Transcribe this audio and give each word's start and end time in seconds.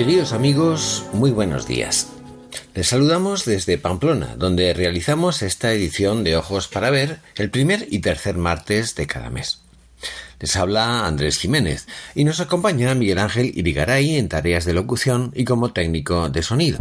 Queridos 0.00 0.32
amigos, 0.32 1.04
muy 1.12 1.30
buenos 1.30 1.66
días. 1.66 2.08
Les 2.74 2.88
saludamos 2.88 3.44
desde 3.44 3.76
Pamplona, 3.76 4.34
donde 4.34 4.72
realizamos 4.72 5.42
esta 5.42 5.74
edición 5.74 6.24
de 6.24 6.38
Ojos 6.38 6.68
para 6.68 6.88
Ver 6.88 7.18
el 7.36 7.50
primer 7.50 7.86
y 7.90 7.98
tercer 7.98 8.38
martes 8.38 8.94
de 8.94 9.06
cada 9.06 9.28
mes. 9.28 9.60
Les 10.38 10.56
habla 10.56 11.06
Andrés 11.06 11.36
Jiménez 11.36 11.86
y 12.14 12.24
nos 12.24 12.40
acompaña 12.40 12.94
Miguel 12.94 13.18
Ángel 13.18 13.52
Irigaray 13.54 14.16
en 14.16 14.30
tareas 14.30 14.64
de 14.64 14.72
locución 14.72 15.32
y 15.34 15.44
como 15.44 15.74
técnico 15.74 16.30
de 16.30 16.42
sonido. 16.42 16.78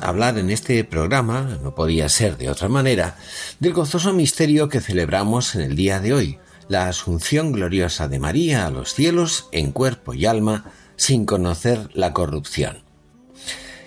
Hablar 0.00 0.38
en 0.38 0.50
este 0.50 0.82
programa, 0.82 1.56
no 1.62 1.76
podía 1.76 2.08
ser 2.08 2.36
de 2.36 2.50
otra 2.50 2.68
manera, 2.68 3.16
del 3.60 3.74
gozoso 3.74 4.12
misterio 4.12 4.68
que 4.68 4.80
celebramos 4.80 5.54
en 5.54 5.60
el 5.60 5.76
día 5.76 6.00
de 6.00 6.12
hoy, 6.12 6.38
la 6.68 6.88
asunción 6.88 7.52
gloriosa 7.52 8.08
de 8.08 8.18
María 8.18 8.66
a 8.66 8.70
los 8.70 8.92
cielos 8.92 9.48
en 9.52 9.70
cuerpo 9.70 10.14
y 10.14 10.26
alma, 10.26 10.72
sin 10.96 11.26
conocer 11.26 11.90
la 11.94 12.12
corrupción. 12.12 12.82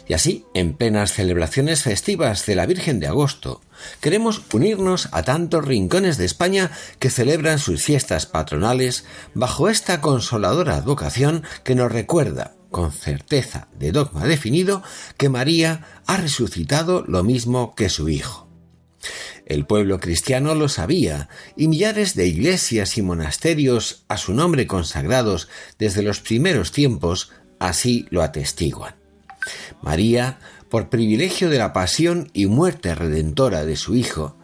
Y 0.07 0.13
así, 0.13 0.45
en 0.53 0.75
plenas 0.75 1.11
celebraciones 1.11 1.83
festivas 1.83 2.45
de 2.45 2.55
la 2.55 2.65
Virgen 2.65 3.01
de 3.01 3.07
Agosto, 3.07 3.59
queremos 3.99 4.43
unirnos 4.53 5.09
a 5.11 5.23
tantos 5.23 5.65
rincones 5.65 6.17
de 6.17 6.23
España 6.23 6.71
que 6.99 7.09
celebran 7.09 7.59
sus 7.59 7.83
fiestas 7.83 8.27
patronales 8.27 9.03
bajo 9.33 9.67
esta 9.67 9.99
consoladora 9.99 10.77
advocación 10.77 11.43
que 11.65 11.75
nos 11.75 11.91
recuerda 11.91 12.53
con 12.71 12.91
certeza 12.91 13.67
de 13.77 13.91
dogma 13.91 14.25
definido 14.25 14.81
que 15.17 15.29
María 15.29 15.85
ha 16.07 16.17
resucitado 16.17 17.03
lo 17.07 17.23
mismo 17.23 17.75
que 17.75 17.89
su 17.89 18.09
Hijo. 18.09 18.47
El 19.45 19.65
pueblo 19.65 19.99
cristiano 19.99 20.55
lo 20.55 20.69
sabía, 20.69 21.27
y 21.57 21.67
millares 21.67 22.15
de 22.15 22.27
iglesias 22.27 22.97
y 22.97 23.01
monasterios 23.01 24.05
a 24.07 24.17
su 24.17 24.33
nombre 24.33 24.65
consagrados 24.67 25.49
desde 25.77 26.03
los 26.03 26.21
primeros 26.21 26.71
tiempos 26.71 27.31
así 27.59 28.07
lo 28.09 28.21
atestiguan. 28.21 28.95
María, 29.81 30.39
por 30.69 30.89
privilegio 30.89 31.49
de 31.49 31.57
la 31.57 31.73
pasión 31.73 32.29
y 32.33 32.45
muerte 32.45 32.95
redentora 32.95 33.65
de 33.65 33.75
su 33.75 33.95
Hijo, 33.95 34.37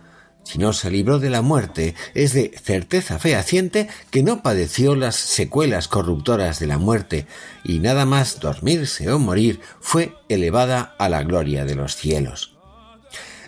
si 0.47 0.59
no 0.59 0.72
se 0.72 0.90
libró 0.90 1.19
de 1.19 1.30
la 1.30 1.41
muerte, 1.41 1.94
es 2.13 2.31
de 2.31 2.58
certeza 2.63 3.19
fehaciente 3.19 3.90
que 4.12 4.24
no 4.24 4.41
padeció 4.41 4.96
las 4.96 5.18
secuelas 5.18 5.90
corruptoras 5.90 6.59
de 6.59 6.68
la 6.68 6.78
muerte, 6.78 7.28
y 7.66 7.80
nada 7.80 8.06
más 8.06 8.40
dormirse 8.40 9.12
o 9.12 9.19
morir 9.19 9.59
fue 9.81 10.13
elevada 10.30 10.96
a 11.00 11.09
la 11.09 11.22
gloria 11.24 11.66
de 11.66 11.75
los 11.75 11.97
cielos. 11.97 12.56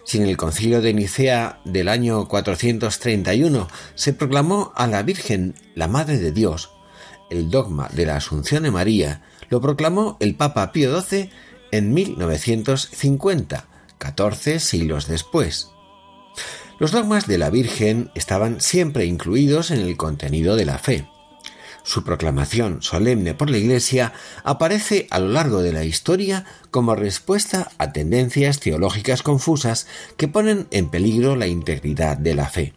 Si 0.04 0.18
en 0.18 0.28
el 0.28 0.36
concilio 0.36 0.82
de 0.82 0.94
Nicea 0.94 1.62
del 1.64 1.88
año 1.88 2.28
431 2.28 3.70
se 3.96 4.12
proclamó 4.12 4.74
a 4.76 4.86
la 4.86 5.02
Virgen 5.02 5.56
la 5.76 5.88
Madre 5.88 6.18
de 6.18 6.34
Dios, 6.34 6.70
el 7.30 7.50
dogma 7.50 7.88
de 7.94 8.08
la 8.08 8.18
Asunción 8.18 8.64
de 8.64 8.72
María 8.72 9.22
lo 9.48 9.62
proclamó 9.62 10.18
el 10.20 10.36
Papa 10.36 10.74
Pío 10.74 11.02
XII 11.02 11.30
en 11.72 11.94
1950, 11.94 13.68
14 13.98 14.60
siglos 14.60 15.08
después. 15.08 15.70
Los 16.80 16.92
dogmas 16.92 17.28
de 17.28 17.38
la 17.38 17.50
Virgen 17.50 18.10
estaban 18.16 18.62
siempre 18.62 19.06
incluidos 19.06 19.70
en 19.70 19.82
el 19.82 19.98
contenido 19.98 20.56
de 20.56 20.64
la 20.64 20.78
fe. 20.78 21.10
Su 21.84 22.06
proclamación 22.06 22.82
solemne 22.82 23.34
por 23.34 23.50
la 23.50 23.58
Iglesia 23.58 24.14
aparece 24.46 25.06
a 25.10 25.20
lo 25.20 25.28
largo 25.28 25.62
de 25.62 25.74
la 25.74 25.84
historia 25.84 26.46
como 26.72 26.96
respuesta 26.96 27.70
a 27.78 27.92
tendencias 27.92 28.62
teológicas 28.62 29.24
confusas 29.24 29.88
que 30.16 30.30
ponen 30.30 30.68
en 30.72 30.90
peligro 30.90 31.36
la 31.36 31.48
integridad 31.48 32.18
de 32.18 32.36
la 32.36 32.48
fe. 32.48 32.74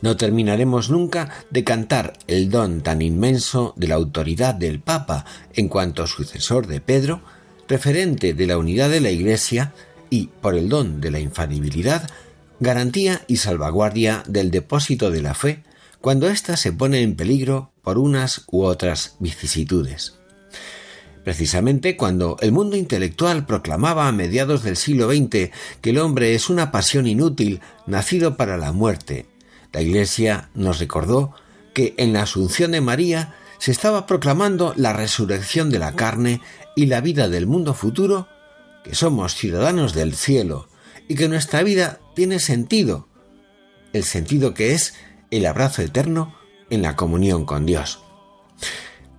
No 0.00 0.16
terminaremos 0.16 0.88
nunca 0.88 1.30
de 1.50 1.64
cantar 1.64 2.12
el 2.28 2.48
don 2.48 2.82
tan 2.82 3.02
inmenso 3.02 3.74
de 3.76 3.88
la 3.88 3.96
autoridad 3.96 4.54
del 4.54 4.78
Papa 4.78 5.24
en 5.54 5.68
cuanto 5.68 6.06
sucesor 6.06 6.68
de 6.68 6.80
Pedro, 6.80 7.22
referente 7.66 8.34
de 8.34 8.46
la 8.46 8.56
unidad 8.56 8.88
de 8.88 9.00
la 9.00 9.10
Iglesia 9.10 9.72
y, 10.10 10.28
por 10.40 10.54
el 10.54 10.68
don 10.68 11.00
de 11.00 11.10
la 11.10 11.18
infalibilidad, 11.18 12.08
garantía 12.60 13.22
y 13.26 13.36
salvaguardia 13.36 14.22
del 14.26 14.50
depósito 14.50 15.10
de 15.10 15.22
la 15.22 15.34
fe 15.34 15.62
cuando 16.00 16.28
ésta 16.28 16.56
se 16.56 16.72
pone 16.72 17.02
en 17.02 17.16
peligro 17.16 17.72
por 17.82 17.98
unas 17.98 18.44
u 18.48 18.62
otras 18.62 19.16
vicisitudes. 19.18 20.18
Precisamente 21.24 21.96
cuando 21.96 22.36
el 22.40 22.52
mundo 22.52 22.76
intelectual 22.76 23.44
proclamaba 23.44 24.08
a 24.08 24.12
mediados 24.12 24.62
del 24.62 24.76
siglo 24.76 25.08
XX 25.08 25.50
que 25.80 25.90
el 25.90 25.98
hombre 25.98 26.34
es 26.34 26.48
una 26.48 26.70
pasión 26.70 27.06
inútil 27.06 27.60
nacido 27.86 28.36
para 28.36 28.56
la 28.56 28.72
muerte, 28.72 29.26
la 29.72 29.82
Iglesia 29.82 30.48
nos 30.54 30.78
recordó 30.78 31.34
que 31.74 31.94
en 31.98 32.12
la 32.12 32.22
Asunción 32.22 32.72
de 32.72 32.80
María 32.80 33.34
se 33.58 33.72
estaba 33.72 34.06
proclamando 34.06 34.72
la 34.76 34.92
resurrección 34.92 35.68
de 35.70 35.78
la 35.78 35.94
carne 35.94 36.40
y 36.74 36.86
la 36.86 37.00
vida 37.00 37.28
del 37.28 37.46
mundo 37.46 37.74
futuro, 37.74 38.28
que 38.84 38.94
somos 38.94 39.34
ciudadanos 39.34 39.94
del 39.94 40.14
cielo 40.14 40.68
y 41.08 41.16
que 41.16 41.28
nuestra 41.28 41.62
vida 41.62 42.00
tiene 42.18 42.40
sentido, 42.40 43.06
el 43.92 44.02
sentido 44.02 44.52
que 44.52 44.72
es 44.72 44.98
el 45.30 45.46
abrazo 45.46 45.82
eterno 45.82 46.34
en 46.68 46.82
la 46.82 46.96
comunión 46.96 47.44
con 47.44 47.64
Dios. 47.64 48.02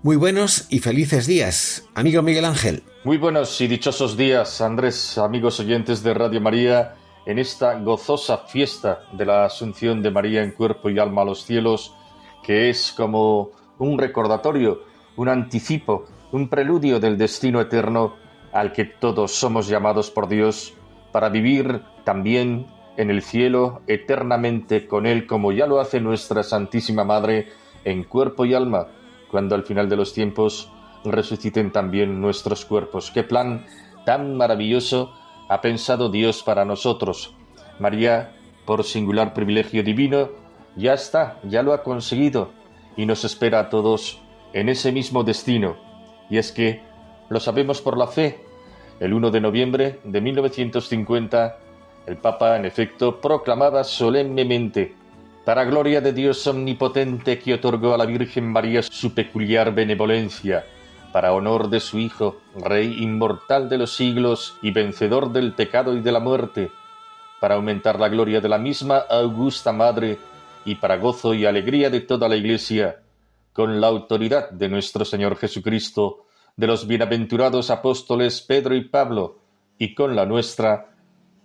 Muy 0.04 0.18
buenos 0.18 0.68
y 0.70 0.80
felices 0.80 1.26
días, 1.26 1.86
amigo 1.96 2.22
Miguel 2.24 2.44
Ángel. 2.44 2.84
Muy 3.06 3.18
buenos 3.18 3.62
y 3.62 3.70
dichosos 3.70 4.18
días, 4.18 4.60
Andrés, 4.60 5.18
amigos 5.18 5.62
oyentes 5.62 6.04
de 6.04 6.14
Radio 6.14 6.42
María, 6.42 6.96
en 7.26 7.40
esta 7.40 7.80
gozosa 7.80 8.40
fiesta 8.40 9.00
de 9.14 9.26
la 9.26 9.46
Asunción 9.46 10.02
de 10.02 10.12
María 10.12 10.44
en 10.44 10.52
cuerpo 10.52 10.90
y 10.90 11.00
alma 11.00 11.22
a 11.22 11.26
los 11.26 11.46
cielos, 11.46 11.96
que 12.44 12.70
es 12.70 12.92
como 12.92 13.52
un 13.78 13.98
recordatorio, 13.98 14.84
un 15.16 15.30
anticipo, 15.30 16.06
un 16.34 16.50
preludio 16.50 17.00
del 17.00 17.18
destino 17.18 17.62
eterno 17.62 18.18
al 18.52 18.74
que 18.74 18.84
todos 18.84 19.32
somos 19.32 19.70
llamados 19.70 20.12
por 20.12 20.28
Dios 20.28 20.74
para 21.14 21.30
vivir 21.30 21.82
también 22.04 22.68
en 23.00 23.10
el 23.10 23.22
cielo 23.22 23.82
eternamente 23.88 24.86
con 24.86 25.06
Él, 25.06 25.26
como 25.26 25.54
ya 25.54 25.68
lo 25.68 25.80
hace 25.80 26.02
nuestra 26.02 26.44
Santísima 26.44 27.06
Madre 27.06 27.48
en 27.86 28.04
cuerpo 28.04 28.44
y 28.44 28.54
alma, 28.54 28.88
cuando 29.32 29.56
al 29.56 29.64
final 29.64 29.88
de 29.88 29.96
los 29.96 30.14
tiempos 30.14 30.70
resuciten 31.06 31.72
también 31.72 32.20
nuestros 32.20 32.66
cuerpos. 32.66 33.10
Qué 33.10 33.24
plan 33.24 33.66
tan 34.06 34.36
maravilloso 34.36 35.14
ha 35.48 35.62
pensado 35.62 36.10
Dios 36.10 36.44
para 36.44 36.66
nosotros. 36.66 37.34
María, 37.80 38.36
por 38.66 38.84
singular 38.84 39.34
privilegio 39.34 39.82
divino, 39.82 40.32
ya 40.76 40.94
está, 40.94 41.40
ya 41.44 41.64
lo 41.64 41.72
ha 41.72 41.84
conseguido 41.84 42.52
y 42.98 43.06
nos 43.06 43.24
espera 43.24 43.62
a 43.62 43.70
todos 43.70 44.22
en 44.52 44.68
ese 44.68 44.92
mismo 44.92 45.24
destino. 45.24 45.78
Y 46.30 46.38
es 46.38 46.52
que 46.52 46.82
lo 47.30 47.40
sabemos 47.40 47.82
por 47.82 47.98
la 47.98 48.08
fe. 48.08 48.42
El 49.00 49.14
1 49.14 49.32
de 49.32 49.40
noviembre 49.40 50.00
de 50.04 50.20
1950 50.20 51.69
el 52.10 52.18
Papa, 52.18 52.58
en 52.58 52.66
efecto, 52.66 53.22
proclamaba 53.22 53.84
solemnemente, 53.84 54.96
para 55.46 55.64
gloria 55.64 56.02
de 56.02 56.12
Dios 56.12 56.46
omnipotente 56.48 57.38
que 57.38 57.54
otorgó 57.54 57.94
a 57.94 57.98
la 58.00 58.08
Virgen 58.08 58.52
María 58.52 58.82
su 58.82 59.14
peculiar 59.14 59.76
benevolencia, 59.76 60.66
para 61.14 61.34
honor 61.34 61.70
de 61.70 61.80
su 61.80 62.00
Hijo, 62.00 62.38
Rey 62.56 63.04
inmortal 63.04 63.70
de 63.70 63.78
los 63.78 63.96
siglos 63.96 64.58
y 64.64 64.72
vencedor 64.72 65.32
del 65.32 65.54
pecado 65.54 65.96
y 65.96 66.02
de 66.02 66.12
la 66.12 66.20
muerte, 66.20 66.72
para 67.40 67.56
aumentar 67.56 68.00
la 68.00 68.10
gloria 68.10 68.42
de 68.42 68.50
la 68.50 68.58
misma 68.58 68.98
augusta 68.98 69.72
Madre 69.72 70.18
y 70.66 70.76
para 70.76 70.98
gozo 70.98 71.36
y 71.36 71.46
alegría 71.46 71.92
de 71.92 72.02
toda 72.02 72.28
la 72.28 72.36
Iglesia, 72.38 73.02
con 73.54 73.80
la 73.80 73.88
autoridad 73.88 74.50
de 74.50 74.68
nuestro 74.68 75.06
Señor 75.06 75.38
Jesucristo, 75.38 76.26
de 76.56 76.66
los 76.66 76.88
bienaventurados 76.88 77.70
apóstoles 77.70 78.42
Pedro 78.42 78.76
y 78.76 78.84
Pablo, 78.86 79.38
y 79.78 79.94
con 79.94 80.16
la 80.16 80.26
nuestra, 80.26 80.90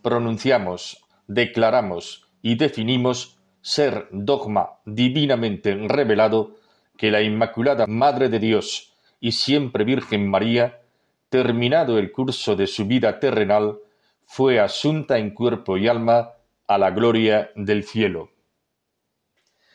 pronunciamos, 0.05 1.03
declaramos 1.27 2.29
y 2.43 2.57
definimos 2.57 3.39
ser 3.63 4.07
dogma 4.13 4.81
divinamente 4.85 5.75
revelado 5.89 6.57
que 6.99 7.11
la 7.11 7.23
Inmaculada 7.23 7.87
Madre 7.87 8.29
de 8.29 8.39
Dios 8.39 8.93
y 9.19 9.33
siempre 9.33 9.83
Virgen 9.85 10.29
María, 10.29 10.83
terminado 11.31 11.99
el 11.99 12.13
curso 12.13 12.55
de 12.55 12.67
su 12.67 12.85
vida 12.85 13.19
terrenal, 13.19 13.79
fue 14.27 14.61
asunta 14.61 15.17
en 15.17 15.31
cuerpo 15.31 15.79
y 15.79 15.89
alma 15.89 16.33
a 16.67 16.77
la 16.77 16.91
gloria 16.91 17.51
del 17.57 17.83
cielo. 17.85 18.29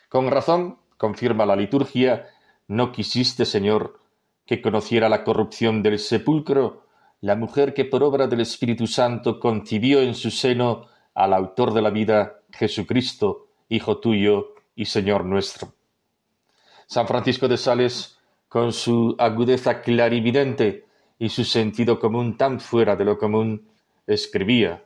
Con 0.09 0.29
razón, 0.29 0.77
confirma 0.97 1.47
la 1.47 1.55
liturgia, 1.55 2.27
no 2.67 2.91
quisiste, 2.91 3.45
Señor, 3.45 3.99
que 4.45 4.61
conociera 4.61 5.09
la 5.09 5.23
corrupción 5.23 5.81
del 5.81 5.97
sepulcro, 5.97 6.85
la 7.21 7.35
mujer 7.35 7.73
que 7.73 7.85
por 7.85 8.03
obra 8.03 8.27
del 8.27 8.41
Espíritu 8.41 8.87
Santo 8.87 9.39
concibió 9.39 10.01
en 10.01 10.15
su 10.15 10.31
seno 10.31 10.87
al 11.13 11.33
autor 11.33 11.73
de 11.73 11.81
la 11.81 11.89
vida, 11.89 12.41
Jesucristo, 12.51 13.47
Hijo 13.67 13.99
tuyo 13.99 14.55
y 14.75 14.85
Señor 14.85 15.25
nuestro. 15.25 15.73
San 16.87 17.07
Francisco 17.07 17.47
de 17.47 17.57
Sales, 17.57 18.17
con 18.47 18.73
su 18.73 19.15
agudeza 19.19 19.81
clarividente 19.81 20.85
y 21.19 21.29
su 21.29 21.43
sentido 21.43 21.99
común 21.99 22.35
tan 22.35 22.59
fuera 22.59 22.95
de 22.95 23.05
lo 23.05 23.17
común, 23.17 23.67
escribía 24.07 24.83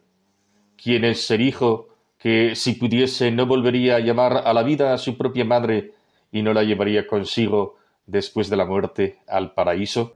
¿Quién 0.76 1.06
es 1.06 1.32
el 1.32 1.42
hijo 1.42 1.88
que 2.18 2.56
si 2.56 2.74
pudiese 2.74 3.32
no 3.32 3.46
volvería 3.46 3.98
a 3.98 4.00
llamar 4.00 4.44
a 4.46 4.54
la 4.54 4.64
vida 4.64 4.94
a 4.94 4.98
su 4.98 5.16
propia 5.18 5.46
madre 5.46 5.94
y 6.32 6.42
no 6.42 6.54
la 6.54 6.64
llevaría 6.64 7.08
consigo 7.08 7.78
después 8.06 8.50
de 8.50 8.58
la 8.58 8.66
muerte 8.66 9.20
al 9.28 9.54
paraíso? 9.54 10.16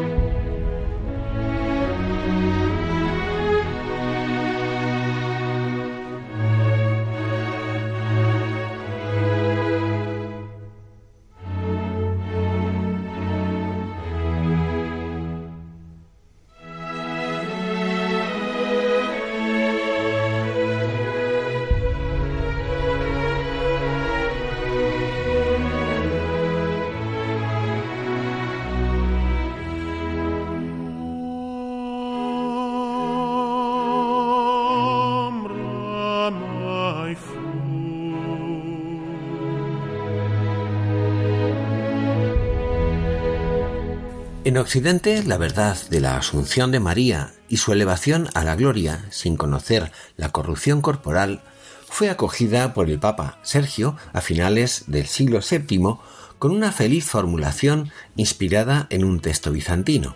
En 44.43 44.57
Occidente, 44.57 45.21
la 45.23 45.37
verdad 45.37 45.77
de 45.91 45.99
la 45.99 46.17
Asunción 46.17 46.71
de 46.71 46.79
María 46.79 47.31
y 47.47 47.57
su 47.57 47.73
elevación 47.73 48.27
a 48.33 48.43
la 48.43 48.55
gloria, 48.55 49.05
sin 49.11 49.37
conocer 49.37 49.91
la 50.17 50.29
corrupción 50.29 50.81
corporal, 50.81 51.41
fue 51.87 52.09
acogida 52.09 52.73
por 52.73 52.89
el 52.89 52.97
Papa 52.97 53.37
Sergio 53.43 53.97
a 54.13 54.21
finales 54.21 54.85
del 54.87 55.05
siglo 55.05 55.41
VII 55.47 55.97
con 56.39 56.51
una 56.53 56.71
feliz 56.71 57.05
formulación 57.05 57.91
inspirada 58.15 58.87
en 58.89 59.03
un 59.03 59.19
texto 59.19 59.51
bizantino. 59.51 60.15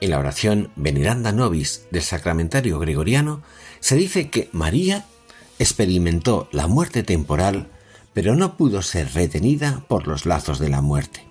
En 0.00 0.10
la 0.10 0.18
oración 0.18 0.70
Veneranda 0.74 1.30
Nobis 1.30 1.88
del 1.90 2.02
Sacramentario 2.02 2.78
Gregoriano 2.78 3.42
se 3.80 3.96
dice 3.96 4.30
que 4.30 4.48
María 4.52 5.04
experimentó 5.58 6.48
la 6.52 6.68
muerte 6.68 7.02
temporal, 7.02 7.68
pero 8.14 8.34
no 8.34 8.56
pudo 8.56 8.80
ser 8.80 9.12
retenida 9.12 9.84
por 9.88 10.06
los 10.06 10.24
lazos 10.24 10.58
de 10.58 10.70
la 10.70 10.80
muerte. 10.80 11.25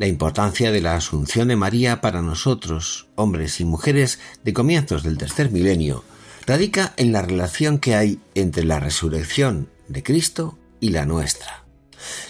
La 0.00 0.06
importancia 0.06 0.72
de 0.72 0.80
la 0.80 0.94
Asunción 0.94 1.48
de 1.48 1.56
María 1.56 2.00
para 2.00 2.22
nosotros, 2.22 3.08
hombres 3.16 3.60
y 3.60 3.66
mujeres 3.66 4.18
de 4.42 4.54
comienzos 4.54 5.02
del 5.02 5.18
tercer 5.18 5.50
milenio, 5.50 6.04
radica 6.46 6.94
en 6.96 7.12
la 7.12 7.20
relación 7.20 7.78
que 7.78 7.94
hay 7.94 8.18
entre 8.34 8.64
la 8.64 8.80
resurrección 8.80 9.68
de 9.88 10.02
Cristo 10.02 10.58
y 10.80 10.88
la 10.88 11.04
nuestra. 11.04 11.66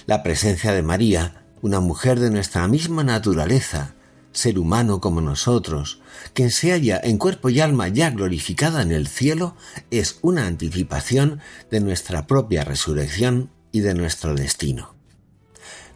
La 0.06 0.25
presencia 0.25 0.72
de 0.72 0.82
María, 0.82 1.44
una 1.62 1.78
mujer 1.78 2.19
de 2.19 2.32
nuestra 2.32 2.67
misma 2.67 3.05
naturaleza, 3.05 3.94
ser 4.32 4.58
humano 4.58 5.00
como 5.00 5.20
nosotros, 5.20 6.00
quien 6.34 6.50
se 6.50 6.73
halla 6.73 7.00
en 7.00 7.19
cuerpo 7.19 7.50
y 7.50 7.61
alma 7.61 7.87
ya 7.87 8.11
glorificada 8.11 8.82
en 8.82 8.90
el 8.90 9.06
cielo, 9.06 9.55
es 9.93 10.19
una 10.23 10.49
anticipación 10.49 11.38
de 11.71 11.78
nuestra 11.78 12.26
propia 12.26 12.64
resurrección 12.64 13.49
y 13.71 13.78
de 13.78 13.95
nuestro 13.95 14.35
destino. 14.35 15.00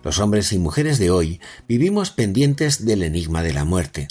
Los 0.05 0.19
hombres 0.19 0.53
y 0.53 0.59
mujeres 0.59 0.99
de 0.99 1.11
hoy 1.11 1.41
vivimos 1.67 2.11
pendientes 2.11 2.85
del 2.85 3.03
enigma 3.03 3.43
de 3.43 3.55
la 3.55 3.65
muerte. 3.65 4.07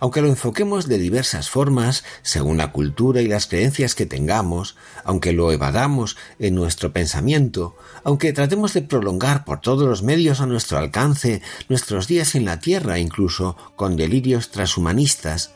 Aunque 0.00 0.22
lo 0.22 0.28
enfoquemos 0.28 0.88
de 0.88 0.98
diversas 0.98 1.48
formas, 1.48 2.04
según 2.22 2.58
la 2.58 2.72
cultura 2.72 3.22
y 3.22 3.28
las 3.28 3.46
creencias 3.46 3.94
que 3.94 4.06
tengamos, 4.06 4.76
aunque 5.04 5.32
lo 5.32 5.52
evadamos 5.52 6.16
en 6.40 6.56
nuestro 6.56 6.92
pensamiento, 6.92 7.76
aunque 8.02 8.32
tratemos 8.32 8.74
de 8.74 8.82
prolongar 8.82 9.44
por 9.44 9.60
todos 9.60 9.88
los 9.88 10.02
medios 10.02 10.40
a 10.40 10.46
nuestro 10.46 10.78
alcance 10.78 11.42
nuestros 11.68 12.08
días 12.08 12.34
en 12.34 12.44
la 12.44 12.58
tierra, 12.58 12.98
incluso 12.98 13.56
con 13.76 13.96
delirios 13.96 14.50
transhumanistas, 14.50 15.52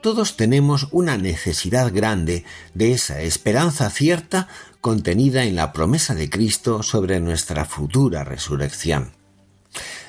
todos 0.00 0.36
tenemos 0.36 0.88
una 0.90 1.18
necesidad 1.18 1.92
grande 1.92 2.44
de 2.72 2.92
esa 2.92 3.20
esperanza 3.20 3.90
cierta 3.90 4.48
contenida 4.80 5.44
en 5.44 5.54
la 5.54 5.74
promesa 5.74 6.14
de 6.14 6.30
Cristo 6.30 6.82
sobre 6.82 7.20
nuestra 7.20 7.66
futura 7.66 8.24
resurrección. 8.24 9.17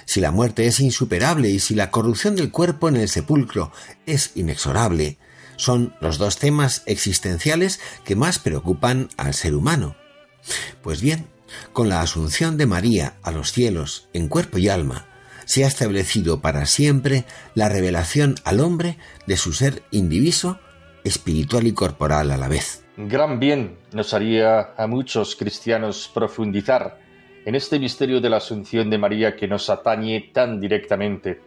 Si 0.05 0.21
la 0.21 0.31
muerte 0.31 0.65
es 0.65 0.79
insuperable 0.79 1.49
y 1.49 1.59
si 1.59 1.75
la 1.75 1.91
corrupción 1.91 2.35
del 2.35 2.51
cuerpo 2.51 2.89
en 2.89 2.95
el 2.95 3.09
sepulcro 3.09 3.71
es 4.05 4.31
inexorable, 4.35 5.17
son 5.55 5.93
los 5.99 6.17
dos 6.17 6.37
temas 6.37 6.83
existenciales 6.85 7.79
que 8.05 8.15
más 8.15 8.39
preocupan 8.39 9.09
al 9.17 9.33
ser 9.33 9.53
humano. 9.53 9.95
Pues 10.81 11.01
bien, 11.01 11.27
con 11.73 11.89
la 11.89 12.01
asunción 12.01 12.57
de 12.57 12.65
María 12.65 13.17
a 13.23 13.31
los 13.31 13.51
cielos 13.51 14.09
en 14.13 14.29
cuerpo 14.29 14.57
y 14.57 14.69
alma, 14.69 15.05
se 15.45 15.65
ha 15.65 15.67
establecido 15.67 16.41
para 16.41 16.65
siempre 16.65 17.25
la 17.55 17.69
revelación 17.69 18.35
al 18.45 18.59
hombre 18.59 18.97
de 19.25 19.35
su 19.35 19.51
ser 19.51 19.83
indiviso, 19.91 20.59
espiritual 21.03 21.65
y 21.67 21.73
corporal 21.73 22.31
a 22.31 22.37
la 22.37 22.47
vez. 22.47 22.83
Gran 22.97 23.39
bien 23.39 23.77
nos 23.91 24.13
haría 24.13 24.73
a 24.77 24.87
muchos 24.87 25.35
cristianos 25.35 26.09
profundizar 26.13 26.99
en 27.49 27.55
este 27.55 27.79
misterio 27.79 28.21
de 28.21 28.29
la 28.29 28.37
Asunción 28.37 28.91
de 28.91 28.99
María 28.99 29.35
que 29.35 29.47
nos 29.47 29.71
atañe 29.71 30.29
tan 30.31 30.59
directamente? 30.61 31.41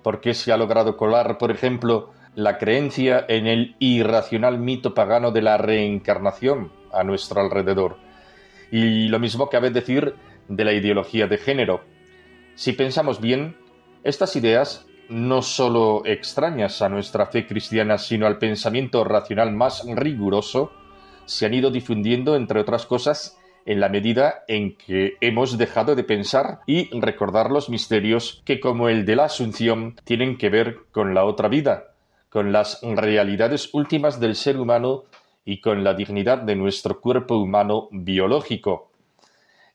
¿Por 0.00 0.20
qué 0.20 0.34
se 0.34 0.52
ha 0.52 0.56
logrado 0.56 0.96
colar, 0.96 1.36
por 1.36 1.50
ejemplo, 1.50 2.12
la 2.36 2.58
creencia 2.58 3.26
en 3.28 3.48
el 3.48 3.74
irracional 3.80 4.60
mito 4.60 4.94
pagano 4.94 5.32
de 5.32 5.42
la 5.42 5.58
reencarnación 5.58 6.70
a 6.92 7.02
nuestro 7.02 7.40
alrededor? 7.40 7.96
Y 8.70 9.08
lo 9.08 9.18
mismo 9.18 9.48
cabe 9.50 9.70
decir 9.70 10.14
de 10.46 10.64
la 10.64 10.74
ideología 10.74 11.26
de 11.26 11.38
género. 11.38 11.80
Si 12.54 12.72
pensamos 12.74 13.20
bien, 13.20 13.56
estas 14.04 14.36
ideas, 14.36 14.86
no 15.08 15.42
sólo 15.42 16.02
extrañas 16.04 16.82
a 16.82 16.88
nuestra 16.88 17.26
fe 17.26 17.48
cristiana, 17.48 17.98
sino 17.98 18.28
al 18.28 18.38
pensamiento 18.38 19.02
racional 19.02 19.50
más 19.50 19.82
riguroso, 19.92 20.70
se 21.24 21.46
han 21.46 21.54
ido 21.54 21.72
difundiendo, 21.72 22.36
entre 22.36 22.60
otras 22.60 22.86
cosas, 22.86 23.41
en 23.66 23.80
la 23.80 23.88
medida 23.88 24.44
en 24.48 24.76
que 24.76 25.14
hemos 25.20 25.58
dejado 25.58 25.94
de 25.94 26.04
pensar 26.04 26.60
y 26.66 26.88
recordar 26.98 27.50
los 27.50 27.68
misterios 27.68 28.42
que, 28.44 28.60
como 28.60 28.88
el 28.88 29.04
de 29.04 29.16
la 29.16 29.24
Asunción, 29.24 29.96
tienen 30.04 30.36
que 30.38 30.50
ver 30.50 30.78
con 30.90 31.14
la 31.14 31.24
otra 31.24 31.48
vida, 31.48 31.94
con 32.28 32.52
las 32.52 32.80
realidades 32.82 33.70
últimas 33.72 34.20
del 34.20 34.36
ser 34.36 34.58
humano 34.58 35.04
y 35.44 35.60
con 35.60 35.84
la 35.84 35.94
dignidad 35.94 36.38
de 36.38 36.56
nuestro 36.56 37.00
cuerpo 37.00 37.36
humano 37.36 37.88
biológico. 37.90 38.90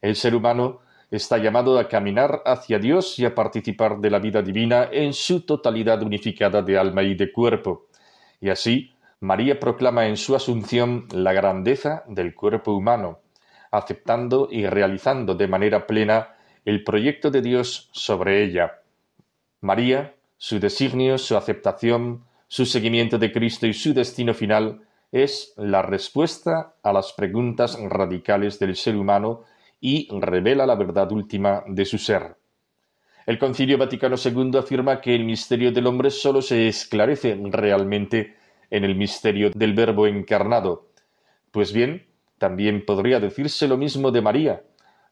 El 0.02 0.16
ser 0.16 0.36
humano 0.36 0.80
está 1.10 1.38
llamado 1.38 1.80
a 1.80 1.88
caminar 1.88 2.42
hacia 2.46 2.80
Dios 2.80 3.18
y 3.20 3.26
a 3.26 3.34
participar 3.34 4.00
de 4.00 4.10
la 4.10 4.20
vida 4.20 4.42
divina 4.42 4.90
en 4.92 5.14
su 5.14 5.42
totalidad 5.42 6.02
unificada 6.02 6.62
de 6.62 6.78
alma 6.78 7.04
y 7.04 7.16
de 7.16 7.32
cuerpo. 7.32 7.88
Y 8.42 8.50
así, 8.50 8.94
María 9.20 9.60
proclama 9.60 10.08
en 10.08 10.18
su 10.18 10.36
asunción 10.36 11.08
la 11.12 11.34
grandeza 11.34 12.04
del 12.08 12.36
cuerpo 12.36 12.74
humano, 12.74 13.20
aceptando 13.72 14.48
y 14.52 14.66
realizando 14.66 15.36
de 15.36 15.48
manera 15.48 15.88
plena 15.88 16.36
el 16.66 16.84
proyecto 16.84 17.32
de 17.32 17.42
Dios 17.42 17.90
sobre 17.92 18.44
ella. 18.44 18.82
María, 19.62 20.16
su 20.38 20.60
designio, 20.60 21.18
su 21.18 21.36
aceptación, 21.36 22.24
su 22.48 22.66
seguimiento 22.66 23.18
de 23.18 23.32
Cristo 23.32 23.68
y 23.68 23.74
su 23.74 23.94
destino 23.94 24.34
final 24.34 24.82
es 25.12 25.54
la 25.58 25.82
respuesta 25.82 26.76
a 26.84 26.94
las 26.94 27.14
preguntas 27.14 27.78
radicales 27.80 28.60
del 28.60 28.76
ser 28.76 28.96
humano 28.96 29.44
y 29.80 30.08
revela 30.20 30.66
la 30.66 30.76
verdad 30.76 31.12
última 31.12 31.64
de 31.68 31.86
su 31.86 31.98
ser. 31.98 32.36
El 33.26 33.38
Concilio 33.38 33.78
Vaticano 33.78 34.16
II 34.24 34.58
afirma 34.58 35.02
que 35.02 35.14
el 35.14 35.26
misterio 35.26 35.72
del 35.72 35.88
hombre 35.88 36.10
sólo 36.10 36.42
se 36.42 36.70
esclarece 36.70 37.38
realmente 37.52 38.38
en 38.70 38.86
el 38.86 38.96
misterio 38.96 39.52
del 39.54 39.74
Verbo 39.74 40.08
encarnado. 40.08 40.88
Pues 41.52 41.74
bien, 41.74 42.07
también 42.38 42.86
podría 42.86 43.20
decirse 43.20 43.68
lo 43.68 43.78
mismo 43.78 44.12
de 44.12 44.22
María, 44.22 44.64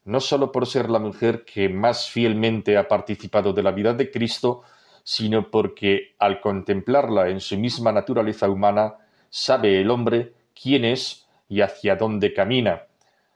no 0.05 0.19
sólo 0.19 0.51
por 0.51 0.67
ser 0.67 0.89
la 0.89 0.99
mujer 0.99 1.43
que 1.45 1.67
más 1.67 2.09
fielmente 2.09 2.77
ha 2.77 2.87
participado 2.87 3.53
de 3.53 3.63
la 3.63 3.71
vida 3.71 3.93
de 3.93 4.11
Cristo, 4.11 4.61
sino 5.03 5.49
porque 5.49 6.15
al 6.19 6.41
contemplarla 6.41 7.29
en 7.29 7.39
su 7.39 7.57
misma 7.57 7.91
naturaleza 7.91 8.47
humana, 8.49 8.95
sabe 9.29 9.81
el 9.81 9.89
hombre 9.89 10.33
quién 10.59 10.85
es 10.85 11.25
y 11.49 11.61
hacia 11.61 11.95
dónde 11.95 12.33
camina. 12.33 12.83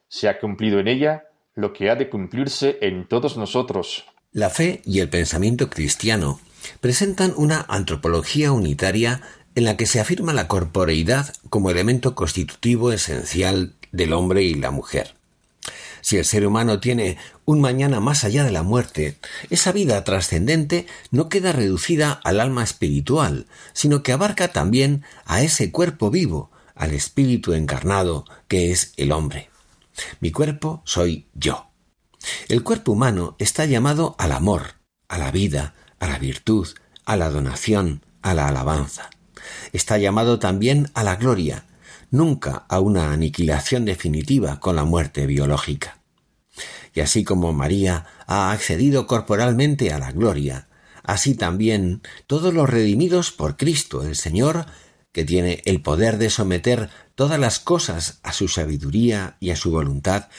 Se 0.08 0.30
ha 0.30 0.40
cumplido 0.40 0.80
en 0.80 0.88
ella 0.88 1.26
lo 1.56 1.74
que 1.74 1.90
ha 1.90 1.96
de 1.96 2.10
cumplirse 2.10 2.78
en 2.82 3.08
todos 3.08 3.38
nosotros. 3.38 4.06
La 4.32 4.50
fe 4.50 4.82
y 4.86 5.00
el 5.00 5.10
pensamiento 5.10 5.70
cristiano 5.70 6.40
presentan 6.82 7.34
una 7.36 7.66
antropología 7.68 8.52
unitaria 8.52 9.22
en 9.56 9.66
la 9.66 9.76
que 9.76 9.88
se 9.88 10.00
afirma 10.00 10.34
la 10.34 10.48
corporeidad 10.48 11.34
como 11.50 11.70
elemento 11.70 12.16
constitutivo 12.16 12.92
esencial 12.92 13.74
del 13.92 14.14
hombre 14.14 14.44
y 14.44 14.54
la 14.54 14.72
mujer. 14.72 15.16
Si 16.02 16.18
el 16.18 16.26
ser 16.26 16.46
humano 16.48 16.80
tiene 16.80 17.18
un 17.46 17.62
mañana 17.62 18.00
más 18.00 18.24
allá 18.24 18.44
de 18.44 18.52
la 18.52 18.64
muerte, 18.64 19.18
esa 19.50 19.72
vida 19.72 20.04
trascendente 20.04 20.88
no 21.12 21.30
queda 21.30 21.52
reducida 21.52 22.14
al 22.24 22.40
alma 22.40 22.64
espiritual, 22.64 23.48
sino 23.74 24.02
que 24.02 24.14
abarca 24.14 24.50
también 24.50 25.04
a 25.26 25.42
ese 25.42 25.72
cuerpo 25.72 26.10
vivo, 26.10 26.52
al 26.76 26.94
espíritu 26.94 27.54
encarnado 27.54 28.26
que 28.48 28.72
es 28.72 28.94
el 28.98 29.12
hombre. 29.12 29.50
Mi 30.22 30.32
cuerpo 30.32 30.82
soy 30.86 31.28
yo. 31.34 31.68
El 32.48 32.64
cuerpo 32.64 32.94
humano 32.94 33.36
está 33.40 33.66
llamado 33.66 34.16
al 34.18 34.32
amor, 34.32 34.76
a 35.08 35.18
la 35.18 35.32
vida, 35.32 35.74
a 36.00 36.08
la 36.08 36.18
virtud, 36.18 36.68
a 37.06 37.18
la 37.18 37.30
donación, 37.30 38.04
a 38.22 38.34
la 38.34 38.48
alabanza. 38.48 39.10
Está 39.74 39.98
llamado 39.98 40.40
también 40.40 40.90
a 40.94 41.04
la 41.04 41.16
gloria, 41.16 41.66
nunca 42.12 42.66
a 42.68 42.80
una 42.80 43.12
aniquilación 43.12 43.86
definitiva 43.86 44.60
con 44.60 44.76
la 44.76 44.86
muerte 44.86 45.26
biológica. 45.26 46.00
Y 46.94 47.02
así 47.02 47.24
como 47.24 47.54
María 47.54 48.06
ha 48.26 48.52
accedido 48.52 49.08
corporalmente 49.08 49.94
a 49.94 50.00
la 50.00 50.12
gloria, 50.12 50.68
así 51.04 51.36
también 51.36 52.02
todos 52.28 52.54
los 52.54 52.70
redimidos 52.70 53.32
por 53.32 53.58
Cristo 53.58 54.04
el 54.04 54.16
Señor, 54.16 54.66
que 55.12 55.24
tiene 55.24 55.62
el 55.66 55.82
poder 55.82 56.18
de 56.18 56.30
someter 56.30 56.90
todas 57.16 57.40
las 57.40 57.60
cosas 57.60 58.20
a 58.24 58.34
su 58.34 58.48
sabiduría 58.48 59.38
y 59.40 59.52
a 59.52 59.56
su 59.56 59.72
voluntad, 59.72 60.30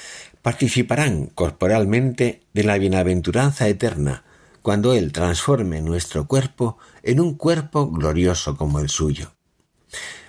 participarán 0.43 1.27
corporalmente 1.27 2.47
de 2.53 2.65
la 2.65 2.79
bienaventuranza 2.79 3.69
eterna, 3.69 4.25
cuando 4.63 4.95
Él 4.95 5.13
transforme 5.13 5.81
nuestro 5.81 6.27
cuerpo 6.27 6.79
en 7.03 7.21
un 7.21 7.35
cuerpo 7.35 7.91
glorioso 7.91 8.57
como 8.57 8.81
el 8.81 8.89
suyo. 8.89 9.33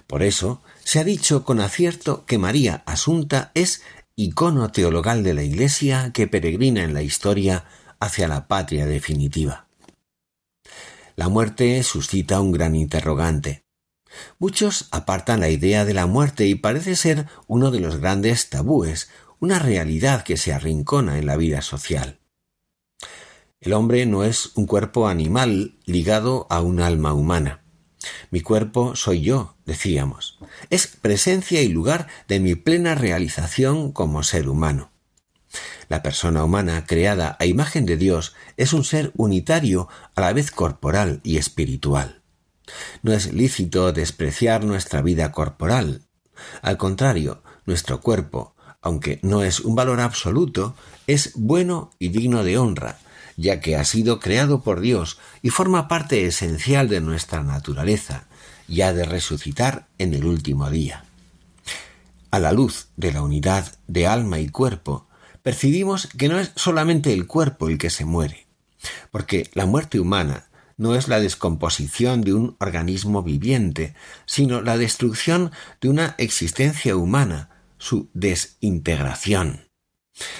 Por 0.07 0.23
eso 0.23 0.61
se 0.91 0.99
ha 0.99 1.05
dicho 1.05 1.45
con 1.45 1.61
acierto 1.61 2.25
que 2.25 2.37
María 2.37 2.83
Asunta 2.85 3.51
es 3.53 3.81
icono 4.17 4.73
teologal 4.73 5.23
de 5.23 5.33
la 5.33 5.41
Iglesia 5.41 6.11
que 6.13 6.27
peregrina 6.27 6.83
en 6.83 6.93
la 6.93 7.01
historia 7.01 7.63
hacia 8.01 8.27
la 8.27 8.49
patria 8.49 8.85
definitiva. 8.85 9.69
La 11.15 11.29
muerte 11.29 11.81
suscita 11.83 12.41
un 12.41 12.51
gran 12.51 12.75
interrogante. 12.75 13.63
Muchos 14.37 14.89
apartan 14.91 15.39
la 15.39 15.47
idea 15.47 15.85
de 15.85 15.93
la 15.93 16.07
muerte 16.07 16.45
y 16.47 16.55
parece 16.55 16.97
ser 16.97 17.25
uno 17.47 17.71
de 17.71 17.79
los 17.79 18.01
grandes 18.01 18.49
tabúes, 18.49 19.09
una 19.39 19.59
realidad 19.59 20.23
que 20.23 20.35
se 20.35 20.51
arrincona 20.51 21.17
en 21.19 21.25
la 21.25 21.37
vida 21.37 21.61
social. 21.61 22.19
El 23.61 23.71
hombre 23.71 24.05
no 24.05 24.25
es 24.25 24.51
un 24.55 24.65
cuerpo 24.65 25.07
animal 25.07 25.79
ligado 25.85 26.47
a 26.49 26.59
un 26.59 26.81
alma 26.81 27.13
humana. 27.13 27.63
Mi 28.29 28.41
cuerpo 28.41 28.95
soy 28.97 29.21
yo, 29.21 29.55
decíamos. 29.71 30.37
Es 30.69 30.87
presencia 30.87 31.61
y 31.61 31.69
lugar 31.69 32.07
de 32.27 32.39
mi 32.41 32.55
plena 32.55 32.93
realización 32.93 33.93
como 33.93 34.21
ser 34.21 34.49
humano. 34.49 34.91
La 35.87 36.03
persona 36.03 36.43
humana, 36.43 36.85
creada 36.85 37.37
a 37.39 37.45
imagen 37.45 37.85
de 37.85 37.95
Dios, 37.95 38.35
es 38.57 38.73
un 38.73 38.83
ser 38.83 39.11
unitario 39.15 39.87
a 40.15 40.21
la 40.21 40.33
vez 40.33 40.51
corporal 40.51 41.21
y 41.23 41.37
espiritual. 41.37 42.21
No 43.01 43.13
es 43.13 43.33
lícito 43.33 43.91
despreciar 43.91 44.63
nuestra 44.63 45.01
vida 45.01 45.31
corporal. 45.31 46.01
Al 46.61 46.77
contrario, 46.77 47.43
nuestro 47.65 48.01
cuerpo, 48.01 48.55
aunque 48.81 49.19
no 49.21 49.43
es 49.43 49.61
un 49.61 49.75
valor 49.75 49.99
absoluto, 50.01 50.75
es 51.07 51.31
bueno 51.35 51.91
y 51.99 52.09
digno 52.09 52.43
de 52.43 52.57
honra, 52.57 52.99
ya 53.37 53.59
que 53.59 53.75
ha 53.75 53.85
sido 53.85 54.19
creado 54.19 54.61
por 54.63 54.79
Dios 54.81 55.17
y 55.41 55.49
forma 55.49 55.87
parte 55.87 56.25
esencial 56.25 56.87
de 56.89 57.01
nuestra 57.01 57.43
naturaleza, 57.43 58.27
y 58.67 58.81
ha 58.81 58.93
de 58.93 59.05
resucitar 59.05 59.87
en 59.97 60.13
el 60.13 60.25
último 60.25 60.69
día. 60.69 61.05
A 62.31 62.39
la 62.39 62.51
luz 62.51 62.87
de 62.95 63.11
la 63.11 63.21
unidad 63.21 63.75
de 63.87 64.07
alma 64.07 64.39
y 64.39 64.49
cuerpo, 64.49 65.07
percibimos 65.43 66.07
que 66.17 66.29
no 66.29 66.39
es 66.39 66.51
solamente 66.55 67.13
el 67.13 67.27
cuerpo 67.27 67.67
el 67.67 67.77
que 67.77 67.89
se 67.89 68.05
muere, 68.05 68.47
porque 69.11 69.49
la 69.53 69.65
muerte 69.65 69.99
humana 69.99 70.47
no 70.77 70.95
es 70.95 71.07
la 71.07 71.19
descomposición 71.19 72.21
de 72.21 72.33
un 72.33 72.55
organismo 72.59 73.21
viviente, 73.21 73.93
sino 74.25 74.61
la 74.61 74.77
destrucción 74.77 75.51
de 75.79 75.89
una 75.89 76.15
existencia 76.17 76.95
humana, 76.95 77.49
su 77.77 78.09
desintegración. 78.13 79.70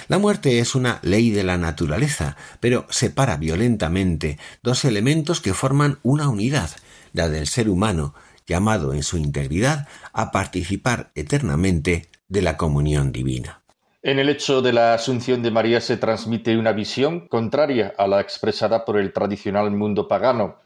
La 0.08 0.18
muerte 0.18 0.58
es 0.58 0.74
una 0.74 0.98
ley 1.02 1.30
de 1.30 1.44
la 1.44 1.58
naturaleza, 1.58 2.36
pero 2.60 2.86
separa 2.90 3.36
violentamente 3.36 4.38
dos 4.62 4.84
elementos 4.84 5.40
que 5.40 5.54
forman 5.54 5.98
una 6.02 6.28
unidad, 6.28 6.70
la 7.12 7.28
del 7.28 7.46
ser 7.46 7.68
humano, 7.68 8.14
llamado 8.46 8.92
en 8.92 9.02
su 9.02 9.16
integridad 9.16 9.88
a 10.12 10.30
participar 10.30 11.10
eternamente 11.14 12.08
de 12.28 12.42
la 12.42 12.56
comunión 12.56 13.12
divina. 13.12 13.62
En 14.02 14.18
el 14.18 14.28
hecho 14.28 14.62
de 14.62 14.72
la 14.72 14.94
asunción 14.94 15.42
de 15.42 15.52
María 15.52 15.80
se 15.80 15.96
transmite 15.96 16.56
una 16.56 16.72
visión 16.72 17.28
contraria 17.28 17.94
a 17.96 18.08
la 18.08 18.20
expresada 18.20 18.84
por 18.84 18.98
el 18.98 19.12
tradicional 19.12 19.70
mundo 19.70 20.08
pagano. 20.08 20.56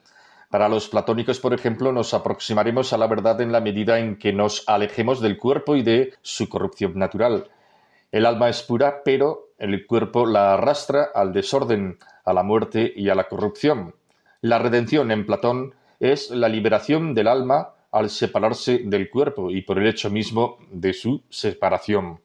Para 0.49 0.71
los 0.71 0.89
platónicos, 0.89 1.39
por 1.39 1.53
ejemplo, 1.53 1.93
nos 1.93 2.15
aproximaremos 2.15 2.95
a 2.95 2.97
la 2.97 3.07
verdad 3.07 3.41
en 3.43 3.53
la 3.53 3.61
medida 3.61 3.99
en 3.99 4.17
que 4.17 4.33
nos 4.33 4.65
alejemos 4.67 5.21
del 5.21 5.37
cuerpo 5.37 5.77
y 5.77 5.83
de 5.83 6.15
su 6.23 6.49
corrupción 6.49 6.99
natural. 6.99 7.51
El 8.13 8.27
alma 8.27 8.49
es 8.49 8.63
pura, 8.63 9.03
pero 9.05 9.51
el 9.59 9.87
cuerpo 9.87 10.27
la 10.27 10.55
arrastra 10.55 11.09
al 11.15 11.33
desorden, 11.33 11.99
a 12.25 12.33
la 12.33 12.43
muerte 12.43 12.93
y 12.95 13.09
a 13.09 13.15
la 13.15 13.29
corrupción. 13.29 13.95
La 14.41 14.59
redención 14.59 15.11
en 15.11 15.27
Platón 15.27 15.75
es 15.99 16.31
la 16.31 16.49
liberación 16.49 17.15
del 17.15 17.29
alma 17.29 17.71
al 17.91 18.11
separarse 18.11 18.81
del 18.85 19.11
cuerpo 19.11 19.51
y 19.51 19.63
por 19.63 19.79
el 19.79 19.87
hecho 19.87 20.11
mismo 20.11 20.59
de 20.71 20.93
su 20.93 21.23
separación. 21.31 22.21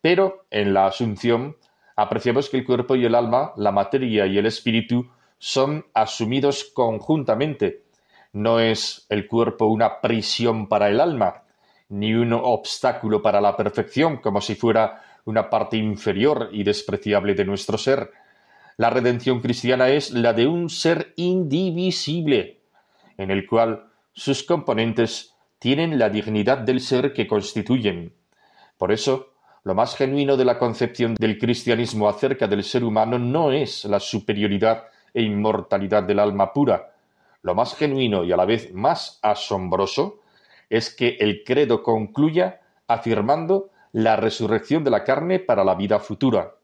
Pero 0.00 0.46
en 0.50 0.74
la 0.74 0.86
Asunción 0.86 1.56
apreciamos 1.96 2.50
que 2.50 2.58
el 2.58 2.66
cuerpo 2.66 2.94
y 2.94 3.04
el 3.06 3.14
alma, 3.14 3.52
la 3.56 3.72
materia 3.72 4.26
y 4.26 4.38
el 4.38 4.46
espíritu 4.46 5.10
son 5.38 5.86
asumidos 5.94 6.64
conjuntamente. 6.74 7.84
No 8.32 8.60
es 8.60 9.06
el 9.08 9.26
cuerpo 9.26 9.66
una 9.66 10.00
prisión 10.00 10.68
para 10.68 10.88
el 10.88 11.00
alma, 11.00 11.42
ni 11.88 12.14
un 12.14 12.32
obstáculo 12.32 13.22
para 13.22 13.40
la 13.40 13.56
perfección, 13.56 14.18
como 14.18 14.40
si 14.40 14.54
fuera 14.54 15.02
una 15.26 15.50
parte 15.50 15.76
inferior 15.76 16.48
y 16.52 16.62
despreciable 16.64 17.34
de 17.34 17.44
nuestro 17.44 17.76
ser. 17.76 18.10
La 18.78 18.90
redención 18.90 19.40
cristiana 19.40 19.88
es 19.88 20.12
la 20.12 20.32
de 20.32 20.46
un 20.46 20.70
ser 20.70 21.12
indivisible, 21.16 22.60
en 23.18 23.30
el 23.30 23.46
cual 23.46 23.88
sus 24.12 24.42
componentes 24.42 25.34
tienen 25.58 25.98
la 25.98 26.08
dignidad 26.08 26.58
del 26.58 26.80
ser 26.80 27.12
que 27.12 27.26
constituyen. 27.26 28.14
Por 28.78 28.92
eso, 28.92 29.34
lo 29.64 29.74
más 29.74 29.96
genuino 29.96 30.36
de 30.36 30.44
la 30.44 30.58
concepción 30.58 31.14
del 31.16 31.38
cristianismo 31.38 32.08
acerca 32.08 32.46
del 32.46 32.62
ser 32.62 32.84
humano 32.84 33.18
no 33.18 33.50
es 33.50 33.84
la 33.84 33.98
superioridad 33.98 34.84
e 35.12 35.22
inmortalidad 35.22 36.04
del 36.04 36.20
alma 36.20 36.52
pura. 36.52 36.92
Lo 37.42 37.54
más 37.54 37.74
genuino 37.74 38.22
y 38.22 38.32
a 38.32 38.36
la 38.36 38.44
vez 38.44 38.72
más 38.72 39.18
asombroso 39.22 40.20
es 40.70 40.94
que 40.94 41.16
el 41.18 41.42
credo 41.44 41.82
concluya 41.82 42.60
afirmando 42.86 43.70
la 43.96 44.14
resurrección 44.14 44.84
de 44.84 44.90
la 44.90 45.04
carne 45.04 45.38
para 45.38 45.64
la 45.64 45.74
vida 45.74 45.98
futura. 45.98 46.56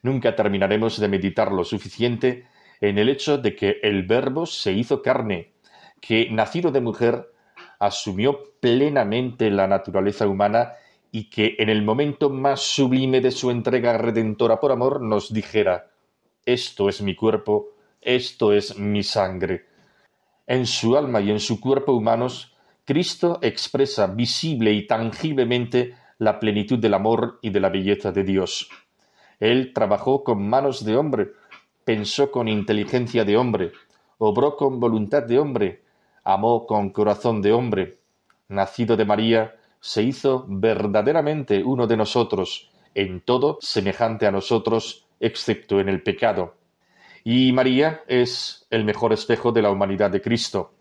Nunca 0.00 0.34
terminaremos 0.34 0.98
de 0.98 1.08
meditar 1.08 1.52
lo 1.52 1.62
suficiente 1.62 2.46
en 2.80 2.96
el 2.96 3.10
hecho 3.10 3.36
de 3.36 3.54
que 3.54 3.80
el 3.82 4.04
Verbo 4.04 4.46
se 4.46 4.72
hizo 4.72 5.02
carne, 5.02 5.52
que 6.00 6.30
nacido 6.30 6.70
de 6.70 6.80
mujer 6.80 7.30
asumió 7.78 8.54
plenamente 8.60 9.50
la 9.50 9.66
naturaleza 9.66 10.26
humana 10.26 10.72
y 11.12 11.28
que 11.28 11.56
en 11.58 11.68
el 11.68 11.82
momento 11.82 12.30
más 12.30 12.62
sublime 12.62 13.20
de 13.20 13.30
su 13.30 13.50
entrega 13.50 13.98
redentora 13.98 14.58
por 14.58 14.72
amor 14.72 15.02
nos 15.02 15.34
dijera, 15.34 15.90
esto 16.46 16.88
es 16.88 17.02
mi 17.02 17.14
cuerpo, 17.14 17.74
esto 18.00 18.54
es 18.54 18.78
mi 18.78 19.02
sangre. 19.02 19.66
En 20.46 20.64
su 20.64 20.96
alma 20.96 21.20
y 21.20 21.30
en 21.30 21.40
su 21.40 21.60
cuerpo 21.60 21.92
humanos, 21.92 22.56
Cristo 22.86 23.38
expresa 23.42 24.06
visible 24.06 24.72
y 24.72 24.86
tangiblemente 24.86 26.05
la 26.18 26.38
plenitud 26.38 26.78
del 26.78 26.94
amor 26.94 27.38
y 27.42 27.50
de 27.50 27.60
la 27.60 27.68
belleza 27.68 28.12
de 28.12 28.24
Dios. 28.24 28.68
Él 29.38 29.72
trabajó 29.74 30.24
con 30.24 30.48
manos 30.48 30.84
de 30.84 30.96
hombre, 30.96 31.32
pensó 31.84 32.30
con 32.30 32.48
inteligencia 32.48 33.24
de 33.24 33.36
hombre, 33.36 33.72
obró 34.18 34.56
con 34.56 34.80
voluntad 34.80 35.22
de 35.22 35.38
hombre, 35.38 35.82
amó 36.24 36.66
con 36.66 36.90
corazón 36.90 37.42
de 37.42 37.52
hombre. 37.52 37.98
Nacido 38.48 38.96
de 38.96 39.04
María, 39.04 39.54
se 39.80 40.02
hizo 40.02 40.44
verdaderamente 40.48 41.62
uno 41.62 41.86
de 41.86 41.96
nosotros, 41.96 42.70
en 42.94 43.20
todo 43.20 43.58
semejante 43.60 44.26
a 44.26 44.30
nosotros, 44.30 45.06
excepto 45.20 45.80
en 45.80 45.88
el 45.88 46.02
pecado. 46.02 46.54
Y 47.24 47.52
María 47.52 48.02
es 48.06 48.66
el 48.70 48.84
mejor 48.84 49.12
espejo 49.12 49.52
de 49.52 49.62
la 49.62 49.70
humanidad 49.70 50.10
de 50.10 50.22
Cristo. 50.22 50.74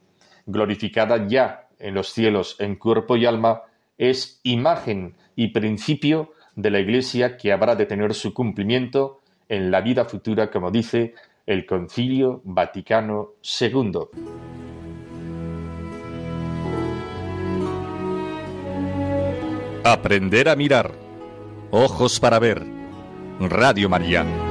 Glorificada 0.46 1.27
ya 1.27 1.68
en 1.80 1.94
los 1.94 2.10
cielos 2.10 2.56
en 2.60 2.75
cuerpo 2.75 3.18
y 3.18 3.25
alma, 3.25 3.63
es 3.98 4.40
imagen 4.44 5.16
y 5.36 5.50
principio 5.50 6.32
de 6.56 6.72
la 6.72 6.80
Iglesia 6.80 7.38
que 7.38 7.52
habrá 7.52 7.75
de 7.75 7.86
tener 7.86 8.14
su 8.14 8.34
cumplimiento 8.34 9.22
en 9.50 9.72
la 9.72 9.82
vida 9.82 10.06
futura, 10.06 10.50
como 10.50 10.72
dice 10.72 11.14
el 11.46 11.66
Concilio 11.66 12.42
Vaticano 12.44 13.32
II. 13.60 13.92
Aprender 19.84 20.50
a 20.50 20.56
mirar. 20.56 20.92
Ojos 21.70 22.20
para 22.20 22.40
ver. 22.40 22.64
Radio 23.40 23.90
María. 23.90 24.45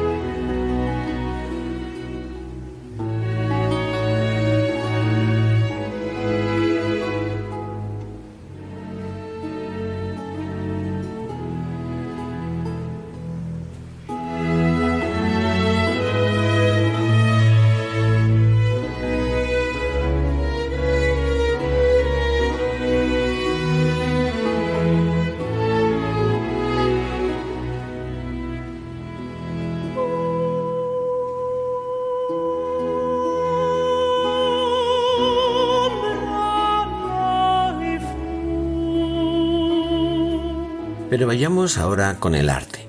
Vayamos 41.45 41.77
ahora 41.77 42.21
con 42.21 42.35
el 42.35 42.49
arte. 42.49 42.89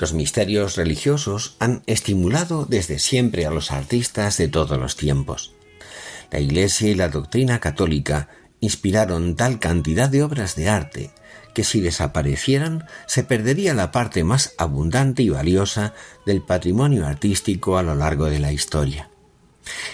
Los 0.00 0.12
misterios 0.12 0.74
religiosos 0.74 1.54
han 1.60 1.84
estimulado 1.86 2.66
desde 2.68 2.98
siempre 2.98 3.46
a 3.46 3.52
los 3.52 3.70
artistas 3.70 4.36
de 4.36 4.48
todos 4.48 4.76
los 4.80 4.96
tiempos. 4.96 5.52
La 6.32 6.40
Iglesia 6.40 6.88
y 6.88 6.96
la 6.96 7.08
doctrina 7.08 7.60
católica 7.60 8.30
inspiraron 8.58 9.36
tal 9.36 9.60
cantidad 9.60 10.08
de 10.08 10.24
obras 10.24 10.56
de 10.56 10.68
arte 10.68 11.10
que 11.54 11.62
si 11.62 11.80
desaparecieran 11.80 12.84
se 13.06 13.22
perdería 13.22 13.74
la 13.74 13.92
parte 13.92 14.24
más 14.24 14.54
abundante 14.58 15.22
y 15.22 15.28
valiosa 15.28 15.94
del 16.26 16.42
patrimonio 16.42 17.06
artístico 17.06 17.78
a 17.78 17.84
lo 17.84 17.94
largo 17.94 18.24
de 18.24 18.40
la 18.40 18.50
historia. 18.50 19.07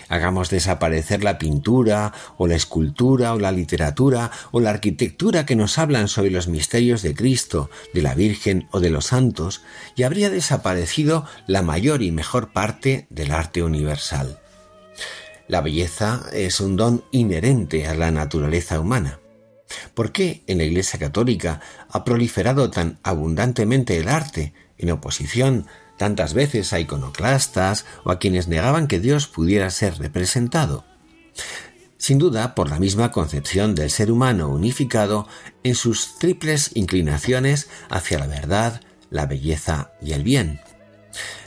Hagamos 0.08 0.50
desaparecer 0.50 1.24
la 1.24 1.38
pintura 1.38 2.12
o 2.36 2.46
la 2.46 2.54
escultura 2.54 3.34
o 3.34 3.38
la 3.38 3.52
literatura 3.52 4.30
o 4.52 4.60
la 4.60 4.70
arquitectura 4.70 5.46
que 5.46 5.56
nos 5.56 5.78
hablan 5.78 6.08
sobre 6.08 6.30
los 6.30 6.48
misterios 6.48 7.02
de 7.02 7.14
Cristo, 7.14 7.70
de 7.92 8.02
la 8.02 8.14
Virgen 8.14 8.68
o 8.70 8.80
de 8.80 8.90
los 8.90 9.06
santos, 9.06 9.62
y 9.96 10.02
habría 10.02 10.30
desaparecido 10.30 11.26
la 11.46 11.62
mayor 11.62 12.02
y 12.02 12.12
mejor 12.12 12.52
parte 12.52 13.06
del 13.10 13.32
arte 13.32 13.62
universal. 13.62 14.40
La 15.46 15.60
belleza 15.60 16.24
es 16.32 16.60
un 16.60 16.76
don 16.76 17.04
inherente 17.10 17.86
a 17.86 17.94
la 17.94 18.10
naturaleza 18.10 18.80
humana. 18.80 19.20
¿Por 19.94 20.12
qué 20.12 20.42
en 20.46 20.58
la 20.58 20.64
Iglesia 20.64 20.98
Católica 20.98 21.60
ha 21.90 22.04
proliferado 22.04 22.70
tan 22.70 22.98
abundantemente 23.02 23.98
el 23.98 24.08
arte 24.08 24.54
en 24.78 24.90
oposición 24.90 25.66
tantas 25.96 26.34
veces 26.34 26.72
a 26.72 26.80
iconoclastas 26.80 27.86
o 28.04 28.10
a 28.10 28.18
quienes 28.18 28.48
negaban 28.48 28.86
que 28.86 29.00
Dios 29.00 29.26
pudiera 29.26 29.70
ser 29.70 29.98
representado. 29.98 30.84
Sin 31.96 32.18
duda 32.18 32.54
por 32.54 32.68
la 32.68 32.78
misma 32.78 33.12
concepción 33.12 33.74
del 33.74 33.90
ser 33.90 34.10
humano 34.10 34.48
unificado 34.48 35.26
en 35.62 35.74
sus 35.74 36.18
triples 36.18 36.70
inclinaciones 36.74 37.68
hacia 37.88 38.18
la 38.18 38.26
verdad, 38.26 38.82
la 39.10 39.26
belleza 39.26 39.92
y 40.02 40.12
el 40.12 40.22
bien. 40.22 40.60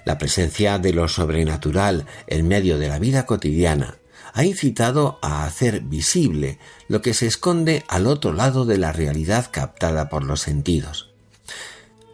La 0.05 0.17
presencia 0.17 0.79
de 0.79 0.93
lo 0.93 1.07
sobrenatural 1.07 2.05
en 2.27 2.47
medio 2.47 2.77
de 2.79 2.87
la 2.87 2.97
vida 2.97 3.25
cotidiana 3.25 3.97
ha 4.33 4.43
incitado 4.45 5.19
a 5.21 5.45
hacer 5.45 5.81
visible 5.81 6.59
lo 6.87 7.01
que 7.01 7.13
se 7.13 7.27
esconde 7.27 7.83
al 7.87 8.07
otro 8.07 8.33
lado 8.33 8.65
de 8.65 8.77
la 8.77 8.91
realidad 8.91 9.49
captada 9.51 10.09
por 10.09 10.23
los 10.23 10.41
sentidos. 10.41 11.11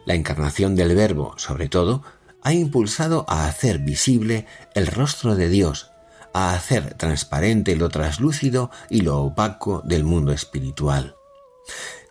La 0.06 0.14
encarnación 0.14 0.74
del 0.74 0.94
Verbo, 0.94 1.34
sobre 1.38 1.68
todo, 1.68 2.02
ha 2.44 2.52
impulsado 2.52 3.24
a 3.26 3.46
hacer 3.46 3.78
visible 3.78 4.46
el 4.74 4.86
rostro 4.86 5.34
de 5.34 5.48
Dios, 5.48 5.90
a 6.34 6.54
hacer 6.54 6.94
transparente 6.94 7.74
lo 7.74 7.88
traslúcido 7.88 8.70
y 8.90 9.00
lo 9.00 9.22
opaco 9.22 9.82
del 9.84 10.04
mundo 10.04 10.30
espiritual. 10.32 11.16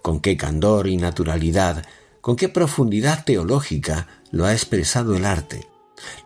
Con 0.02 0.20
qué 0.20 0.36
candor 0.36 0.88
y 0.88 0.98
naturalidad, 0.98 1.86
con 2.20 2.36
qué 2.36 2.50
profundidad 2.50 3.24
teológica 3.24 4.08
lo 4.32 4.46
ha 4.46 4.54
expresado 4.54 5.16
el 5.16 5.26
arte. 5.26 5.68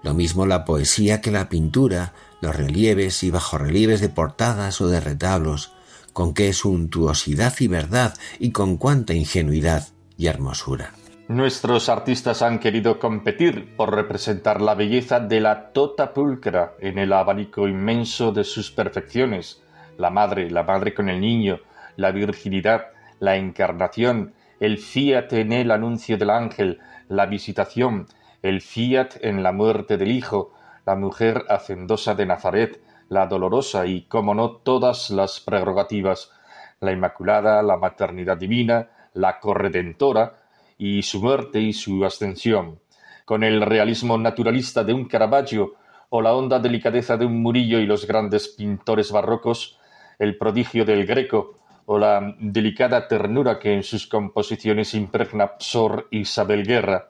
Lo 0.04 0.14
mismo 0.14 0.46
la 0.46 0.64
poesía 0.64 1.20
que 1.20 1.32
la 1.32 1.50
pintura, 1.50 2.14
los 2.40 2.56
relieves 2.56 3.24
y 3.24 3.30
bajorrelieves 3.30 4.00
de 4.00 4.10
portadas 4.10 4.80
o 4.80 4.88
de 4.88 5.02
retablos, 5.02 5.74
con 6.14 6.34
qué 6.34 6.54
suntuosidad 6.54 7.54
y 7.60 7.68
verdad 7.68 8.14
y 8.40 8.52
con 8.52 8.78
cuánta 8.78 9.14
ingenuidad 9.14 9.90
y 10.18 10.28
hermosura. 10.28 10.94
Nuestros 11.30 11.90
artistas 11.90 12.42
han 12.42 12.58
querido 12.58 13.00
competir 13.00 13.76
por 13.76 13.94
representar 13.94 14.62
la 14.62 14.76
belleza 14.76 15.20
de 15.20 15.42
la 15.42 15.74
tota 15.74 16.14
pulcra 16.14 16.76
en 16.80 16.98
el 16.98 17.12
abanico 17.12 17.68
inmenso 17.68 18.32
de 18.32 18.46
sus 18.46 18.72
perfecciones, 18.72 19.62
la 19.98 20.10
madre, 20.10 20.50
la 20.50 20.64
madre 20.64 20.94
con 20.94 21.10
el 21.10 21.20
niño, 21.20 21.60
la 21.98 22.12
virginidad, 22.12 22.86
la 23.20 23.36
encarnación, 23.36 24.36
el 24.62 24.78
fiat 24.78 25.34
en 25.34 25.52
el 25.52 25.72
anuncio 25.72 26.18
del 26.18 26.30
ángel, 26.30 26.80
la 27.10 27.26
visitación, 27.26 28.08
el 28.42 28.62
fiat 28.62 29.16
en 29.20 29.44
la 29.44 29.52
muerte 29.52 29.98
del 29.98 30.12
hijo, 30.12 30.54
la 30.86 30.96
mujer 30.96 31.44
hacendosa 31.50 32.16
de 32.16 32.26
Nazaret, 32.26 32.80
la 33.10 33.28
dolorosa 33.28 33.86
y, 33.86 34.04
como 34.04 34.34
no, 34.34 34.52
todas 34.52 35.10
las 35.10 35.42
prerrogativas, 35.42 36.32
la 36.80 36.94
inmaculada, 36.94 37.62
la 37.64 37.76
maternidad 37.76 38.38
divina, 38.38 38.88
la 39.14 39.42
corredentora, 39.42 40.47
y 40.78 41.02
su 41.02 41.22
muerte 41.22 41.60
y 41.60 41.74
su 41.74 42.06
ascensión, 42.06 42.80
con 43.26 43.44
el 43.44 43.62
realismo 43.62 44.18
naturalista 44.18 44.84
de 44.84 44.94
un 44.94 45.06
Caravaggio 45.06 45.76
o 46.10 46.22
la 46.22 46.34
honda 46.34 46.60
delicadeza 46.60 47.18
de 47.18 47.26
un 47.26 47.42
Murillo 47.42 47.80
y 47.80 47.86
los 47.86 48.08
grandes 48.08 48.48
pintores 48.50 49.12
barrocos, 49.12 49.78
el 50.20 50.38
prodigio 50.38 50.86
del 50.86 51.06
Greco 51.06 51.56
o 51.86 51.98
la 51.98 52.36
delicada 52.40 53.08
ternura 53.08 53.60
que 53.60 53.74
en 53.74 53.84
sus 53.84 54.08
composiciones 54.08 54.94
impregna 54.94 55.54
Psor 55.58 56.08
y 56.12 56.20
Isabel 56.20 56.66
Guerra, 56.66 57.10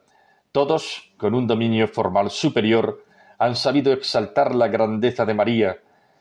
todos, 0.52 1.12
con 1.18 1.36
un 1.36 1.46
dominio 1.46 1.88
formal 1.88 2.32
superior, 2.32 3.04
han 3.38 3.56
sabido 3.56 3.94
exaltar 3.94 4.56
la 4.56 4.68
grandeza 4.68 5.26
de 5.26 5.34
María, 5.34 5.78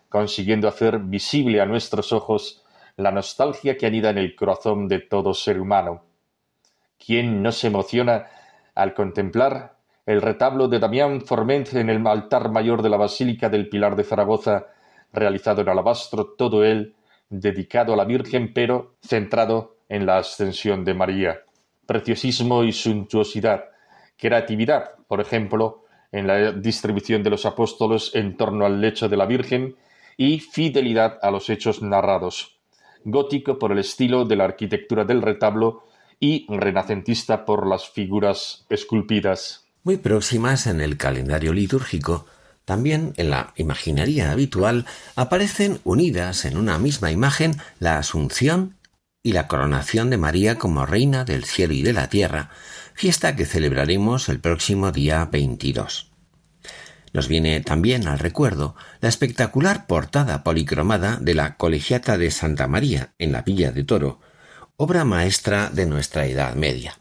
consiguiendo 0.09 0.69
hacer 0.69 0.99
visible 0.99 1.61
a 1.61 1.67
nuestros 1.67 2.13
ojos 2.13 2.63
la 2.97 3.11
nostalgia 3.11 3.77
que 3.77 3.87
anida 3.87 4.11
en 4.11 4.19
el 4.19 4.35
corazón 4.35 4.89
de 4.89 5.01
todo 5.01 5.33
ser 5.33 5.61
humano. 5.61 6.03
¿Quién 6.99 7.43
no 7.43 7.53
se 7.53 7.69
emociona 7.69 8.27
al 8.75 8.95
contemplar 8.95 9.77
el 10.07 10.23
retablo 10.23 10.69
de 10.69 10.79
Damián 10.79 11.21
Forment 11.21 11.75
en 11.75 11.91
el 11.91 12.07
altar 12.07 12.51
mayor 12.51 12.83
de 12.83 12.91
la 12.91 12.97
Basílica 12.97 13.49
del 13.49 13.69
Pilar 13.69 13.97
de 13.97 14.05
Zaragoza, 14.05 14.67
realizado 15.13 15.63
en 15.63 15.69
alabastro, 15.69 16.35
todo 16.39 16.65
él 16.65 16.95
dedicado 17.29 17.93
a 17.93 17.97
la 17.97 18.05
Virgen, 18.05 18.53
pero 18.55 18.95
centrado 19.01 19.77
en 19.89 20.07
la 20.07 20.19
ascensión 20.19 20.85
de 20.85 20.95
María. 20.95 21.41
Preciosismo 21.87 22.63
y 22.63 22.73
suntuosidad, 22.73 23.65
creatividad, 24.17 24.93
por 25.09 25.21
ejemplo, 25.21 25.85
en 26.13 26.27
la 26.27 26.53
distribución 26.53 27.23
de 27.23 27.31
los 27.31 27.45
apóstoles 27.45 28.13
en 28.15 28.37
torno 28.37 28.65
al 28.65 28.81
lecho 28.81 29.09
de 29.09 29.17
la 29.17 29.27
Virgen 29.27 29.77
y 30.17 30.39
fidelidad 30.39 31.19
a 31.21 31.31
los 31.31 31.51
hechos 31.51 31.83
narrados. 31.83 32.59
Gótico 33.05 33.59
por 33.59 33.73
el 33.73 33.79
estilo 33.79 34.25
de 34.25 34.37
la 34.37 34.45
arquitectura 34.45 35.05
del 35.05 35.23
retablo 35.23 35.85
y 36.21 36.47
renacentista 36.49 37.45
por 37.45 37.67
las 37.67 37.89
figuras 37.89 38.65
esculpidas. 38.71 39.65
Muy 39.83 39.97
próximas 39.97 40.67
en 40.67 40.81
el 40.81 40.97
calendario 40.97 41.53
litúrgico, 41.53 42.27
también 42.65 43.13
en 43.17 43.31
la 43.31 43.53
imaginería 43.57 44.33
habitual 44.33 44.87
aparecen 45.15 45.79
unidas 45.85 46.45
en 46.45 46.57
una 46.57 46.79
misma 46.79 47.13
imagen 47.13 47.57
la 47.79 47.99
Asunción 47.99 48.77
y 49.23 49.33
la 49.33 49.47
coronación 49.47 50.11
de 50.11 50.19
María 50.19 50.59
como 50.59 50.85
Reina 50.87 51.25
del 51.25 51.45
cielo 51.45 51.75
y 51.75 51.83
de 51.83 51.93
la 51.93 52.09
tierra, 52.09 52.51
fiesta 52.95 53.37
que 53.37 53.47
celebraremos 53.47 54.29
el 54.29 54.41
próximo 54.41 54.91
día 54.91 55.25
22. 55.27 56.11
Nos 57.13 57.29
viene 57.29 57.61
también 57.61 58.09
al 58.09 58.19
recuerdo 58.19 58.75
la 59.01 59.09
espectacular 59.09 59.87
portada 59.87 60.43
policromada 60.43 61.19
de 61.21 61.35
la 61.35 61.57
Colegiata 61.57 62.19
de 62.19 62.31
Santa 62.31 62.69
María 62.69 63.15
en 63.19 63.33
la 63.33 63.43
Villa 63.43 63.73
de 63.73 63.85
Toro, 63.85 64.21
obra 64.79 65.07
maestra 65.07 65.71
de 65.71 65.87
nuestra 65.87 66.27
Edad 66.27 66.55
Media. 66.55 66.99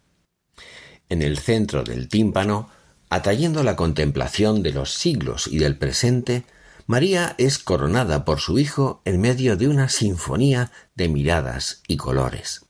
En 1.10 1.22
el 1.22 1.38
centro 1.38 1.84
del 1.84 2.08
tímpano, 2.08 2.70
atrayendo 3.10 3.64
la 3.64 3.76
contemplación 3.76 4.64
de 4.64 4.72
los 4.72 4.94
siglos 4.94 5.48
y 5.48 5.58
del 5.58 5.78
presente, 5.78 6.46
María 6.88 7.36
es 7.38 7.60
coronada 7.60 8.24
por 8.24 8.40
su 8.40 8.60
Hijo 8.60 9.02
en 9.04 9.20
medio 9.20 9.58
de 9.58 9.68
una 9.68 9.90
sinfonía 9.90 10.72
de 10.96 11.10
miradas 11.10 11.82
y 11.88 11.98
colores. 11.98 12.66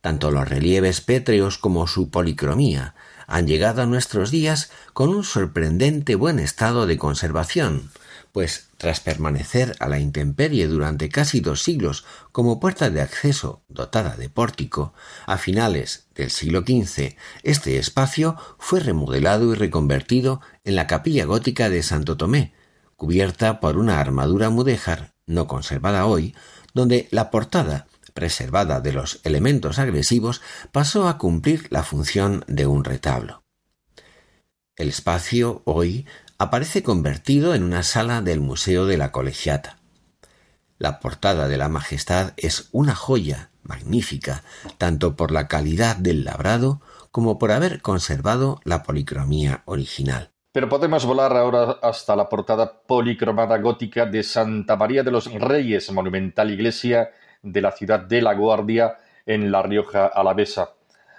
Tanto 0.00 0.32
los 0.32 0.48
relieves 0.48 1.00
pétreos 1.00 1.56
como 1.56 1.86
su 1.86 2.10
policromía 2.10 2.96
han 3.28 3.46
llegado 3.46 3.82
a 3.82 3.86
nuestros 3.86 4.32
días 4.32 4.70
con 4.92 5.10
un 5.10 5.22
sorprendente 5.22 6.16
buen 6.16 6.40
estado 6.40 6.86
de 6.86 6.98
conservación, 6.98 7.90
pues 8.36 8.68
tras 8.76 9.00
permanecer 9.00 9.74
a 9.80 9.88
la 9.88 9.98
intemperie 9.98 10.68
durante 10.68 11.08
casi 11.08 11.40
dos 11.40 11.62
siglos 11.62 12.04
como 12.32 12.60
puerta 12.60 12.90
de 12.90 13.00
acceso 13.00 13.62
dotada 13.66 14.14
de 14.14 14.28
pórtico, 14.28 14.92
a 15.24 15.38
finales 15.38 16.08
del 16.14 16.30
siglo 16.30 16.60
XV 16.60 17.16
este 17.44 17.78
espacio 17.78 18.36
fue 18.58 18.80
remodelado 18.80 19.50
y 19.50 19.56
reconvertido 19.56 20.42
en 20.64 20.76
la 20.76 20.86
capilla 20.86 21.24
gótica 21.24 21.70
de 21.70 21.82
Santo 21.82 22.18
Tomé, 22.18 22.52
cubierta 22.94 23.58
por 23.58 23.78
una 23.78 24.00
armadura 24.00 24.50
mudéjar, 24.50 25.14
no 25.24 25.46
conservada 25.46 26.04
hoy, 26.04 26.34
donde 26.74 27.08
la 27.10 27.30
portada 27.30 27.86
preservada 28.12 28.82
de 28.82 28.92
los 28.92 29.20
elementos 29.24 29.78
agresivos, 29.78 30.42
pasó 30.72 31.08
a 31.08 31.16
cumplir 31.16 31.68
la 31.70 31.82
función 31.82 32.44
de 32.48 32.66
un 32.66 32.84
retablo. 32.84 33.44
El 34.76 34.90
espacio 34.90 35.62
hoy 35.64 36.06
aparece 36.38 36.82
convertido 36.82 37.54
en 37.54 37.62
una 37.62 37.82
sala 37.82 38.20
del 38.20 38.40
Museo 38.40 38.86
de 38.86 38.98
la 38.98 39.12
Colegiata. 39.12 39.78
La 40.78 41.00
portada 41.00 41.48
de 41.48 41.56
la 41.56 41.68
Majestad 41.68 42.34
es 42.36 42.68
una 42.72 42.94
joya 42.94 43.50
magnífica, 43.62 44.42
tanto 44.78 45.16
por 45.16 45.30
la 45.30 45.48
calidad 45.48 45.96
del 45.96 46.24
labrado 46.24 46.80
como 47.10 47.38
por 47.38 47.50
haber 47.50 47.80
conservado 47.80 48.60
la 48.64 48.82
policromía 48.82 49.62
original. 49.64 50.30
Pero 50.52 50.68
podemos 50.68 51.04
volar 51.04 51.36
ahora 51.36 51.78
hasta 51.82 52.14
la 52.14 52.28
portada 52.28 52.80
policromada 52.86 53.58
gótica 53.58 54.06
de 54.06 54.22
Santa 54.22 54.76
María 54.76 55.02
de 55.02 55.10
los 55.10 55.32
Reyes, 55.32 55.90
monumental 55.92 56.50
iglesia 56.50 57.10
de 57.42 57.60
la 57.60 57.72
ciudad 57.72 58.00
de 58.00 58.22
La 58.22 58.34
Guardia 58.34 58.96
en 59.24 59.50
La 59.50 59.62
Rioja 59.62 60.06
Alavesa. 60.06 60.70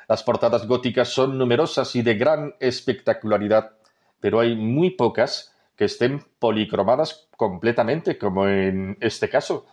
Las 0.08 0.24
portadas 0.24 0.66
góticas 0.66 1.10
son 1.10 1.38
numerosas 1.38 1.96
y 1.96 2.02
de 2.02 2.16
gran 2.16 2.56
espectacularidad, 2.60 3.77
pero 4.20 4.40
hay 4.40 4.56
muy 4.56 4.92
pocas 4.92 5.56
que 5.76 5.86
estén 5.86 6.24
policromadas 6.40 7.28
completamente, 7.38 8.18
como 8.18 8.48
en 8.48 8.98
este 9.00 9.30
caso. 9.30 9.66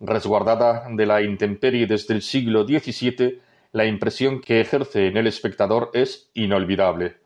Resguardada 0.00 0.86
de 0.90 1.06
la 1.06 1.22
intemperie 1.22 1.86
desde 1.86 2.14
el 2.14 2.22
siglo 2.22 2.64
XVII, 2.64 3.40
la 3.72 3.84
impresión 3.84 4.40
que 4.40 4.60
ejerce 4.60 5.06
en 5.06 5.16
el 5.16 5.26
espectador 5.26 5.90
es 5.92 6.30
inolvidable. 6.34 7.16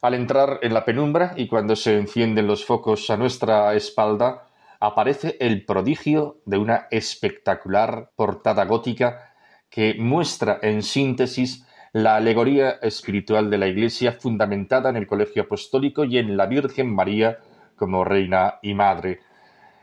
Al 0.00 0.14
entrar 0.14 0.60
en 0.62 0.72
la 0.72 0.84
penumbra 0.84 1.34
y 1.36 1.48
cuando 1.48 1.74
se 1.74 1.96
encienden 1.96 2.46
los 2.46 2.64
focos 2.64 3.10
a 3.10 3.16
nuestra 3.16 3.74
espalda, 3.74 4.48
aparece 4.78 5.36
el 5.40 5.64
prodigio 5.64 6.38
de 6.44 6.58
una 6.58 6.86
espectacular 6.90 8.10
portada 8.14 8.64
gótica 8.64 9.34
que 9.68 9.94
muestra 9.98 10.58
en 10.62 10.82
síntesis 10.82 11.65
la 11.96 12.16
alegoría 12.16 12.72
espiritual 12.82 13.48
de 13.48 13.56
la 13.56 13.68
Iglesia 13.68 14.12
fundamentada 14.12 14.90
en 14.90 14.96
el 14.96 15.06
Colegio 15.06 15.44
Apostólico 15.44 16.04
y 16.04 16.18
en 16.18 16.36
la 16.36 16.44
Virgen 16.44 16.94
María 16.94 17.38
como 17.74 18.04
Reina 18.04 18.56
y 18.60 18.74
Madre. 18.74 19.20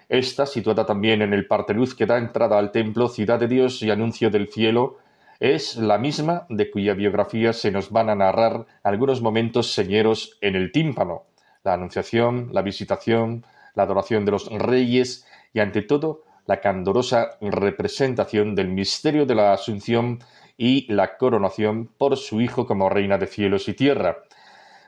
Esta, 0.08 0.46
situada 0.46 0.86
también 0.86 1.24
en 1.24 1.34
el 1.34 1.48
parteluz 1.48 1.96
que 1.96 2.06
da 2.06 2.20
entrada 2.20 2.60
al 2.60 2.72
templo, 2.72 3.08
ciudad 3.08 3.40
de 3.40 3.48
Dios 3.48 3.82
y 3.82 3.90
anuncio 3.90 4.30
del 4.30 4.48
cielo, 4.48 5.00
es 5.40 5.76
la 5.78 5.98
misma 5.98 6.46
de 6.50 6.70
cuya 6.70 6.94
biografía 6.94 7.52
se 7.52 7.72
nos 7.72 7.90
van 7.90 8.12
a 8.12 8.16
narrar 8.16 8.68
algunos 8.84 9.24
momentos 9.24 9.74
señeros 9.74 10.38
en 10.40 10.56
el 10.56 10.72
tímpano, 10.72 11.24
la 11.64 11.74
anunciación, 11.74 12.50
la 12.52 12.62
visitación, 12.62 13.44
la 13.74 13.84
adoración 13.84 14.24
de 14.24 14.34
los 14.34 14.52
reyes 14.52 15.26
y 15.52 15.62
ante 15.62 15.82
todo 15.82 16.26
la 16.46 16.62
candorosa 16.62 17.38
representación 17.42 18.54
del 18.54 18.68
misterio 18.68 19.26
de 19.26 19.34
la 19.34 19.54
Asunción 19.54 20.20
y 20.58 20.92
la 20.94 21.18
coronación 21.18 21.90
por 21.98 22.18
su 22.18 22.42
Hijo 22.42 22.66
como 22.66 22.90
Reina 22.90 23.18
de 23.18 23.28
cielos 23.28 23.68
y 23.68 23.74
tierra. 23.74 24.18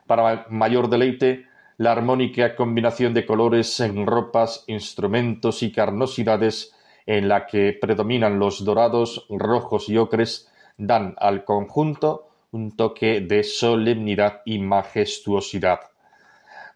Para 0.08 0.46
mayor 0.50 0.90
deleite, 0.90 1.48
la 1.78 1.92
armónica 1.92 2.56
combinación 2.56 3.14
de 3.14 3.26
colores 3.26 3.80
en 3.80 4.06
ropas, 4.06 4.64
instrumentos 4.68 5.64
y 5.64 5.72
carnosidades 5.72 6.74
en 7.06 7.28
la 7.28 7.46
que 7.46 7.78
predominan 7.80 8.40
los 8.40 8.64
dorados, 8.64 9.26
rojos 9.30 9.90
y 9.90 9.98
ocres 9.98 10.50
dan 10.78 11.16
al 11.18 11.44
conjunto 11.44 12.30
un 12.52 12.76
toque 12.76 13.22
de 13.22 13.44
solemnidad 13.44 14.42
y 14.46 14.60
majestuosidad. 14.60 15.80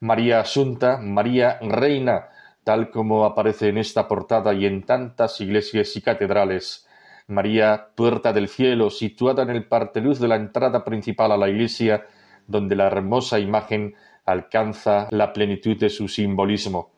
María 0.02 0.42
Asunta, 0.42 0.98
María 0.98 1.60
Reina, 1.62 2.30
tal 2.64 2.92
como 2.92 3.26
aparece 3.26 3.70
en 3.70 3.78
esta 3.78 4.08
portada 4.08 4.54
y 4.54 4.66
en 4.66 4.84
tantas 4.84 5.40
iglesias 5.42 5.96
y 5.96 6.02
catedrales. 6.02 6.88
María, 7.30 7.90
puerta 7.96 8.34
del 8.34 8.50
cielo, 8.50 8.90
situada 8.90 9.44
en 9.44 9.52
el 9.52 9.66
parteluz 9.66 10.20
de 10.20 10.28
la 10.28 10.36
entrada 10.36 10.84
principal 10.84 11.32
a 11.32 11.38
la 11.38 11.50
iglesia, 11.50 12.06
donde 12.48 12.76
la 12.76 12.88
hermosa 12.88 13.40
imagen 13.40 13.96
alcanza 14.26 15.08
la 15.12 15.32
plenitud 15.32 15.78
de 15.78 15.90
su 15.90 16.08
simbolismo. 16.08 16.92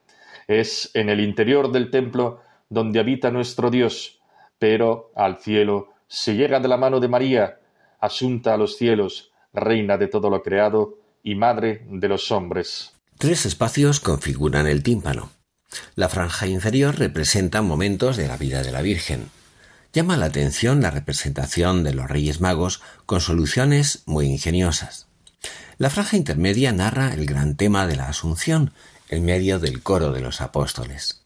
Es 0.48 0.90
en 0.94 1.10
el 1.10 1.20
interior 1.20 1.72
del 1.72 1.90
templo 1.92 2.40
donde 2.70 3.00
habita 3.00 3.32
nuestro 3.32 3.70
Dios, 3.70 4.22
pero 4.58 5.12
al 5.16 5.40
cielo 5.40 5.90
se 6.08 6.36
llega 6.36 6.60
de 6.60 6.68
la 6.68 6.78
mano 6.78 7.00
de 7.00 7.08
María, 7.08 7.60
asunta 8.00 8.54
a 8.54 8.58
los 8.58 8.78
cielos, 8.78 9.32
reina 9.54 9.98
de 9.98 10.08
todo 10.08 10.30
lo 10.30 10.42
creado, 10.42 10.98
y 11.24 11.36
Madre 11.36 11.86
de 11.90 12.08
los 12.08 12.32
hombres. 12.32 12.94
Tres 13.18 13.46
espacios 13.46 14.00
configuran 14.00 14.66
el 14.66 14.82
tímpano. 14.82 15.30
La 15.96 16.10
franja 16.10 16.48
inferior 16.48 16.98
representa 16.98 17.62
momentos 17.62 18.18
de 18.18 18.28
la 18.28 18.38
vida 18.38 18.64
de 18.64 18.72
la 18.72 18.82
Virgen. 18.82 19.30
Llama 19.94 20.16
la 20.16 20.28
atención 20.28 20.82
la 20.82 20.90
representación 20.90 21.84
de 21.84 21.94
los 21.94 22.10
Reyes 22.10 22.40
Magos 22.40 22.82
con 23.06 23.20
soluciones 23.20 24.04
muy 24.06 24.28
ingeniosas. 24.28 25.08
La 25.78 25.90
franja 25.90 26.16
intermedia 26.16 26.72
narra 26.72 27.14
el 27.14 27.26
gran 27.26 27.58
tema 27.58 27.88
de 27.88 27.98
la 27.98 28.08
Asunción 28.08 28.72
en 29.10 29.26
medio 29.26 29.60
del 29.60 29.84
coro 29.84 30.14
de 30.14 30.22
los 30.22 30.40
apóstoles. 30.40 31.26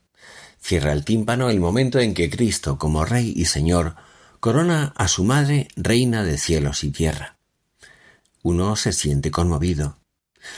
Cierra 0.60 0.94
el 0.94 1.06
tímpano 1.06 1.52
el 1.52 1.60
momento 1.60 2.00
en 2.00 2.16
que 2.16 2.32
Cristo, 2.32 2.80
como 2.80 3.06
Rey 3.06 3.34
y 3.36 3.46
Señor, 3.46 3.96
corona 4.40 4.94
a 4.96 5.08
su 5.08 5.24
Madre 5.24 5.68
Reina 5.76 6.24
de 6.24 6.40
cielos 6.40 6.84
y 6.84 6.90
tierra. 6.90 7.38
Uno 8.42 8.76
se 8.76 8.94
siente 8.94 9.30
conmovido. 9.30 10.00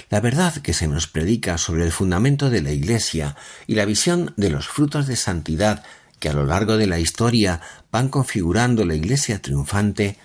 La 0.09 0.21
verdad 0.21 0.55
que 0.57 0.73
se 0.73 0.87
nos 0.87 1.07
predica 1.07 1.57
sobre 1.57 1.83
el 1.83 1.91
fundamento 1.91 2.49
de 2.49 2.61
la 2.61 2.71
Iglesia 2.71 3.35
y 3.65 3.75
la 3.75 3.85
visión 3.85 4.33
de 4.37 4.49
los 4.49 4.67
frutos 4.67 5.07
de 5.07 5.17
santidad 5.17 5.83
que 6.19 6.29
a 6.29 6.33
lo 6.33 6.45
largo 6.45 6.77
de 6.77 6.87
la 6.87 6.99
historia 6.99 7.61
van 7.91 8.09
configurando 8.09 8.85
la 8.85 8.95
Iglesia 8.95 9.41
triunfante, 9.41 10.17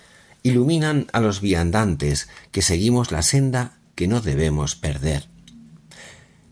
iluminan 0.43 1.07
a 1.13 1.21
los 1.21 1.41
viandantes 1.41 2.29
que 2.51 2.61
seguimos 2.61 3.11
la 3.11 3.21
senda 3.21 3.77
que 3.95 4.07
no 4.07 4.21
debemos 4.21 4.75
perder. 4.75 5.27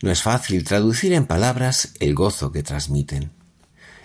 No 0.02 0.12
es 0.12 0.22
fácil 0.22 0.64
traducir 0.64 1.14
en 1.14 1.26
palabras 1.26 1.94
el 2.00 2.16
gozo 2.16 2.52
que 2.52 2.64
transmiten. 2.64 3.32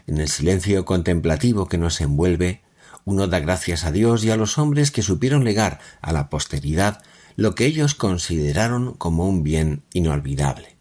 En 0.07 0.18
el 0.18 0.29
silencio 0.29 0.85
contemplativo 0.85 1.68
que 1.68 1.79
nos 1.79 2.01
envuelve, 2.01 2.62
uno 3.05 3.29
da 3.29 3.38
gracias 3.38 3.85
a 3.85 3.92
Dios 3.92 4.25
y 4.25 4.31
a 4.31 4.37
los 4.37 4.59
hombres 4.59 4.90
que 4.90 5.03
supieron 5.03 5.44
legar 5.44 5.81
a 6.03 6.12
la 6.12 6.29
posteridad 6.29 7.03
lo 7.37 7.55
que 7.55 7.66
ellos 7.66 7.94
consideraron 7.94 8.94
como 8.94 9.29
un 9.29 9.42
bien 9.42 9.85
inolvidable. 9.92 10.77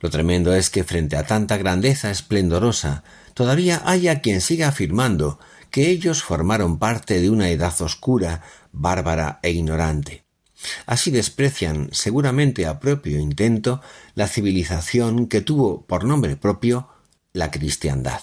Lo 0.00 0.10
tremendo 0.10 0.54
es 0.54 0.70
que 0.70 0.84
frente 0.84 1.16
a 1.16 1.26
tanta 1.26 1.56
grandeza 1.56 2.10
esplendorosa, 2.10 3.04
todavía 3.38 3.82
haya 3.84 4.20
quien 4.20 4.40
siga 4.40 4.66
afirmando 4.66 5.38
que 5.70 5.90
ellos 5.90 6.24
formaron 6.24 6.80
parte 6.80 7.20
de 7.20 7.30
una 7.30 7.50
edad 7.50 7.72
oscura, 7.82 8.42
bárbara 8.72 9.38
e 9.44 9.52
ignorante. 9.52 10.24
Así 10.86 11.12
desprecian, 11.12 11.88
seguramente 11.92 12.66
a 12.66 12.80
propio 12.80 13.20
intento, 13.20 13.80
la 14.16 14.26
civilización 14.26 15.28
que 15.28 15.40
tuvo 15.40 15.86
por 15.86 16.02
nombre 16.02 16.34
propio 16.34 16.88
la 17.32 17.52
cristiandad. 17.52 18.22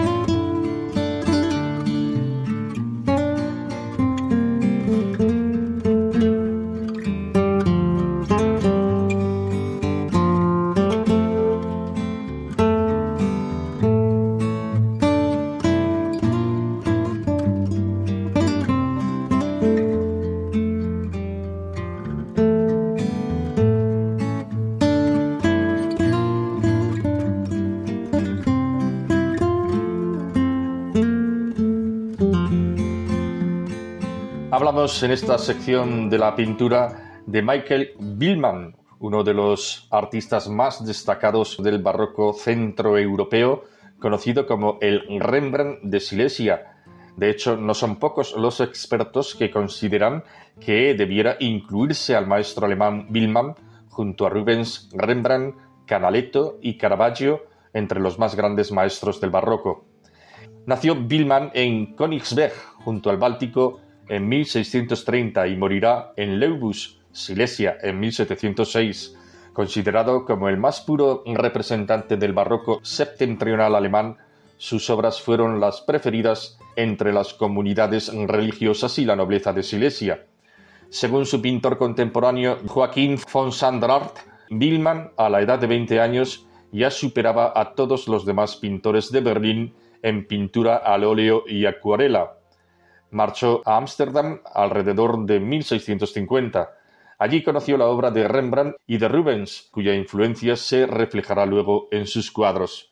En 34.81 35.11
esta 35.11 35.37
sección 35.37 36.09
de 36.09 36.17
la 36.17 36.35
pintura 36.35 37.21
de 37.27 37.43
Michael 37.43 37.91
Billman, 37.99 38.75
uno 38.97 39.23
de 39.23 39.35
los 39.35 39.87
artistas 39.91 40.49
más 40.49 40.83
destacados 40.83 41.61
del 41.61 41.83
barroco 41.83 42.33
centroeuropeo, 42.33 43.65
conocido 43.99 44.47
como 44.47 44.79
el 44.81 45.03
Rembrandt 45.19 45.81
de 45.83 45.99
Silesia. 45.99 46.79
De 47.15 47.29
hecho, 47.29 47.57
no 47.57 47.75
son 47.75 47.97
pocos 47.97 48.35
los 48.35 48.59
expertos 48.59 49.35
que 49.35 49.51
consideran 49.51 50.23
que 50.59 50.95
debiera 50.95 51.37
incluirse 51.39 52.15
al 52.15 52.25
maestro 52.25 52.65
alemán 52.65 53.05
Billman 53.11 53.53
junto 53.87 54.25
a 54.25 54.29
Rubens, 54.29 54.89
Rembrandt, 54.93 55.57
Canaletto 55.85 56.57
y 56.59 56.79
Caravaggio 56.79 57.43
entre 57.71 57.99
los 57.99 58.17
más 58.17 58.35
grandes 58.35 58.71
maestros 58.71 59.21
del 59.21 59.29
barroco. 59.29 59.85
Nació 60.65 60.95
Billman 60.95 61.51
en 61.53 61.95
Königsberg, 61.95 62.53
junto 62.83 63.11
al 63.11 63.17
Báltico, 63.17 63.79
en 64.07 64.27
1630 64.27 65.47
y 65.47 65.55
morirá 65.55 66.13
en 66.17 66.39
Leubus, 66.39 66.99
Silesia, 67.11 67.77
en 67.81 67.99
1706, 67.99 69.17
considerado 69.53 70.25
como 70.25 70.49
el 70.49 70.57
más 70.57 70.81
puro 70.81 71.23
representante 71.25 72.17
del 72.17 72.33
barroco 72.33 72.79
septentrional 72.83 73.75
alemán, 73.75 74.17
sus 74.57 74.89
obras 74.89 75.21
fueron 75.21 75.59
las 75.59 75.81
preferidas 75.81 76.59
entre 76.75 77.11
las 77.11 77.33
comunidades 77.33 78.13
religiosas 78.13 78.97
y 78.99 79.05
la 79.05 79.15
nobleza 79.15 79.53
de 79.53 79.63
Silesia. 79.63 80.25
Según 80.89 81.25
su 81.25 81.41
pintor 81.41 81.77
contemporáneo 81.77 82.59
Joaquín 82.67 83.17
von 83.33 83.51
Sandrart, 83.51 84.17
Billmann, 84.49 85.11
a 85.17 85.29
la 85.29 85.41
edad 85.41 85.57
de 85.57 85.67
20 85.67 85.99
años, 85.99 86.45
ya 86.71 86.91
superaba 86.91 87.53
a 87.55 87.73
todos 87.73 88.07
los 88.07 88.25
demás 88.25 88.55
pintores 88.55 89.11
de 89.11 89.21
Berlín 89.21 89.73
en 90.01 90.27
pintura 90.27 90.77
al 90.77 91.03
óleo 91.03 91.43
y 91.47 91.65
acuarela. 91.65 92.33
Marchó 93.11 93.61
a 93.65 93.77
Ámsterdam 93.77 94.39
alrededor 94.53 95.25
de 95.25 95.39
1650. 95.39 96.71
Allí 97.19 97.43
conoció 97.43 97.77
la 97.77 97.85
obra 97.85 98.09
de 98.09 98.27
Rembrandt 98.27 98.77
y 98.87 98.97
de 98.97 99.07
Rubens, 99.07 99.69
cuya 99.71 99.93
influencia 99.93 100.55
se 100.55 100.87
reflejará 100.87 101.45
luego 101.45 101.87
en 101.91 102.07
sus 102.07 102.31
cuadros. 102.31 102.91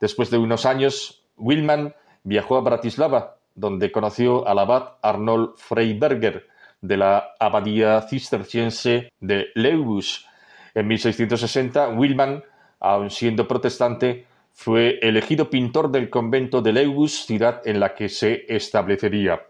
Después 0.00 0.30
de 0.30 0.38
unos 0.38 0.66
años, 0.66 1.24
Willman 1.36 1.94
viajó 2.22 2.56
a 2.56 2.60
Bratislava, 2.60 3.38
donde 3.54 3.90
conoció 3.90 4.46
al 4.46 4.58
abad 4.58 4.92
Arnold 5.02 5.56
Freiberger 5.56 6.46
de 6.80 6.96
la 6.96 7.30
abadía 7.40 8.02
cisterciense 8.02 9.10
de 9.20 9.48
Leubus. 9.54 10.26
En 10.74 10.86
1660, 10.88 11.88
Willman, 11.88 12.44
aun 12.78 13.10
siendo 13.10 13.48
protestante, 13.48 14.26
fue 14.56 14.98
elegido 15.02 15.50
pintor 15.50 15.92
del 15.92 16.08
convento 16.08 16.62
de 16.62 16.72
Leubus, 16.72 17.26
ciudad 17.26 17.60
en 17.66 17.78
la 17.78 17.94
que 17.94 18.08
se 18.08 18.46
establecería. 18.48 19.42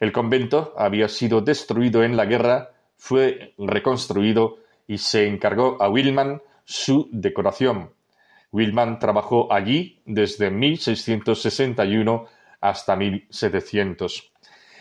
El 0.00 0.10
convento 0.10 0.74
había 0.76 1.08
sido 1.08 1.40
destruido 1.40 2.02
en 2.02 2.16
la 2.16 2.26
guerra, 2.26 2.72
fue 2.96 3.54
reconstruido 3.56 4.58
y 4.88 4.98
se 4.98 5.28
encargó 5.28 5.80
a 5.80 5.88
Willman 5.88 6.42
su 6.64 7.08
decoración. 7.12 7.92
Willman 8.50 8.98
trabajó 8.98 9.50
allí 9.52 10.02
desde 10.04 10.50
1661 10.50 12.26
hasta 12.60 12.96
1700. 12.96 14.32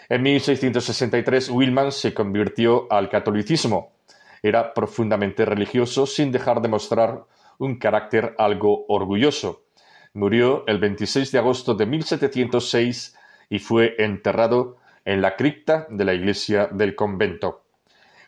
En 0.10 0.24
1663 0.24 1.52
Willman 1.52 1.92
se 1.92 2.16
convirtió 2.16 2.88
al 2.92 3.08
catolicismo. 3.08 3.94
Era 4.42 4.74
profundamente 4.74 5.46
religioso 5.46 6.08
sin 6.08 6.32
dejar 6.32 6.60
de 6.60 6.70
mostrar 6.70 7.24
un 7.60 7.78
carácter 7.78 8.34
algo 8.38 8.86
orgulloso. 8.88 9.66
Murió 10.14 10.64
el 10.66 10.80
26 10.80 11.32
de 11.32 11.38
agosto 11.38 11.76
de 11.76 11.86
1706 11.86 13.16
y 13.50 13.60
fue 13.60 13.96
enterrado 14.00 14.78
en 15.06 15.22
la 15.22 15.36
cripta 15.36 15.86
de 15.90 16.06
la 16.06 16.14
iglesia 16.14 16.68
del 16.72 16.96
convento. 16.96 17.64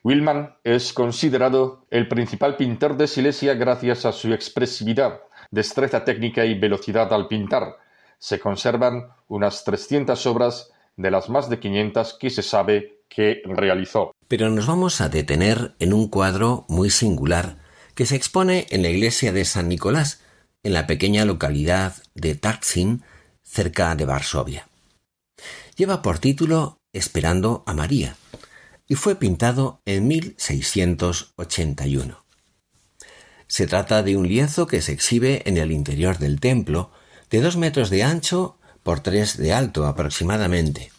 Willman 0.03 0.55
es 0.63 0.93
considerado 0.93 1.85
el 1.89 2.07
principal 2.07 2.55
pintor 2.55 2.97
de 2.97 3.07
Silesia 3.07 3.53
gracias 3.53 4.05
a 4.05 4.11
su 4.11 4.33
expresividad, 4.33 5.21
destreza 5.51 6.03
técnica 6.03 6.45
y 6.45 6.57
velocidad 6.57 7.13
al 7.13 7.27
pintar. 7.27 7.77
Se 8.17 8.39
conservan 8.39 9.09
unas 9.27 9.63
300 9.63 10.25
obras 10.25 10.71
de 10.97 11.11
las 11.11 11.29
más 11.29 11.49
de 11.49 11.59
500 11.59 12.17
que 12.19 12.29
se 12.29 12.41
sabe 12.41 13.01
que 13.07 13.41
realizó. 13.45 14.11
Pero 14.27 14.49
nos 14.49 14.65
vamos 14.65 15.01
a 15.01 15.09
detener 15.09 15.75
en 15.79 15.93
un 15.93 16.07
cuadro 16.07 16.65
muy 16.67 16.89
singular 16.89 17.60
que 17.95 18.05
se 18.05 18.15
expone 18.15 18.67
en 18.69 18.81
la 18.81 18.89
iglesia 18.89 19.31
de 19.31 19.45
San 19.45 19.69
Nicolás, 19.69 20.19
en 20.63 20.73
la 20.73 20.87
pequeña 20.87 21.23
localidad 21.25 21.95
de 22.15 22.35
Tartsin, 22.35 23.03
cerca 23.43 23.95
de 23.95 24.05
Varsovia. 24.05 24.67
Lleva 25.75 26.01
por 26.01 26.17
título 26.19 26.79
Esperando 26.93 27.63
a 27.65 27.73
María 27.73 28.15
y 28.87 28.95
fue 28.95 29.15
pintado 29.15 29.81
en 29.85 30.07
1681. 30.07 32.23
Se 33.47 33.67
trata 33.67 34.01
de 34.03 34.17
un 34.17 34.27
lienzo 34.27 34.67
que 34.67 34.81
se 34.81 34.91
exhibe 34.91 35.43
en 35.45 35.55
el 35.57 35.71
interior 35.71 36.17
del 36.17 36.39
templo, 36.39 36.91
de 37.29 37.41
dos 37.41 37.57
metros 37.57 37.89
de 37.89 38.03
ancho 38.03 38.57
por 38.83 39.01
tres 39.01 39.37
de 39.37 39.53
alto 39.53 39.87
aproximadamente. 39.87 40.91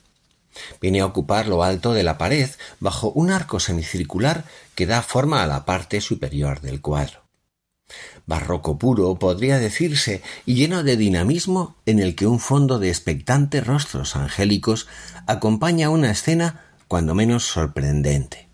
Viene 0.81 1.01
a 1.01 1.07
ocupar 1.07 1.49
lo 1.49 1.63
alto 1.63 1.95
de 1.95 2.03
la 2.03 2.19
pared 2.19 2.51
bajo 2.81 3.11
un 3.11 3.31
arco 3.31 3.61
semicircular 3.61 4.45
da 4.87 5.03
forma 5.03 5.43
a 5.43 5.47
la 5.47 5.65
parte 5.65 6.01
superior 6.01 6.61
del 6.61 6.81
cuadro. 6.81 7.23
Barroco 8.27 8.79
puro 8.79 9.15
podría 9.17 9.59
decirse 9.59 10.23
y 10.47 10.55
lleno 10.55 10.83
de 10.83 10.97
dinamismo 10.97 11.77
en 11.85 11.99
el 11.99 12.15
que 12.15 12.27
un 12.27 12.41
fondo 12.41 12.79
de 12.79 12.89
expectantes 12.89 13.67
rostros 13.67 14.17
angélicos 14.17 14.87
acompaña 15.27 15.91
una 15.91 16.11
escena 16.11 16.65
cuando 16.89 17.15
menos 17.15 17.45
sorprendente. 17.45 18.49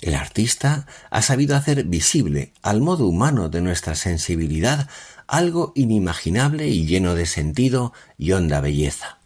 El 0.00 0.14
artista 0.14 0.86
ha 1.10 1.22
sabido 1.22 1.56
hacer 1.56 1.84
visible 1.84 2.52
al 2.62 2.80
modo 2.80 3.06
humano 3.06 3.48
de 3.48 3.60
nuestra 3.60 3.94
sensibilidad 3.94 4.88
algo 5.26 5.72
inimaginable 5.74 6.68
y 6.68 6.86
lleno 6.86 7.14
de 7.14 7.26
sentido 7.26 7.92
y 8.18 8.32
honda 8.32 8.60
belleza 8.60 9.18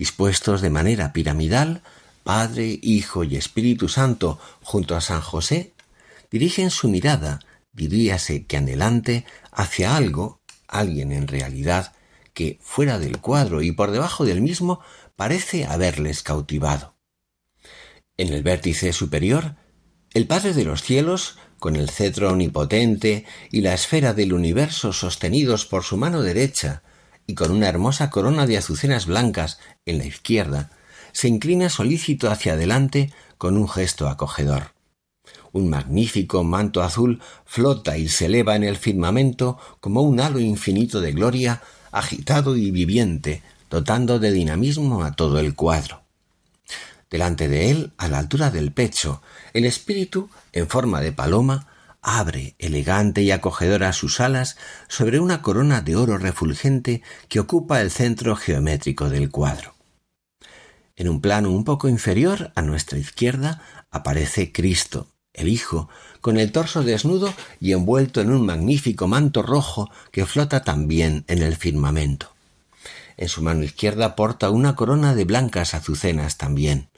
dispuestos 0.00 0.62
de 0.62 0.70
manera 0.70 1.12
piramidal, 1.12 1.82
Padre, 2.30 2.78
Hijo 2.80 3.24
y 3.24 3.34
Espíritu 3.34 3.88
Santo 3.88 4.38
junto 4.62 4.94
a 4.94 5.00
San 5.00 5.20
José, 5.20 5.74
dirigen 6.30 6.70
su 6.70 6.88
mirada, 6.88 7.40
diríase 7.72 8.46
que 8.46 8.56
anhelante, 8.56 9.26
hacia 9.50 9.96
algo, 9.96 10.40
alguien 10.68 11.10
en 11.10 11.26
realidad, 11.26 11.92
que 12.32 12.60
fuera 12.62 13.00
del 13.00 13.18
cuadro 13.18 13.62
y 13.62 13.72
por 13.72 13.90
debajo 13.90 14.24
del 14.24 14.42
mismo 14.42 14.78
parece 15.16 15.64
haberles 15.64 16.22
cautivado. 16.22 16.94
En 18.16 18.32
el 18.32 18.44
vértice 18.44 18.92
superior, 18.92 19.56
el 20.14 20.28
Padre 20.28 20.54
de 20.54 20.62
los 20.62 20.84
cielos, 20.84 21.36
con 21.58 21.74
el 21.74 21.90
cetro 21.90 22.30
omnipotente 22.30 23.24
y 23.50 23.62
la 23.62 23.74
esfera 23.74 24.14
del 24.14 24.34
universo 24.34 24.92
sostenidos 24.92 25.66
por 25.66 25.82
su 25.82 25.96
mano 25.96 26.22
derecha, 26.22 26.84
y 27.26 27.34
con 27.34 27.50
una 27.50 27.68
hermosa 27.68 28.08
corona 28.08 28.46
de 28.46 28.56
azucenas 28.56 29.06
blancas 29.06 29.58
en 29.84 29.98
la 29.98 30.04
izquierda, 30.04 30.70
se 31.12 31.28
inclina 31.28 31.68
solícito 31.68 32.30
hacia 32.30 32.54
adelante 32.54 33.12
con 33.38 33.56
un 33.56 33.68
gesto 33.68 34.08
acogedor. 34.08 34.74
Un 35.52 35.68
magnífico 35.68 36.44
manto 36.44 36.82
azul 36.82 37.20
flota 37.44 37.98
y 37.98 38.08
se 38.08 38.26
eleva 38.26 38.56
en 38.56 38.64
el 38.64 38.76
firmamento 38.76 39.58
como 39.80 40.02
un 40.02 40.20
halo 40.20 40.38
infinito 40.38 41.00
de 41.00 41.12
gloria, 41.12 41.62
agitado 41.90 42.56
y 42.56 42.70
viviente, 42.70 43.42
dotando 43.68 44.18
de 44.18 44.30
dinamismo 44.30 45.04
a 45.04 45.12
todo 45.12 45.38
el 45.40 45.54
cuadro. 45.54 46.02
Delante 47.10 47.48
de 47.48 47.70
él, 47.70 47.92
a 47.98 48.08
la 48.08 48.18
altura 48.18 48.50
del 48.50 48.72
pecho, 48.72 49.20
el 49.52 49.64
espíritu, 49.64 50.30
en 50.52 50.68
forma 50.68 51.00
de 51.00 51.12
paloma, 51.12 51.66
abre 52.02 52.54
elegante 52.58 53.22
y 53.22 53.30
acogedora 53.30 53.92
sus 53.92 54.20
alas 54.20 54.56
sobre 54.88 55.18
una 55.18 55.42
corona 55.42 55.80
de 55.80 55.96
oro 55.96 56.18
refulgente 56.18 57.02
que 57.28 57.40
ocupa 57.40 57.80
el 57.80 57.90
centro 57.90 58.36
geométrico 58.36 59.10
del 59.10 59.30
cuadro. 59.30 59.74
En 61.00 61.08
un 61.08 61.22
plano 61.22 61.50
un 61.50 61.64
poco 61.64 61.88
inferior, 61.88 62.52
a 62.54 62.60
nuestra 62.60 62.98
izquierda, 62.98 63.62
aparece 63.90 64.52
Cristo, 64.52 65.06
el 65.32 65.48
Hijo, 65.48 65.88
con 66.20 66.36
el 66.36 66.52
torso 66.52 66.82
desnudo 66.82 67.32
y 67.58 67.72
envuelto 67.72 68.20
en 68.20 68.30
un 68.30 68.44
magnífico 68.44 69.08
manto 69.08 69.40
rojo 69.40 69.90
que 70.12 70.26
flota 70.26 70.62
también 70.62 71.24
en 71.26 71.40
el 71.40 71.56
firmamento. 71.56 72.34
En 73.16 73.30
su 73.30 73.40
mano 73.40 73.64
izquierda 73.64 74.14
porta 74.14 74.50
una 74.50 74.76
corona 74.76 75.14
de 75.14 75.24
blancas 75.24 75.72
azucenas 75.72 76.36
también, 76.36 76.90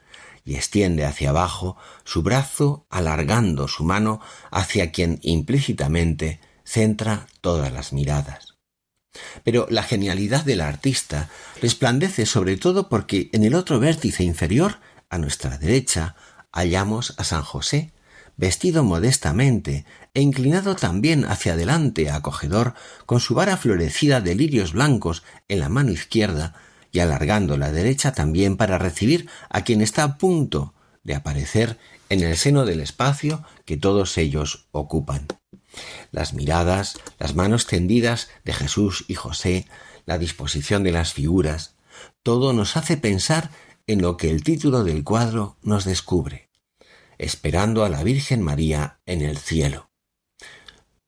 y 0.45 0.57
extiende 0.57 1.05
hacia 1.05 1.31
abajo 1.31 1.77
su 2.03 2.25
brazo 2.25 2.85
alargando 2.91 3.69
su 3.69 3.85
mano 3.85 4.21
hacia 4.51 4.91
quien 4.91 5.21
implícitamente 5.23 6.41
centra 6.65 7.29
todas 7.41 7.73
las 7.73 7.93
miradas. 7.93 8.52
Pero 9.44 9.66
la 9.70 9.83
genialidad 9.83 10.44
del 10.44 10.61
artista 10.61 11.29
resplandece 11.61 12.27
sobre 12.27 12.57
todo 12.57 12.88
porque 12.88 13.29
en 13.33 13.44
el 13.44 13.55
otro 13.55 13.79
vértice 13.79 14.25
inferior, 14.25 14.79
a 15.11 15.18
nuestra 15.18 15.59
derecha, 15.59 16.16
hallamos 16.53 17.14
a 17.18 17.25
San 17.25 17.42
José, 17.42 17.92
vestido 18.37 18.83
modestamente 18.83 19.85
e 20.14 20.20
inclinado 20.20 20.75
también 20.75 21.25
hacia 21.25 21.53
adelante 21.53 22.11
acogedor, 22.11 22.75
con 23.07 23.20
su 23.20 23.35
vara 23.35 23.57
florecida 23.57 24.20
de 24.20 24.35
lirios 24.35 24.72
blancos 24.72 25.22
en 25.48 25.61
la 25.61 25.68
mano 25.68 25.90
izquierda 25.90 26.55
y 26.90 27.01
alargando 27.01 27.57
la 27.57 27.72
derecha 27.72 28.12
también 28.12 28.57
para 28.57 28.79
recibir 28.79 29.29
a 29.48 29.62
quien 29.62 29.81
está 29.81 30.03
a 30.05 30.18
punto 30.18 30.75
de 31.03 31.14
aparecer 31.14 31.79
en 32.09 32.22
el 32.22 32.37
seno 32.37 32.64
del 32.64 32.81
espacio 32.81 33.44
que 33.64 33.77
todos 33.77 34.18
ellos 34.18 34.68
ocupan. 34.72 35.27
Las 36.11 36.35
miradas, 36.35 36.99
las 37.19 37.35
manos 37.35 37.67
tendidas 37.67 38.31
de 38.45 38.53
Jesús 38.53 39.05
y 39.09 39.15
José, 39.15 39.67
la 40.07 40.19
disposición 40.19 40.83
de 40.83 40.93
las 40.93 41.13
figuras, 41.13 41.77
todo 42.23 42.53
nos 42.53 42.77
hace 42.77 42.97
pensar 42.97 43.51
en 43.87 44.03
lo 44.03 44.17
que 44.17 44.31
el 44.31 44.43
título 44.43 44.85
del 44.85 45.05
cuadro 45.05 45.57
nos 45.63 45.85
descubre, 45.85 46.51
esperando 47.19 47.85
a 47.85 47.89
la 47.89 48.03
Virgen 48.03 48.43
María 48.43 49.01
en 49.07 49.23
el 49.23 49.39
cielo. 49.39 49.91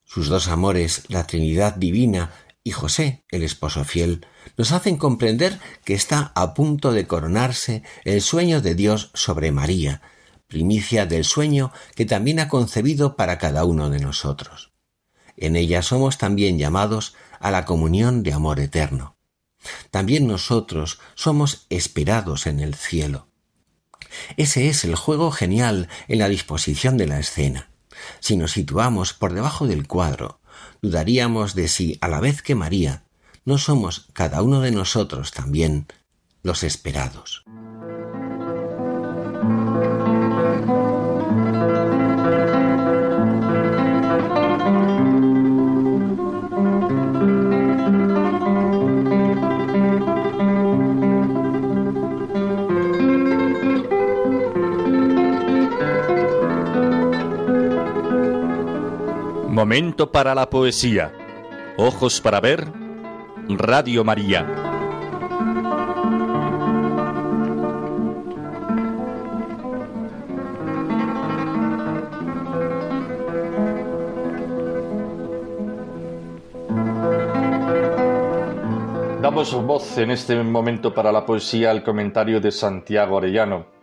Sus 0.04 0.28
dos 0.28 0.48
amores, 0.48 1.04
la 1.08 1.26
Trinidad 1.26 1.74
Divina 1.74 2.32
y 2.62 2.70
José, 2.70 3.24
el 3.30 3.42
esposo 3.42 3.84
fiel, 3.84 4.26
nos 4.56 4.72
hacen 4.72 4.96
comprender 4.96 5.58
que 5.84 5.94
está 5.94 6.32
a 6.34 6.54
punto 6.54 6.92
de 6.92 7.06
coronarse 7.06 7.82
el 8.04 8.22
sueño 8.22 8.60
de 8.60 8.74
Dios 8.74 9.10
sobre 9.14 9.52
María, 9.52 10.02
primicia 10.46 11.06
del 11.06 11.24
sueño 11.24 11.72
que 11.94 12.06
también 12.06 12.40
ha 12.40 12.48
concebido 12.48 13.16
para 13.16 13.38
cada 13.38 13.64
uno 13.64 13.90
de 13.90 14.00
nosotros. 14.00 14.72
En 15.36 15.56
ella 15.56 15.82
somos 15.82 16.18
también 16.18 16.58
llamados 16.58 17.14
a 17.40 17.50
la 17.50 17.64
comunión 17.64 18.22
de 18.22 18.32
amor 18.32 18.60
eterno. 18.60 19.16
También 19.90 20.26
nosotros 20.26 21.00
somos 21.14 21.66
esperados 21.70 22.46
en 22.46 22.60
el 22.60 22.74
cielo. 22.74 23.28
Ese 24.36 24.68
es 24.68 24.84
el 24.84 24.94
juego 24.94 25.30
genial 25.30 25.88
en 26.08 26.18
la 26.18 26.28
disposición 26.28 26.96
de 26.96 27.06
la 27.06 27.18
escena. 27.18 27.70
Si 28.20 28.36
nos 28.36 28.52
situamos 28.52 29.12
por 29.12 29.32
debajo 29.32 29.66
del 29.66 29.86
cuadro, 29.86 30.40
dudaríamos 30.82 31.54
de 31.54 31.68
si, 31.68 31.98
a 32.00 32.08
la 32.08 32.20
vez 32.20 32.42
que 32.42 32.54
María, 32.54 33.04
no 33.44 33.58
somos 33.58 34.08
cada 34.12 34.42
uno 34.42 34.60
de 34.60 34.70
nosotros 34.70 35.32
también 35.32 35.86
los 36.42 36.62
esperados. 36.62 37.44
Momento 59.54 60.10
para 60.10 60.34
la 60.34 60.50
poesía. 60.50 61.12
Ojos 61.76 62.20
para 62.20 62.40
ver. 62.40 62.66
Radio 63.48 64.02
María. 64.02 64.44
Damos 79.22 79.54
voz 79.54 79.98
en 79.98 80.10
este 80.10 80.34
momento 80.42 80.92
para 80.92 81.12
la 81.12 81.24
poesía 81.24 81.70
al 81.70 81.84
comentario 81.84 82.40
de 82.40 82.50
Santiago 82.50 83.18
Arellano 83.18 83.73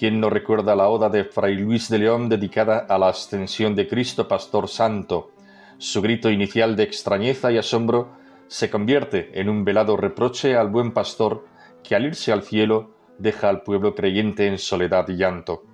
¿Quién 0.00 0.18
no 0.18 0.30
recuerda 0.30 0.74
la 0.74 0.88
oda 0.88 1.10
de 1.10 1.24
Fray 1.24 1.56
Luis 1.56 1.90
de 1.90 1.98
León 1.98 2.30
dedicada 2.30 2.86
a 2.88 2.96
la 2.96 3.10
ascensión 3.10 3.74
de 3.74 3.86
Cristo 3.86 4.26
Pastor 4.26 4.66
Santo? 4.66 5.32
Su 5.76 6.00
grito 6.00 6.30
inicial 6.30 6.74
de 6.74 6.84
extrañeza 6.84 7.52
y 7.52 7.58
asombro 7.58 8.08
se 8.48 8.70
convierte 8.70 9.38
en 9.38 9.50
un 9.50 9.62
velado 9.62 9.98
reproche 9.98 10.56
al 10.56 10.68
buen 10.68 10.92
pastor 10.92 11.44
que 11.84 11.94
al 11.94 12.06
irse 12.06 12.32
al 12.32 12.44
cielo 12.44 12.94
deja 13.18 13.50
al 13.50 13.60
pueblo 13.60 13.94
creyente 13.94 14.46
en 14.46 14.56
soledad 14.56 15.06
y 15.10 15.18
llanto. 15.18 15.64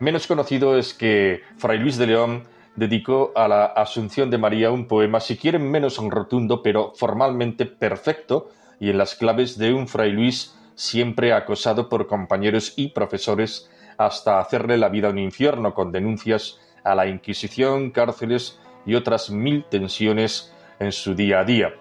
Menos 0.00 0.26
conocido 0.26 0.76
es 0.76 0.92
que 0.92 1.42
Fray 1.56 1.78
Luis 1.78 1.96
de 1.96 2.08
León 2.08 2.42
dedicó 2.74 3.30
a 3.36 3.46
la 3.46 3.66
Asunción 3.66 4.30
de 4.30 4.38
María 4.38 4.72
un 4.72 4.88
poema, 4.88 5.20
si 5.20 5.36
quieren 5.36 5.70
menos 5.70 5.96
rotundo, 5.98 6.60
pero 6.60 6.92
formalmente 6.96 7.66
perfecto, 7.66 8.50
y 8.80 8.90
en 8.90 8.98
las 8.98 9.14
claves 9.14 9.56
de 9.58 9.72
un 9.72 9.86
Fray 9.86 10.10
Luis 10.10 10.56
siempre 10.80 11.34
acosado 11.34 11.90
por 11.90 12.06
compañeros 12.06 12.72
y 12.74 12.88
profesores 12.88 13.70
hasta 13.98 14.40
hacerle 14.40 14.78
la 14.78 14.88
vida 14.88 15.10
un 15.10 15.18
infierno 15.18 15.74
con 15.74 15.92
denuncias 15.92 16.58
a 16.84 16.94
la 16.94 17.06
Inquisición, 17.06 17.90
cárceles 17.90 18.58
y 18.86 18.94
otras 18.94 19.28
mil 19.28 19.66
tensiones 19.70 20.54
en 20.78 20.90
su 20.90 21.14
día 21.14 21.40
a 21.40 21.44
día. 21.44 21.74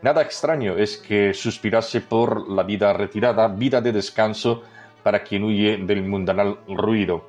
Nada 0.00 0.22
extraño 0.22 0.78
es 0.78 0.96
que 0.96 1.34
suspirase 1.34 2.00
por 2.00 2.48
la 2.48 2.62
vida 2.62 2.94
retirada, 2.94 3.48
vida 3.48 3.82
de 3.82 3.92
descanso 3.92 4.62
para 5.02 5.22
quien 5.22 5.44
huye 5.44 5.76
del 5.76 6.02
mundanal 6.04 6.60
ruido. 6.68 7.28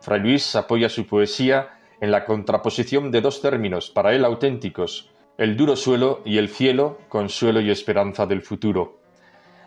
Fray 0.00 0.20
Luis 0.20 0.54
apoya 0.54 0.88
su 0.88 1.04
poesía 1.04 1.80
en 2.00 2.12
la 2.12 2.24
contraposición 2.24 3.10
de 3.10 3.20
dos 3.20 3.42
términos 3.42 3.90
para 3.90 4.14
él 4.14 4.24
auténticos, 4.24 5.10
el 5.36 5.56
duro 5.56 5.74
suelo 5.74 6.20
y 6.24 6.38
el 6.38 6.48
cielo, 6.48 6.98
consuelo 7.08 7.60
y 7.60 7.72
esperanza 7.72 8.24
del 8.24 8.42
futuro. 8.42 8.99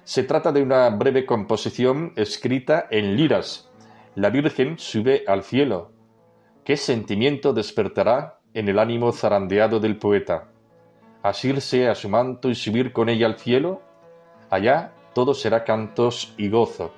Se 0.06 0.24
trata 0.24 0.52
de 0.52 0.62
una 0.62 0.90
breve 0.90 1.26
composición 1.26 2.12
escrita 2.18 2.88
en 2.92 3.16
liras. 3.16 3.72
La 4.16 4.30
Virgen 4.30 4.78
sube 4.78 5.24
al 5.28 5.44
cielo. 5.44 5.94
¿Qué 6.66 6.76
sentimiento 6.76 7.54
despertará 7.54 8.40
en 8.54 8.68
el 8.68 8.80
ánimo 8.80 9.14
zarandeado 9.14 9.80
del 9.80 9.96
poeta? 9.96 10.50
¿Asirse 11.22 11.88
a 11.88 11.96
su 11.96 12.10
manto 12.10 12.50
y 12.50 12.56
subir 12.56 12.92
con 12.92 13.08
ella 13.08 13.28
al 13.28 13.40
cielo? 13.40 13.82
Allá 14.50 14.92
todo 15.14 15.34
será 15.34 15.64
cantos 15.64 16.34
y 16.38 16.50
gozo. 16.50 16.94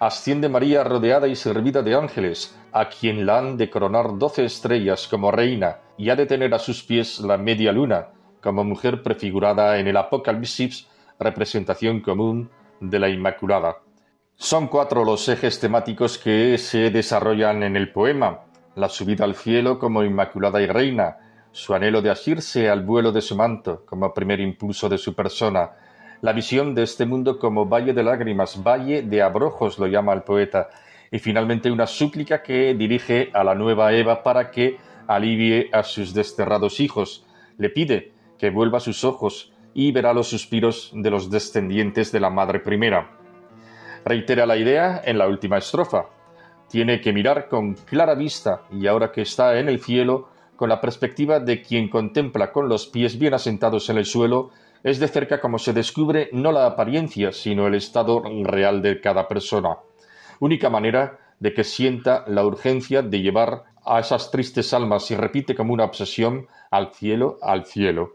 Asciende 0.00 0.48
María 0.48 0.82
rodeada 0.82 1.28
y 1.28 1.36
servida 1.36 1.82
de 1.82 1.94
ángeles, 1.94 2.58
a 2.72 2.88
quien 2.88 3.26
la 3.26 3.38
han 3.38 3.58
de 3.58 3.68
coronar 3.68 4.16
doce 4.16 4.46
estrellas 4.46 5.06
como 5.08 5.30
reina, 5.30 5.80
y 5.98 6.08
ha 6.08 6.16
de 6.16 6.24
tener 6.24 6.54
a 6.54 6.58
sus 6.58 6.82
pies 6.82 7.20
la 7.20 7.36
media 7.36 7.70
luna, 7.70 8.08
como 8.42 8.64
mujer 8.64 9.02
prefigurada 9.02 9.78
en 9.78 9.88
el 9.88 9.96
Apocalipsis 9.98 10.88
representación 11.18 12.00
común 12.00 12.50
de 12.80 12.98
la 12.98 13.08
Inmaculada. 13.08 13.76
Son 14.34 14.68
cuatro 14.68 15.04
los 15.04 15.28
ejes 15.28 15.58
temáticos 15.58 16.18
que 16.18 16.58
se 16.58 16.90
desarrollan 16.90 17.62
en 17.62 17.76
el 17.76 17.92
poema. 17.92 18.40
La 18.74 18.88
subida 18.88 19.24
al 19.24 19.34
cielo 19.34 19.78
como 19.78 20.02
Inmaculada 20.02 20.60
y 20.60 20.66
Reina, 20.66 21.16
su 21.52 21.74
anhelo 21.74 22.02
de 22.02 22.10
asirse 22.10 22.68
al 22.68 22.84
vuelo 22.84 23.12
de 23.12 23.22
su 23.22 23.34
manto 23.34 23.84
como 23.86 24.12
primer 24.12 24.40
impulso 24.40 24.90
de 24.90 24.98
su 24.98 25.14
persona, 25.14 25.70
la 26.20 26.32
visión 26.32 26.74
de 26.74 26.82
este 26.82 27.06
mundo 27.06 27.38
como 27.38 27.66
valle 27.66 27.94
de 27.94 28.02
lágrimas, 28.02 28.62
valle 28.62 29.02
de 29.02 29.22
abrojos 29.22 29.78
lo 29.78 29.86
llama 29.86 30.12
el 30.12 30.22
poeta, 30.22 30.68
y 31.10 31.18
finalmente 31.18 31.70
una 31.70 31.86
súplica 31.86 32.42
que 32.42 32.74
dirige 32.74 33.30
a 33.32 33.44
la 33.44 33.54
nueva 33.54 33.92
Eva 33.94 34.22
para 34.22 34.50
que 34.50 34.76
alivie 35.06 35.70
a 35.72 35.82
sus 35.82 36.12
desterrados 36.12 36.80
hijos. 36.80 37.24
Le 37.58 37.70
pide 37.70 38.12
que 38.38 38.50
vuelva 38.50 38.80
sus 38.80 39.04
ojos 39.04 39.52
y 39.78 39.92
verá 39.92 40.14
los 40.14 40.28
suspiros 40.28 40.90
de 40.94 41.10
los 41.10 41.30
descendientes 41.30 42.10
de 42.10 42.18
la 42.18 42.30
Madre 42.30 42.60
Primera. 42.60 43.10
Reitera 44.06 44.46
la 44.46 44.56
idea 44.56 45.02
en 45.04 45.18
la 45.18 45.28
última 45.28 45.58
estrofa. 45.58 46.06
Tiene 46.66 46.98
que 47.02 47.12
mirar 47.12 47.46
con 47.50 47.74
clara 47.74 48.14
vista 48.14 48.62
y 48.72 48.86
ahora 48.86 49.12
que 49.12 49.20
está 49.20 49.58
en 49.58 49.68
el 49.68 49.78
cielo, 49.78 50.30
con 50.56 50.70
la 50.70 50.80
perspectiva 50.80 51.40
de 51.40 51.60
quien 51.60 51.90
contempla 51.90 52.52
con 52.52 52.70
los 52.70 52.86
pies 52.86 53.18
bien 53.18 53.34
asentados 53.34 53.90
en 53.90 53.98
el 53.98 54.06
suelo, 54.06 54.48
es 54.82 54.98
de 54.98 55.08
cerca 55.08 55.42
como 55.42 55.58
se 55.58 55.74
descubre 55.74 56.30
no 56.32 56.52
la 56.52 56.64
apariencia, 56.64 57.30
sino 57.30 57.66
el 57.66 57.74
estado 57.74 58.22
real 58.44 58.80
de 58.80 58.98
cada 59.02 59.28
persona. 59.28 59.76
Única 60.40 60.70
manera 60.70 61.18
de 61.38 61.52
que 61.52 61.64
sienta 61.64 62.24
la 62.28 62.46
urgencia 62.46 63.02
de 63.02 63.20
llevar 63.20 63.64
a 63.84 64.00
esas 64.00 64.30
tristes 64.30 64.72
almas 64.72 65.10
y 65.10 65.16
repite 65.16 65.54
como 65.54 65.74
una 65.74 65.84
obsesión 65.84 66.46
al 66.70 66.94
cielo, 66.94 67.36
al 67.42 67.66
cielo. 67.66 68.14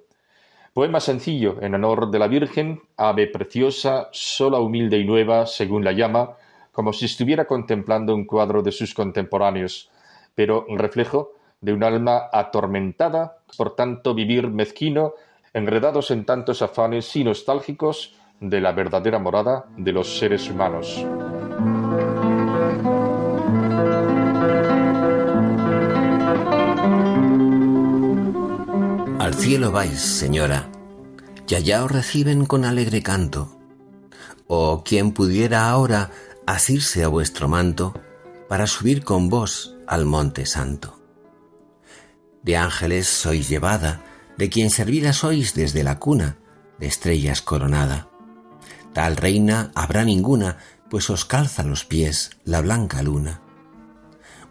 Poema 0.73 1.01
sencillo 1.01 1.57
en 1.61 1.75
honor 1.75 2.09
de 2.11 2.17
la 2.17 2.29
Virgen, 2.29 2.81
ave 2.95 3.27
preciosa, 3.27 4.07
sola, 4.13 4.59
humilde 4.59 4.97
y 4.97 5.03
nueva, 5.03 5.45
según 5.45 5.83
la 5.83 5.91
llama, 5.91 6.37
como 6.71 6.93
si 6.93 7.05
estuviera 7.05 7.45
contemplando 7.45 8.15
un 8.15 8.25
cuadro 8.25 8.61
de 8.61 8.71
sus 8.71 8.93
contemporáneos, 8.93 9.89
pero 10.33 10.65
reflejo 10.79 11.33
de 11.59 11.73
un 11.73 11.83
alma 11.83 12.29
atormentada 12.31 13.39
por 13.57 13.75
tanto 13.75 14.13
vivir 14.13 14.47
mezquino, 14.47 15.15
enredados 15.53 16.09
en 16.09 16.23
tantos 16.23 16.61
afanes 16.61 17.13
y 17.17 17.25
nostálgicos 17.25 18.15
de 18.39 18.61
la 18.61 18.71
verdadera 18.71 19.19
morada 19.19 19.65
de 19.75 19.91
los 19.91 20.17
seres 20.17 20.49
humanos. 20.49 21.05
Cielo 29.41 29.71
vais, 29.71 29.99
señora, 29.99 30.69
y 31.47 31.55
allá 31.55 31.83
os 31.83 31.89
reciben 31.89 32.45
con 32.45 32.63
alegre 32.63 33.01
canto. 33.01 33.57
O 34.45 34.83
quien 34.83 35.13
pudiera 35.13 35.67
ahora 35.67 36.11
asirse 36.45 37.03
a 37.03 37.07
vuestro 37.07 37.47
manto 37.47 37.99
para 38.47 38.67
subir 38.67 39.03
con 39.03 39.29
vos 39.29 39.75
al 39.87 40.05
monte 40.05 40.45
santo. 40.45 40.99
De 42.43 42.55
ángeles 42.55 43.07
sois 43.07 43.49
llevada, 43.49 44.03
de 44.37 44.47
quien 44.49 44.69
servida 44.69 45.11
sois 45.11 45.55
desde 45.55 45.83
la 45.83 45.97
cuna, 45.97 46.37
de 46.77 46.85
estrellas 46.85 47.41
coronada. 47.41 48.09
Tal 48.93 49.17
reina 49.17 49.71
habrá 49.73 50.05
ninguna, 50.05 50.57
pues 50.87 51.09
os 51.09 51.25
calza 51.25 51.63
los 51.63 51.83
pies 51.83 52.29
la 52.45 52.61
blanca 52.61 53.01
luna. 53.01 53.41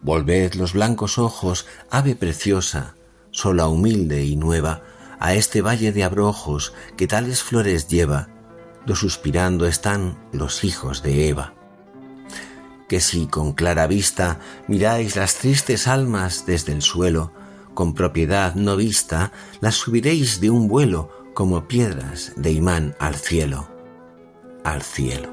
Volved 0.02 0.54
los 0.54 0.72
blancos 0.72 1.16
ojos, 1.16 1.66
ave 1.90 2.16
preciosa, 2.16 2.96
sola 3.30 3.68
humilde 3.68 4.24
y 4.24 4.36
nueva, 4.36 4.82
a 5.18 5.34
este 5.34 5.60
valle 5.60 5.92
de 5.92 6.04
abrojos 6.04 6.72
que 6.96 7.06
tales 7.06 7.42
flores 7.42 7.88
lleva, 7.88 8.28
do 8.86 8.96
suspirando 8.96 9.66
están 9.66 10.18
los 10.32 10.64
hijos 10.64 11.02
de 11.02 11.28
Eva. 11.28 11.54
Que 12.88 13.00
si 13.00 13.26
con 13.26 13.52
clara 13.52 13.86
vista 13.86 14.40
miráis 14.66 15.16
las 15.16 15.36
tristes 15.36 15.86
almas 15.86 16.46
desde 16.46 16.72
el 16.72 16.82
suelo, 16.82 17.32
con 17.74 17.94
propiedad 17.94 18.54
no 18.54 18.76
vista, 18.76 19.32
las 19.60 19.76
subiréis 19.76 20.40
de 20.40 20.50
un 20.50 20.66
vuelo 20.66 21.10
como 21.34 21.68
piedras 21.68 22.32
de 22.36 22.52
imán 22.52 22.96
al 22.98 23.14
cielo, 23.14 23.68
al 24.64 24.82
cielo. 24.82 25.30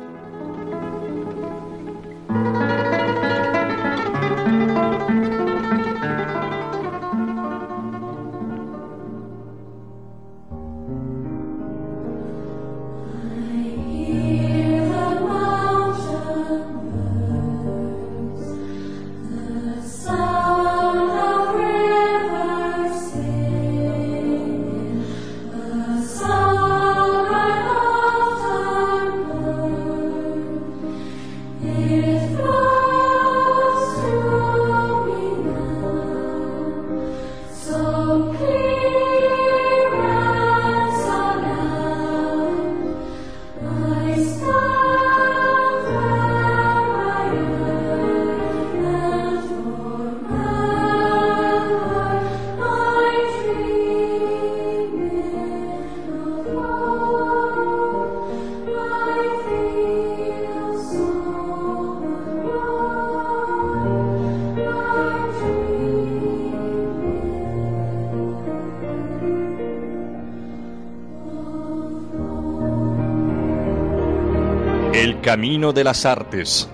Camino 75.38 75.72
de 75.72 75.84
las 75.84 76.04
artes. 76.04 76.68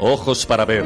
Ojos 0.00 0.44
para 0.44 0.64
ver. 0.64 0.84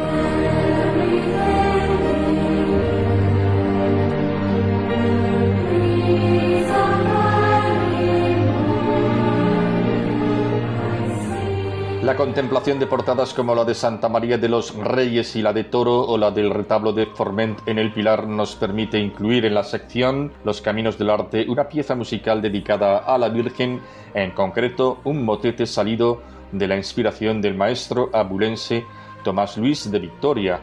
La 12.02 12.14
contemplación 12.14 12.78
de 12.78 12.86
portadas 12.86 13.32
como 13.32 13.54
la 13.54 13.64
de 13.64 13.74
Santa 13.74 14.10
María 14.10 14.36
de 14.36 14.50
los 14.50 14.76
Reyes 14.76 15.34
y 15.34 15.40
la 15.40 15.54
de 15.54 15.64
Toro 15.64 16.02
o 16.02 16.18
la 16.18 16.30
del 16.30 16.50
retablo 16.50 16.92
de 16.92 17.06
Forment 17.06 17.66
en 17.66 17.78
el 17.78 17.90
Pilar 17.94 18.28
nos 18.28 18.54
permite 18.54 18.98
incluir 18.98 19.46
en 19.46 19.54
la 19.54 19.64
sección 19.64 20.30
Los 20.44 20.60
Caminos 20.60 20.98
del 20.98 21.08
Arte 21.08 21.46
una 21.48 21.70
pieza 21.70 21.94
musical 21.94 22.42
dedicada 22.42 22.98
a 22.98 23.16
la 23.16 23.30
Virgen, 23.30 23.80
en 24.12 24.32
concreto 24.32 24.98
un 25.04 25.24
motete 25.24 25.64
salido 25.64 26.33
de 26.52 26.68
la 26.68 26.76
inspiración 26.76 27.40
del 27.40 27.54
maestro 27.54 28.10
abulense 28.12 28.84
Tomás 29.22 29.56
Luis 29.56 29.90
de 29.90 29.98
Victoria. 29.98 30.60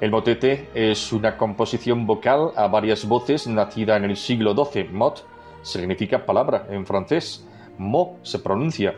El 0.00 0.10
motete 0.10 0.68
es 0.74 1.12
una 1.12 1.36
composición 1.36 2.06
vocal 2.06 2.50
a 2.56 2.68
varias 2.68 3.06
voces 3.06 3.46
nacida 3.46 3.96
en 3.96 4.04
el 4.04 4.16
siglo 4.16 4.54
XII. 4.54 4.88
Mot 4.92 5.24
significa 5.62 6.26
palabra 6.26 6.66
en 6.70 6.84
francés. 6.84 7.46
Mo 7.78 8.18
se 8.22 8.38
pronuncia. 8.38 8.94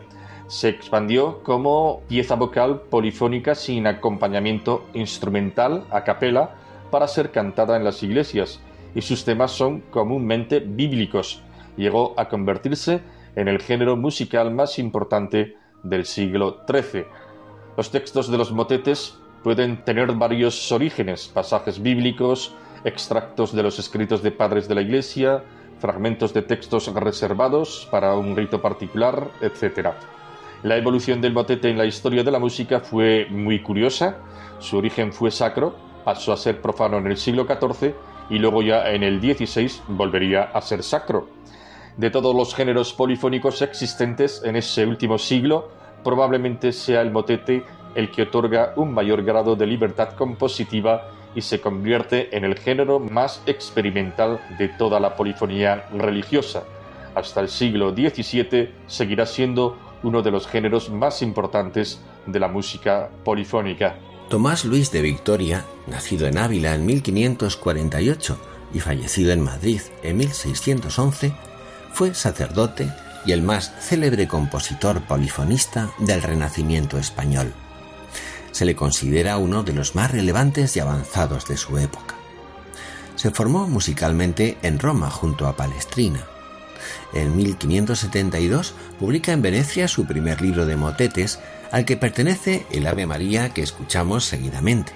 Se 0.47 0.69
expandió 0.69 1.43
como 1.43 2.01
pieza 2.07 2.35
vocal 2.35 2.81
polifónica 2.89 3.55
sin 3.55 3.87
acompañamiento 3.87 4.85
instrumental 4.93 5.85
a 5.91 6.03
capela 6.03 6.55
para 6.91 7.07
ser 7.07 7.31
cantada 7.31 7.77
en 7.77 7.83
las 7.83 8.01
iglesias 8.03 8.61
y 8.95 9.01
sus 9.01 9.23
temas 9.25 9.51
son 9.51 9.81
comúnmente 9.91 10.59
bíblicos. 10.59 11.41
Llegó 11.75 12.13
a 12.17 12.29
convertirse 12.29 13.01
en 13.35 13.47
el 13.47 13.61
género 13.61 13.95
musical 13.95 14.51
más 14.51 14.79
importante 14.79 15.55
del 15.83 16.05
siglo 16.05 16.63
XIII. 16.67 17.05
Los 17.75 17.91
textos 17.91 18.29
de 18.31 18.37
los 18.37 18.51
motetes 18.51 19.17
pueden 19.43 19.83
tener 19.83 20.11
varios 20.13 20.71
orígenes, 20.71 21.27
pasajes 21.27 21.81
bíblicos, 21.81 22.53
extractos 22.83 23.53
de 23.53 23.63
los 23.63 23.79
escritos 23.79 24.23
de 24.23 24.31
padres 24.31 24.67
de 24.67 24.75
la 24.75 24.81
Iglesia, 24.81 25.43
fragmentos 25.79 26.33
de 26.33 26.41
textos 26.41 26.93
reservados 26.93 27.87
para 27.91 28.15
un 28.15 28.35
rito 28.35 28.61
particular, 28.61 29.29
etc. 29.41 29.89
La 30.63 30.75
evolución 30.77 31.21
del 31.21 31.33
motete 31.33 31.69
en 31.69 31.77
la 31.77 31.85
historia 31.85 32.23
de 32.23 32.31
la 32.31 32.39
música 32.39 32.79
fue 32.79 33.27
muy 33.29 33.61
curiosa. 33.61 34.17
Su 34.59 34.77
origen 34.77 35.13
fue 35.13 35.29
sacro, 35.29 35.75
pasó 36.03 36.33
a 36.33 36.37
ser 36.37 36.61
profano 36.61 36.97
en 36.97 37.07
el 37.07 37.17
siglo 37.17 37.45
XIV 37.45 37.93
y 38.29 38.39
luego 38.39 38.61
ya 38.61 38.89
en 38.91 39.03
el 39.03 39.21
XVI 39.21 39.71
volvería 39.87 40.43
a 40.43 40.61
ser 40.61 40.81
sacro 40.81 41.36
de 41.97 42.09
todos 42.11 42.35
los 42.35 42.55
géneros 42.55 42.93
polifónicos 42.93 43.61
existentes 43.61 44.41
en 44.45 44.55
ese 44.55 44.85
último 44.85 45.17
siglo, 45.17 45.69
probablemente 46.03 46.71
sea 46.71 47.01
el 47.01 47.11
motete 47.11 47.65
el 47.95 48.11
que 48.11 48.23
otorga 48.23 48.73
un 48.75 48.93
mayor 48.93 49.23
grado 49.23 49.55
de 49.55 49.65
libertad 49.65 50.09
compositiva 50.13 51.09
y 51.33 51.41
se 51.41 51.59
convierte 51.59 52.35
en 52.35 52.45
el 52.45 52.57
género 52.57 52.99
más 52.99 53.41
experimental 53.47 54.39
de 54.57 54.69
toda 54.69 54.99
la 54.99 55.15
polifonía 55.15 55.87
religiosa. 55.91 56.63
Hasta 57.15 57.41
el 57.41 57.49
siglo 57.49 57.91
XVII 57.91 58.69
seguirá 58.85 59.25
siendo 59.25 59.77
uno 60.03 60.21
de 60.21 60.29
los 60.29 60.47
géneros 60.47 60.91
más 60.91 61.23
importantes 61.23 61.99
de 62.27 62.39
la 62.39 62.47
música 62.47 63.09
polifónica. 63.23 63.95
Tomás 64.29 64.65
Luis 64.65 64.91
de 64.91 65.01
Victoria, 65.01 65.65
nacido 65.87 66.27
en 66.27 66.37
Ávila 66.37 66.75
en 66.75 66.85
1548 66.85 68.37
y 68.73 68.79
fallecido 68.79 69.31
en 69.31 69.41
Madrid 69.41 69.81
en 70.03 70.17
1611, 70.17 71.33
fue 71.93 72.13
sacerdote 72.13 72.91
y 73.25 73.31
el 73.31 73.41
más 73.41 73.73
célebre 73.79 74.27
compositor 74.27 75.01
polifonista 75.01 75.89
del 75.99 76.21
Renacimiento 76.21 76.97
español. 76.97 77.53
Se 78.51 78.65
le 78.65 78.75
considera 78.75 79.37
uno 79.37 79.63
de 79.63 79.73
los 79.73 79.95
más 79.95 80.11
relevantes 80.11 80.75
y 80.75 80.79
avanzados 80.79 81.47
de 81.47 81.57
su 81.57 81.77
época. 81.77 82.15
Se 83.15 83.31
formó 83.31 83.67
musicalmente 83.67 84.57
en 84.61 84.79
Roma 84.79 85.09
junto 85.09 85.47
a 85.47 85.55
Palestrina. 85.55 86.25
En 87.13 87.35
1572 87.35 88.73
publica 88.99 89.33
en 89.33 89.41
Venecia 89.41 89.87
su 89.87 90.05
primer 90.05 90.41
libro 90.41 90.65
de 90.65 90.75
motetes 90.75 91.39
al 91.71 91.85
que 91.85 91.97
pertenece 91.97 92.65
el 92.71 92.87
Ave 92.87 93.05
María 93.05 93.53
que 93.53 93.61
escuchamos 93.61 94.25
seguidamente. 94.25 94.93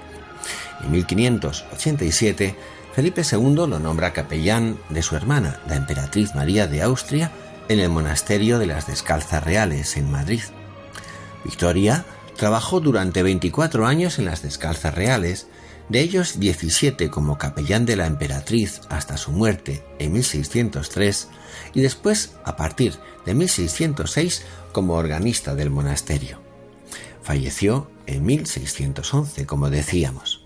En 0.83 0.91
1587 0.91 2.55
Felipe 2.93 3.21
II 3.29 3.55
lo 3.55 3.79
nombra 3.79 4.11
capellán 4.11 4.77
de 4.89 5.01
su 5.01 5.15
hermana, 5.15 5.61
la 5.67 5.75
emperatriz 5.77 6.35
María 6.35 6.67
de 6.67 6.81
Austria, 6.81 7.31
en 7.69 7.79
el 7.79 7.89
monasterio 7.89 8.59
de 8.59 8.65
las 8.65 8.87
Descalzas 8.87 9.43
Reales 9.43 9.95
en 9.95 10.11
Madrid. 10.11 10.41
Victoria 11.45 12.05
trabajó 12.35 12.81
durante 12.81 13.23
24 13.23 13.87
años 13.87 14.19
en 14.19 14.25
las 14.25 14.41
Descalzas 14.41 14.93
Reales, 14.93 15.47
de 15.87 16.01
ellos 16.01 16.39
17 16.39 17.09
como 17.09 17.37
capellán 17.37 17.85
de 17.85 17.95
la 17.95 18.07
emperatriz 18.07 18.81
hasta 18.89 19.15
su 19.15 19.31
muerte 19.31 19.83
en 19.99 20.11
1603 20.11 21.29
y 21.73 21.81
después, 21.81 22.33
a 22.43 22.57
partir 22.57 22.95
de 23.25 23.33
1606, 23.33 24.43
como 24.73 24.95
organista 24.95 25.55
del 25.55 25.69
monasterio. 25.69 26.41
Falleció 27.21 27.89
en 28.05 28.25
1611, 28.25 29.45
como 29.45 29.69
decíamos. 29.69 30.40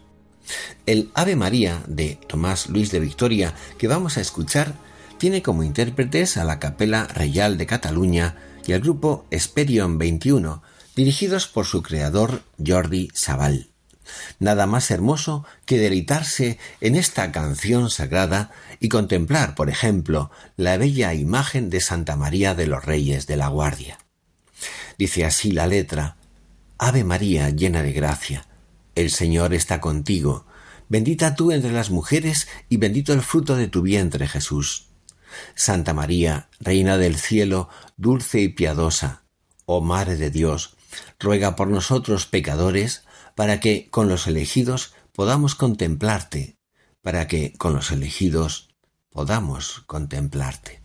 El 0.85 1.11
Ave 1.13 1.35
María 1.35 1.83
de 1.87 2.19
Tomás 2.27 2.69
Luis 2.69 2.91
de 2.91 2.99
Victoria 2.99 3.53
que 3.77 3.87
vamos 3.87 4.17
a 4.17 4.21
escuchar 4.21 4.73
tiene 5.17 5.41
como 5.41 5.63
intérpretes 5.63 6.37
a 6.37 6.43
la 6.43 6.59
Capela 6.59 7.07
Real 7.07 7.57
de 7.57 7.65
Cataluña 7.65 8.35
y 8.67 8.73
al 8.73 8.81
grupo 8.81 9.25
Esperion 9.31 9.97
21, 9.97 10.61
dirigidos 10.95 11.47
por 11.47 11.65
su 11.65 11.81
creador 11.81 12.43
Jordi 12.65 13.09
Sabal. 13.13 13.69
Nada 14.39 14.67
más 14.67 14.91
hermoso 14.91 15.45
que 15.65 15.79
deleitarse 15.79 16.59
en 16.81 16.95
esta 16.95 17.31
canción 17.31 17.89
sagrada 17.89 18.51
y 18.79 18.89
contemplar, 18.89 19.55
por 19.55 19.69
ejemplo, 19.69 20.29
la 20.57 20.77
bella 20.77 21.13
imagen 21.13 21.69
de 21.69 21.81
Santa 21.81 22.15
María 22.15 22.53
de 22.53 22.67
los 22.67 22.85
Reyes 22.85 23.25
de 23.25 23.37
la 23.37 23.47
Guardia. 23.47 23.97
Dice 24.97 25.25
así 25.25 25.51
la 25.51 25.67
letra 25.67 26.17
Ave 26.77 27.03
María 27.03 27.49
llena 27.49 27.81
de 27.81 27.93
gracia, 27.93 28.47
el 28.95 29.11
Señor 29.11 29.53
está 29.53 29.81
contigo, 29.81 30.45
bendita 30.89 31.35
tú 31.35 31.51
entre 31.51 31.71
las 31.71 31.91
mujeres 31.91 32.47
y 32.69 32.77
bendito 32.77 33.13
el 33.13 33.21
fruto 33.21 33.55
de 33.55 33.67
tu 33.67 33.81
vientre 33.81 34.27
Jesús. 34.27 34.87
Santa 35.53 35.93
María, 35.93 36.49
Reina 36.59 36.97
del 36.97 37.17
cielo, 37.17 37.69
dulce 37.97 38.39
y 38.41 38.49
piadosa, 38.49 39.23
oh 39.65 39.81
Madre 39.81 40.15
de 40.15 40.31
Dios, 40.31 40.77
ruega 41.19 41.55
por 41.55 41.67
nosotros 41.67 42.25
pecadores, 42.25 43.03
para 43.35 43.59
que 43.59 43.89
con 43.89 44.07
los 44.07 44.27
elegidos 44.27 44.93
podamos 45.11 45.55
contemplarte, 45.55 46.57
para 47.01 47.27
que 47.27 47.53
con 47.57 47.73
los 47.73 47.91
elegidos 47.91 48.69
podamos 49.09 49.83
contemplarte. 49.87 50.81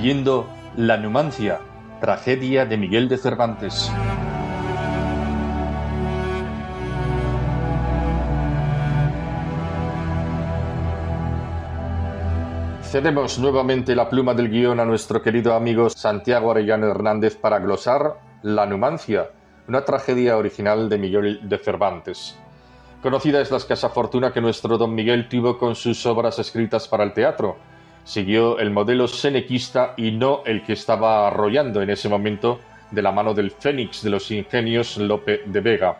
Leyendo 0.00 0.48
La 0.78 0.96
Numancia, 0.96 1.60
tragedia 2.00 2.64
de 2.64 2.78
Miguel 2.78 3.06
de 3.06 3.18
Cervantes. 3.18 3.92
Cedemos 12.80 13.38
nuevamente 13.38 13.94
la 13.94 14.08
pluma 14.08 14.32
del 14.32 14.48
guion 14.48 14.80
a 14.80 14.86
nuestro 14.86 15.20
querido 15.20 15.52
amigo 15.52 15.90
Santiago 15.90 16.50
Arellano 16.50 16.86
Hernández 16.86 17.36
para 17.36 17.58
glosar 17.58 18.14
La 18.40 18.64
Numancia, 18.64 19.28
una 19.68 19.84
tragedia 19.84 20.38
original 20.38 20.88
de 20.88 20.96
Miguel 20.96 21.46
de 21.46 21.58
Cervantes. 21.58 22.38
Conocida 23.02 23.42
es 23.42 23.50
la 23.50 23.58
escasa 23.58 23.90
fortuna 23.90 24.32
que 24.32 24.40
nuestro 24.40 24.78
don 24.78 24.94
Miguel 24.94 25.28
tuvo 25.28 25.58
con 25.58 25.74
sus 25.74 26.06
obras 26.06 26.38
escritas 26.38 26.88
para 26.88 27.04
el 27.04 27.12
teatro. 27.12 27.58
Siguió 28.04 28.58
el 28.58 28.70
modelo 28.70 29.06
senequista 29.08 29.94
y 29.96 30.12
no 30.12 30.42
el 30.44 30.62
que 30.62 30.72
estaba 30.72 31.26
arrollando 31.26 31.82
en 31.82 31.90
ese 31.90 32.08
momento 32.08 32.60
de 32.90 33.02
la 33.02 33.12
mano 33.12 33.34
del 33.34 33.50
Fénix 33.50 34.02
de 34.02 34.10
los 34.10 34.30
ingenios 34.30 34.96
Lope 34.96 35.42
de 35.46 35.60
Vega. 35.60 35.98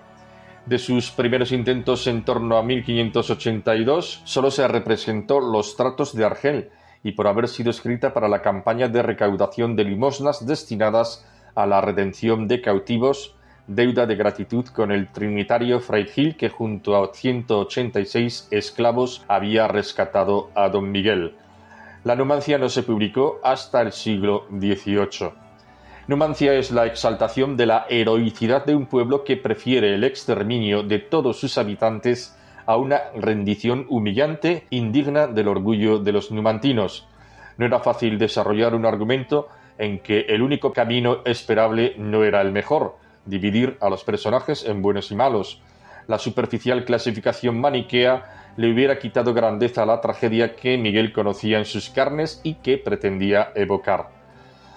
De 0.67 0.79
sus 0.79 1.11
primeros 1.11 1.53
intentos 1.53 2.07
en 2.07 2.25
torno 2.25 2.57
a 2.57 2.63
1582 2.63 4.23
solo 4.25 4.51
se 4.51 4.67
representó 4.69 5.41
Los 5.41 5.77
Tratos 5.77 6.15
de 6.15 6.25
Argel, 6.25 6.71
y 7.03 7.13
por 7.13 7.27
haber 7.27 7.49
sido 7.49 7.71
escrita 7.71 8.13
para 8.13 8.29
la 8.29 8.43
campaña 8.43 8.89
de 8.89 9.03
recaudación 9.03 9.75
de 9.75 9.85
limosnas 9.85 10.47
destinadas 10.47 11.27
a 11.55 11.67
la 11.67 11.81
redención 11.81 12.47
de 12.47 12.61
cautivos, 12.61 13.35
deuda 13.67 14.07
de 14.07 14.17
gratitud 14.17 14.67
con 14.67 14.93
el 14.93 15.09
trinitario 15.09 15.81
Fray 15.81 16.07
Gil 16.07 16.37
que 16.37 16.51
junto 16.51 16.97
a 16.97 17.13
186 17.13 18.49
esclavos 18.51 19.25
había 19.29 19.69
rescatado 19.69 20.51
a 20.55 20.69
don 20.69 20.91
Miguel. 20.91 21.35
La 22.03 22.17
Numancia 22.17 22.57
no 22.57 22.71
se 22.71 22.83
publicó 22.83 23.41
hasta 23.45 23.83
el 23.83 23.93
siglo 23.93 24.47
XVIII. 24.49 25.33
Numancia 26.07 26.55
es 26.55 26.71
la 26.71 26.87
exaltación 26.87 27.59
de 27.59 27.67
la 27.67 27.85
heroicidad 27.91 28.65
de 28.65 28.75
un 28.75 28.87
pueblo 28.87 29.23
que 29.23 29.37
prefiere 29.37 29.95
el 29.95 30.05
exterminio 30.05 30.83
de 30.83 30.99
todos 30.99 31.39
sus 31.39 31.59
habitantes 31.59 32.35
a 32.65 32.79
una 32.79 33.03
rendición 33.15 33.85
humillante, 33.91 34.67
indigna 34.71 35.27
del 35.27 35.49
orgullo 35.49 35.99
de 35.99 36.13
los 36.13 36.31
numantinos. 36.31 37.07
No 37.59 37.67
era 37.67 37.81
fácil 37.81 38.19
desarrollar 38.19 38.75
un 38.75 38.87
argumento 38.87 39.49
en 39.77 39.99
que 39.99 40.21
el 40.21 40.41
único 40.41 40.73
camino 40.73 41.19
esperable 41.27 41.97
no 41.99 42.25
era 42.25 42.41
el 42.41 42.51
mejor, 42.51 42.97
dividir 43.27 43.77
a 43.83 43.91
los 43.91 44.05
personajes 44.05 44.65
en 44.65 44.81
buenos 44.81 45.11
y 45.11 45.17
malos. 45.17 45.61
La 46.07 46.19
superficial 46.19 46.83
clasificación 46.87 47.61
maniquea 47.61 48.40
le 48.61 48.71
hubiera 48.71 48.99
quitado 48.99 49.33
grandeza 49.33 49.85
a 49.85 49.87
la 49.87 50.03
tragedia 50.03 50.55
que 50.55 50.77
Miguel 50.77 51.15
conocía 51.15 51.57
en 51.57 51.65
sus 51.65 51.89
carnes 51.89 52.43
y 52.45 52.57
que 52.57 52.77
pretendía 52.77 53.53
evocar. 53.55 54.11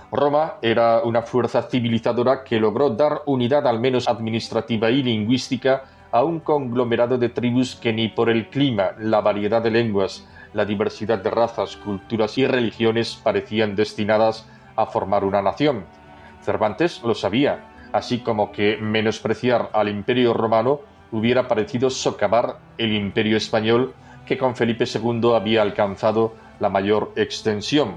Roma 0.09 0.53
era 0.61 1.01
una 1.03 1.21
fuerza 1.21 1.63
civilizadora 1.63 2.45
que 2.45 2.61
logró 2.61 2.91
dar 2.91 3.23
unidad 3.25 3.67
al 3.67 3.81
menos 3.81 4.07
administrativa 4.07 4.89
y 4.89 5.03
lingüística 5.03 5.83
a 6.13 6.23
un 6.23 6.39
conglomerado 6.39 7.17
de 7.17 7.27
tribus 7.27 7.75
que 7.75 7.91
ni 7.91 8.07
por 8.07 8.29
el 8.29 8.49
clima, 8.49 8.91
la 8.99 9.19
variedad 9.19 9.61
de 9.61 9.71
lenguas, 9.71 10.25
la 10.53 10.63
diversidad 10.63 11.17
de 11.21 11.31
razas, 11.31 11.75
culturas 11.75 12.37
y 12.37 12.47
religiones 12.47 13.19
parecían 13.21 13.75
destinadas 13.75 14.47
a 14.77 14.85
formar 14.85 15.25
una 15.25 15.41
nación. 15.41 15.83
Cervantes 16.39 17.03
lo 17.03 17.15
sabía, 17.15 17.89
así 17.91 18.19
como 18.19 18.53
que 18.53 18.77
menospreciar 18.77 19.71
al 19.73 19.89
imperio 19.89 20.33
romano 20.33 20.92
hubiera 21.13 21.47
parecido 21.47 21.89
socavar 21.89 22.57
el 22.77 22.91
imperio 22.91 23.37
español 23.37 23.93
que 24.25 24.37
con 24.37 24.55
Felipe 24.55 24.85
II 24.85 25.33
había 25.35 25.61
alcanzado 25.61 26.33
la 26.59 26.69
mayor 26.69 27.13
extensión. 27.15 27.95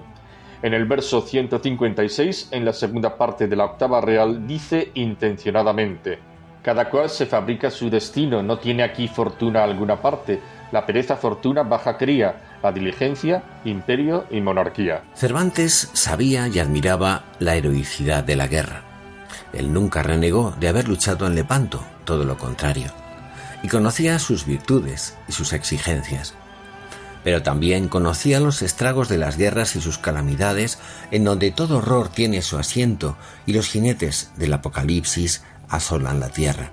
En 0.62 0.74
el 0.74 0.84
verso 0.84 1.22
156, 1.22 2.48
en 2.52 2.64
la 2.64 2.72
segunda 2.72 3.16
parte 3.16 3.48
de 3.48 3.56
la 3.56 3.64
octava 3.64 4.00
real, 4.00 4.46
dice 4.46 4.90
intencionadamente, 4.94 6.18
cada 6.62 6.90
cual 6.90 7.08
se 7.08 7.26
fabrica 7.26 7.70
su 7.70 7.88
destino, 7.88 8.42
no 8.42 8.58
tiene 8.58 8.82
aquí 8.82 9.08
fortuna 9.08 9.62
alguna 9.62 10.00
parte. 10.00 10.40
La 10.72 10.84
pereza 10.84 11.16
fortuna 11.16 11.62
baja 11.62 11.96
cría, 11.96 12.58
la 12.62 12.72
diligencia 12.72 13.42
imperio 13.64 14.24
y 14.30 14.40
monarquía. 14.40 15.04
Cervantes 15.14 15.90
sabía 15.92 16.48
y 16.48 16.58
admiraba 16.58 17.24
la 17.38 17.54
heroicidad 17.54 18.24
de 18.24 18.36
la 18.36 18.48
guerra. 18.48 18.82
Él 19.52 19.72
nunca 19.72 20.02
renegó 20.02 20.52
de 20.58 20.68
haber 20.68 20.88
luchado 20.88 21.26
en 21.26 21.36
Lepanto, 21.36 21.80
todo 22.04 22.24
lo 22.24 22.36
contrario, 22.36 22.90
y 23.62 23.68
conocía 23.68 24.18
sus 24.18 24.46
virtudes 24.46 25.14
y 25.28 25.32
sus 25.32 25.52
exigencias. 25.52 26.34
Pero 27.24 27.42
también 27.42 27.88
conocía 27.88 28.38
los 28.38 28.62
estragos 28.62 29.08
de 29.08 29.18
las 29.18 29.36
guerras 29.36 29.74
y 29.74 29.80
sus 29.80 29.98
calamidades, 29.98 30.78
en 31.10 31.24
donde 31.24 31.50
todo 31.50 31.78
horror 31.78 32.08
tiene 32.08 32.42
su 32.42 32.58
asiento 32.58 33.16
y 33.46 33.52
los 33.52 33.68
jinetes 33.68 34.30
del 34.36 34.52
Apocalipsis 34.52 35.42
asolan 35.68 36.20
la 36.20 36.28
tierra. 36.28 36.72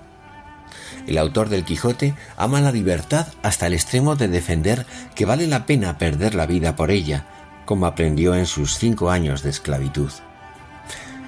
El 1.07 1.17
autor 1.17 1.49
del 1.49 1.65
Quijote 1.65 2.15
ama 2.37 2.61
la 2.61 2.71
libertad 2.71 3.27
hasta 3.41 3.67
el 3.67 3.73
extremo 3.73 4.15
de 4.15 4.27
defender 4.27 4.85
que 5.15 5.25
vale 5.25 5.47
la 5.47 5.65
pena 5.65 5.97
perder 5.97 6.35
la 6.35 6.45
vida 6.45 6.75
por 6.75 6.91
ella, 6.91 7.25
como 7.65 7.85
aprendió 7.85 8.35
en 8.35 8.45
sus 8.45 8.77
cinco 8.77 9.09
años 9.09 9.43
de 9.43 9.49
esclavitud. 9.49 10.11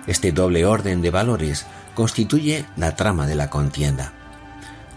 Este 0.08 0.32
doble 0.32 0.66
orden 0.66 1.02
de 1.02 1.12
valores 1.12 1.66
constituye 1.94 2.66
la 2.76 2.96
trama 2.96 3.26
de 3.26 3.36
la 3.36 3.50
contienda. 3.50 4.14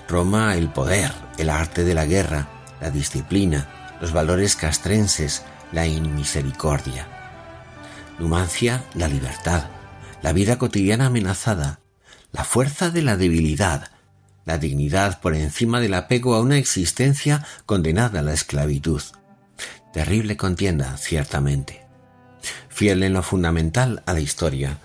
Roma 0.08 0.56
el 0.56 0.70
poder, 0.70 1.12
el 1.36 1.50
arte 1.50 1.84
de 1.84 1.92
la 1.92 2.06
guerra, 2.06 2.48
la 2.80 2.90
disciplina, 2.90 3.68
los 4.00 4.12
valores 4.12 4.56
castrenses, 4.56 5.44
la 5.70 5.86
inmisericordia. 5.86 7.06
Numancia, 8.18 8.84
la 8.94 9.06
libertad, 9.06 9.64
la 10.22 10.32
vida 10.32 10.56
cotidiana 10.56 11.06
amenazada, 11.06 11.80
la 12.32 12.44
fuerza 12.44 12.90
de 12.90 13.02
la 13.02 13.18
debilidad, 13.18 13.90
la 14.46 14.56
dignidad 14.56 15.20
por 15.20 15.34
encima 15.34 15.78
del 15.78 15.92
apego 15.92 16.34
a 16.34 16.40
una 16.40 16.56
existencia 16.56 17.46
condenada 17.66 18.20
a 18.20 18.22
la 18.22 18.32
esclavitud. 18.32 19.02
Terrible 19.92 20.38
contienda, 20.38 20.96
ciertamente. 20.96 21.84
Fiel 22.70 23.02
en 23.02 23.12
lo 23.12 23.22
fundamental 23.22 24.02
a 24.06 24.14
la 24.14 24.20
historia, 24.20 24.78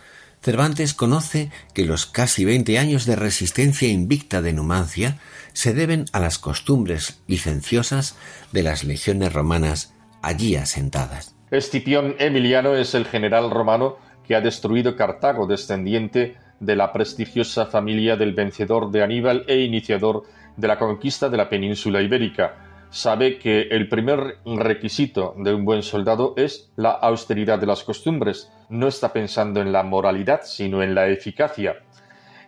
Cervantes 0.44 0.94
conoce 0.94 1.52
que 1.74 1.86
los 1.86 2.06
casi 2.06 2.44
veinte 2.44 2.78
años 2.78 3.06
de 3.06 3.16
resistencia 3.16 3.88
invicta 3.88 4.42
de 4.42 4.52
Numancia 4.52 5.18
se 5.54 5.74
deben 5.74 6.04
a 6.12 6.20
las 6.20 6.38
costumbres 6.38 7.24
licenciosas 7.28 8.18
de 8.52 8.62
las 8.62 8.84
legiones 8.84 9.32
romanas 9.32 9.94
allí 10.22 10.58
asentadas. 10.58 11.34
Escipión 11.50 12.16
Emiliano 12.20 12.76
es 12.76 12.94
el 12.94 13.06
general 13.06 13.52
romano 13.52 13.96
que 14.28 14.36
ha 14.36 14.42
destruido 14.42 14.98
Cartago, 14.98 15.48
descendiente 15.48 16.36
de 16.60 16.76
la 16.76 16.92
prestigiosa 16.92 17.68
familia 17.68 18.18
del 18.18 18.34
vencedor 18.34 18.92
de 18.92 19.02
Aníbal 19.02 19.46
e 19.48 19.62
iniciador 19.62 20.24
de 20.58 20.68
la 20.68 20.78
conquista 20.78 21.30
de 21.30 21.38
la 21.38 21.48
península 21.48 22.02
ibérica. 22.02 22.73
Sabe 22.94 23.40
que 23.40 23.62
el 23.72 23.90
primer 23.90 24.38
requisito 24.46 25.34
de 25.36 25.52
un 25.52 25.66
buen 25.66 25.82
soldado 25.82 26.36
es 26.38 26.72
la 26.76 26.92
austeridad 26.92 27.58
de 27.58 27.66
las 27.66 27.84
costumbres. 27.84 28.52
No 28.70 28.88
está 28.88 29.12
pensando 29.12 29.62
en 29.62 29.72
la 29.72 29.82
moralidad, 29.82 30.42
sino 30.44 30.84
en 30.84 30.94
la 30.94 31.08
eficacia. 31.08 31.78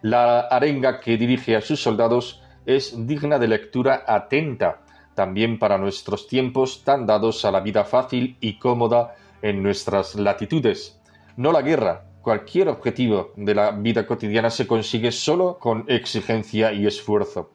La 0.04 0.42
arenga 0.42 1.00
que 1.00 1.18
dirige 1.18 1.56
a 1.56 1.62
sus 1.62 1.82
soldados 1.82 2.44
es 2.68 3.08
digna 3.08 3.40
de 3.40 3.48
lectura 3.48 4.04
atenta, 4.06 4.82
también 5.16 5.58
para 5.58 5.80
nuestros 5.80 6.28
tiempos 6.28 6.84
tan 6.84 7.08
dados 7.08 7.44
a 7.44 7.50
la 7.50 7.62
vida 7.62 7.84
fácil 7.84 8.38
y 8.40 8.60
cómoda 8.60 9.16
en 9.42 9.64
nuestras 9.64 10.14
latitudes. 10.14 11.02
No 11.38 11.52
la 11.52 11.64
guerra, 11.64 12.06
Cualquier 12.26 12.70
objetivo 12.70 13.34
de 13.36 13.54
la 13.54 13.70
vida 13.70 14.08
cotidiana 14.08 14.50
se 14.50 14.66
consigue 14.66 15.12
solo 15.12 15.60
con 15.60 15.86
exigencia 15.88 16.74
y 16.74 16.88
esfuerzo. 16.88 17.52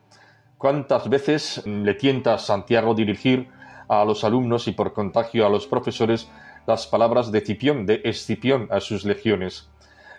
¿Cuántas 0.60 1.08
veces 1.08 1.62
le 1.64 1.94
tienta 1.94 2.34
a 2.34 2.38
Santiago 2.38 2.94
dirigir 2.94 3.48
a 3.88 4.04
los 4.04 4.24
alumnos 4.24 4.68
y 4.68 4.72
por 4.72 4.92
contagio 4.92 5.46
a 5.46 5.48
los 5.48 5.66
profesores 5.66 6.28
las 6.66 6.86
palabras 6.86 7.32
de 7.32 7.40
Cipión, 7.40 7.86
de 7.86 8.02
Escipión 8.04 8.68
a 8.70 8.80
sus 8.80 9.06
legiones? 9.06 9.70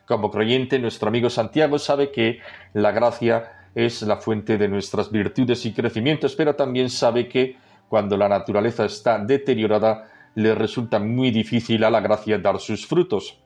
Como 0.07 0.31
creyente, 0.31 0.79
nuestro 0.79 1.09
amigo 1.09 1.29
Santiago 1.29 1.77
sabe 1.77 2.09
que 2.09 2.39
la 2.73 2.91
gracia 2.91 3.51
es 3.75 4.01
la 4.01 4.17
fuente 4.17 4.57
de 4.57 4.67
nuestras 4.67 5.11
virtudes 5.11 5.63
y 5.67 5.73
crecimientos, 5.73 6.35
pero 6.35 6.55
también 6.55 6.89
sabe 6.89 7.27
que 7.27 7.57
cuando 7.87 8.17
la 8.17 8.27
naturaleza 8.27 8.85
está 8.85 9.19
deteriorada, 9.19 10.09
le 10.33 10.55
resulta 10.55 10.97
muy 10.97 11.29
difícil 11.29 11.83
a 11.83 11.91
la 11.91 11.99
gracia 11.99 12.39
dar 12.39 12.59
sus 12.59 12.87
frutos. 12.87 13.40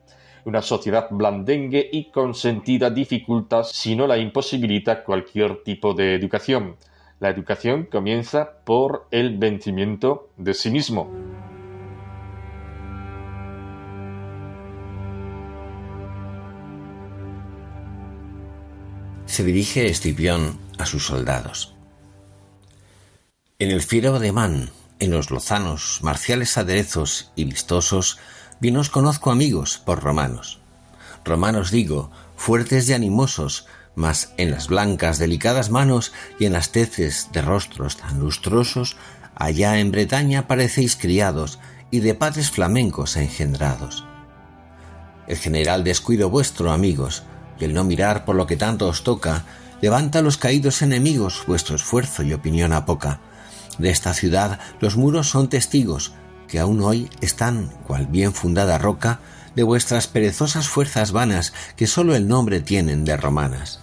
Una 0.46 0.62
sociedad 0.62 1.08
blandengue 1.10 1.90
y 1.92 2.12
consentida 2.12 2.88
dificulta, 2.88 3.64
si 3.64 3.96
no 3.96 4.06
la 4.06 4.16
imposibilita, 4.16 5.02
cualquier 5.02 5.64
tipo 5.64 5.92
de 5.92 6.14
educación. 6.14 6.76
La 7.18 7.30
educación 7.30 7.88
comienza 7.90 8.60
por 8.64 9.08
el 9.10 9.38
vencimiento 9.38 10.30
de 10.36 10.54
sí 10.54 10.70
mismo. 10.70 11.10
Se 19.24 19.42
dirige 19.42 19.86
Escipión 19.86 20.60
a 20.78 20.86
sus 20.86 21.04
soldados. 21.04 21.74
En 23.58 23.72
el 23.72 23.82
fiero 23.82 24.14
ademán, 24.14 24.70
en 25.00 25.10
los 25.10 25.32
lozanos, 25.32 25.98
marciales 26.02 26.56
aderezos 26.56 27.32
y 27.34 27.46
vistosos, 27.46 28.20
Bien 28.58 28.76
os 28.76 28.88
conozco 28.88 29.30
amigos 29.30 29.78
por 29.84 30.02
romanos. 30.02 30.60
Romanos 31.24 31.70
digo, 31.70 32.10
fuertes 32.36 32.88
y 32.88 32.94
animosos, 32.94 33.66
mas 33.94 34.32
en 34.38 34.50
las 34.50 34.68
blancas, 34.68 35.18
delicadas 35.18 35.70
manos 35.70 36.12
y 36.38 36.46
en 36.46 36.52
las 36.52 36.72
teces 36.72 37.28
de 37.32 37.42
rostros 37.42 37.96
tan 37.96 38.20
lustrosos, 38.20 38.96
allá 39.34 39.78
en 39.78 39.90
Bretaña 39.90 40.46
parecéis 40.46 40.96
criados 40.96 41.58
y 41.90 42.00
de 42.00 42.14
padres 42.14 42.50
flamencos 42.50 43.16
engendrados. 43.16 44.04
El 45.26 45.36
general 45.36 45.84
descuido 45.84 46.30
vuestro, 46.30 46.72
amigos, 46.72 47.24
y 47.58 47.64
el 47.64 47.74
no 47.74 47.84
mirar 47.84 48.24
por 48.24 48.36
lo 48.36 48.46
que 48.46 48.56
tanto 48.56 48.88
os 48.88 49.02
toca, 49.02 49.44
levanta 49.82 50.20
a 50.20 50.22
los 50.22 50.38
caídos 50.38 50.80
enemigos 50.80 51.42
vuestro 51.46 51.76
esfuerzo 51.76 52.22
y 52.22 52.32
opinión 52.32 52.72
a 52.72 52.86
poca. 52.86 53.20
De 53.78 53.90
esta 53.90 54.14
ciudad 54.14 54.60
los 54.80 54.96
muros 54.96 55.28
son 55.28 55.48
testigos, 55.48 56.12
que 56.48 56.58
aún 56.58 56.80
hoy 56.80 57.10
están, 57.20 57.70
cual 57.86 58.06
bien 58.06 58.32
fundada 58.32 58.78
roca, 58.78 59.20
de 59.54 59.62
vuestras 59.62 60.06
perezosas 60.06 60.68
fuerzas 60.68 61.12
vanas 61.12 61.52
que 61.76 61.86
sólo 61.86 62.14
el 62.14 62.28
nombre 62.28 62.60
tienen 62.60 63.04
de 63.04 63.16
romanas. 63.16 63.80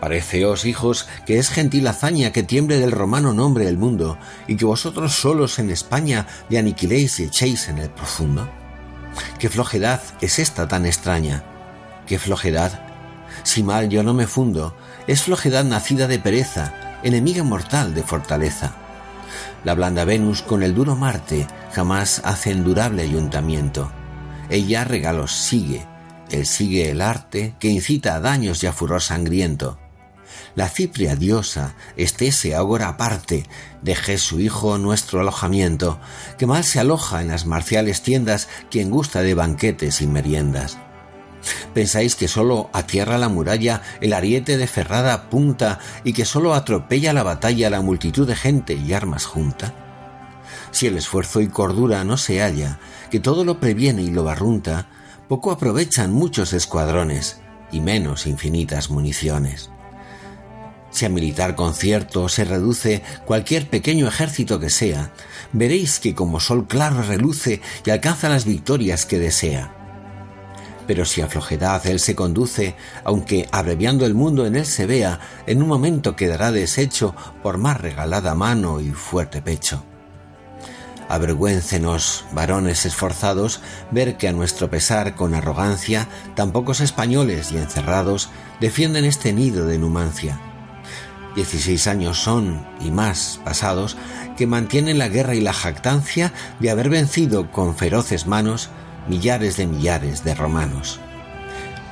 Pareceos, 0.00 0.64
hijos, 0.64 1.06
que 1.26 1.38
es 1.38 1.48
gentil 1.48 1.86
hazaña 1.86 2.32
que 2.32 2.42
tiemble 2.42 2.78
del 2.78 2.90
romano 2.90 3.32
nombre 3.32 3.68
el 3.68 3.78
mundo, 3.78 4.18
y 4.48 4.56
que 4.56 4.64
vosotros 4.64 5.14
solos 5.14 5.60
en 5.60 5.70
España 5.70 6.26
le 6.48 6.58
aniquiléis 6.58 7.20
y 7.20 7.24
echéis 7.24 7.68
en 7.68 7.78
el 7.78 7.88
profundo. 7.88 8.50
¿Qué 9.38 9.48
flojedad 9.48 10.00
es 10.20 10.40
esta 10.40 10.66
tan 10.66 10.86
extraña? 10.86 11.44
¿Qué 12.06 12.18
flojedad? 12.18 12.84
Si 13.44 13.62
mal 13.62 13.88
yo 13.88 14.02
no 14.02 14.12
me 14.12 14.26
fundo, 14.26 14.76
es 15.06 15.22
flojedad 15.22 15.64
nacida 15.64 16.08
de 16.08 16.18
pereza, 16.18 16.98
enemiga 17.04 17.44
mortal 17.44 17.94
de 17.94 18.02
fortaleza. 18.02 18.81
La 19.64 19.74
blanda 19.74 20.04
Venus 20.04 20.42
con 20.42 20.62
el 20.62 20.74
duro 20.74 20.96
Marte 20.96 21.46
jamás 21.72 22.20
hace 22.24 22.50
endurable 22.50 23.02
ayuntamiento. 23.02 23.92
Ella 24.50 24.84
regalos 24.84 25.32
sigue, 25.32 25.86
él 26.30 26.46
sigue 26.46 26.90
el 26.90 27.00
arte 27.00 27.54
que 27.60 27.68
incita 27.68 28.16
a 28.16 28.20
daños 28.20 28.62
y 28.62 28.66
a 28.66 28.72
furor 28.72 29.00
sangriento. 29.00 29.78
La 30.54 30.68
cipria 30.68 31.14
diosa 31.14 31.74
estése 31.96 32.54
ahora 32.54 32.88
aparte, 32.88 33.44
deje 33.82 34.18
su 34.18 34.40
hijo 34.40 34.78
nuestro 34.78 35.20
alojamiento, 35.20 36.00
que 36.38 36.46
mal 36.46 36.64
se 36.64 36.80
aloja 36.80 37.22
en 37.22 37.28
las 37.28 37.46
marciales 37.46 38.02
tiendas 38.02 38.48
quien 38.70 38.90
gusta 38.90 39.22
de 39.22 39.34
banquetes 39.34 40.00
y 40.00 40.06
meriendas. 40.06 40.78
¿Pensáis 41.74 42.16
que 42.16 42.28
sólo 42.28 42.70
atierra 42.72 43.18
la 43.18 43.28
muralla 43.28 43.82
el 44.00 44.12
ariete 44.12 44.56
de 44.56 44.66
ferrada 44.66 45.30
punta 45.30 45.78
y 46.04 46.12
que 46.12 46.24
sólo 46.24 46.54
atropella 46.54 47.12
la 47.12 47.22
batalla 47.22 47.70
la 47.70 47.80
multitud 47.80 48.26
de 48.26 48.36
gente 48.36 48.74
y 48.74 48.92
armas 48.92 49.24
junta? 49.24 49.74
Si 50.70 50.86
el 50.86 50.96
esfuerzo 50.96 51.40
y 51.40 51.48
cordura 51.48 52.04
no 52.04 52.16
se 52.16 52.40
halla, 52.40 52.78
que 53.10 53.20
todo 53.20 53.44
lo 53.44 53.60
previene 53.60 54.02
y 54.02 54.10
lo 54.10 54.24
barrunta, 54.24 54.88
poco 55.28 55.50
aprovechan 55.50 56.12
muchos 56.12 56.52
escuadrones 56.52 57.40
y 57.70 57.80
menos 57.80 58.26
infinitas 58.26 58.90
municiones. 58.90 59.70
Si 60.90 61.06
a 61.06 61.08
militar 61.08 61.56
concierto 61.56 62.28
se 62.28 62.44
reduce 62.44 63.02
cualquier 63.24 63.68
pequeño 63.68 64.06
ejército 64.06 64.60
que 64.60 64.68
sea, 64.68 65.12
veréis 65.52 65.98
que 66.00 66.14
como 66.14 66.38
sol 66.38 66.66
claro 66.66 67.02
reluce 67.02 67.62
y 67.86 67.90
alcanza 67.90 68.28
las 68.28 68.44
victorias 68.44 69.06
que 69.06 69.18
desea. 69.18 69.81
Pero 70.86 71.04
si 71.04 71.20
a 71.20 71.28
flojedad 71.28 71.86
él 71.86 72.00
se 72.00 72.14
conduce, 72.14 72.74
aunque 73.04 73.48
abreviando 73.52 74.04
el 74.06 74.14
mundo 74.14 74.46
en 74.46 74.56
él 74.56 74.66
se 74.66 74.86
vea, 74.86 75.20
en 75.46 75.62
un 75.62 75.68
momento 75.68 76.16
quedará 76.16 76.50
deshecho 76.52 77.14
por 77.42 77.58
más 77.58 77.80
regalada 77.80 78.34
mano 78.34 78.80
y 78.80 78.90
fuerte 78.90 79.42
pecho. 79.42 79.84
Avergüéncenos, 81.08 82.24
varones 82.32 82.86
esforzados, 82.86 83.60
ver 83.90 84.16
que 84.16 84.28
a 84.28 84.32
nuestro 84.32 84.70
pesar 84.70 85.14
con 85.14 85.34
arrogancia 85.34 86.08
tan 86.34 86.52
pocos 86.52 86.80
españoles 86.80 87.52
y 87.52 87.58
encerrados 87.58 88.30
defienden 88.60 89.04
este 89.04 89.32
nido 89.32 89.66
de 89.66 89.78
numancia 89.78 90.40
Dieciséis 91.34 91.86
años 91.86 92.18
son, 92.18 92.66
y 92.80 92.90
más, 92.90 93.40
pasados, 93.42 93.96
que 94.36 94.46
mantienen 94.46 94.98
la 94.98 95.08
guerra 95.08 95.34
y 95.34 95.40
la 95.40 95.54
jactancia 95.54 96.32
de 96.60 96.70
haber 96.70 96.90
vencido 96.90 97.50
con 97.50 97.74
feroces 97.74 98.26
manos 98.26 98.68
millares 99.08 99.56
de 99.56 99.66
millares 99.66 100.24
de 100.24 100.34
romanos. 100.34 101.00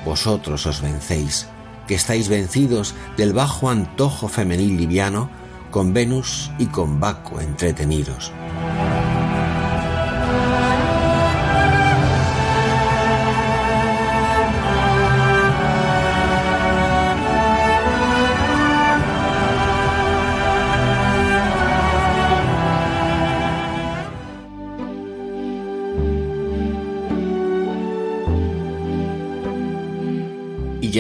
Vosotros 0.05 0.67
os 0.67 0.81
vencéis, 0.81 1.49
que 1.87 1.95
estáis 1.95 2.29
vencidos 2.29 2.95
del 3.17 3.33
bajo 3.33 3.69
antojo 3.69 4.29
femenil 4.29 4.77
liviano, 4.77 5.29
con 5.71 5.93
Venus 5.93 6.51
y 6.59 6.67
con 6.67 7.01
Baco 7.01 7.41
entretenidos. 7.41 8.33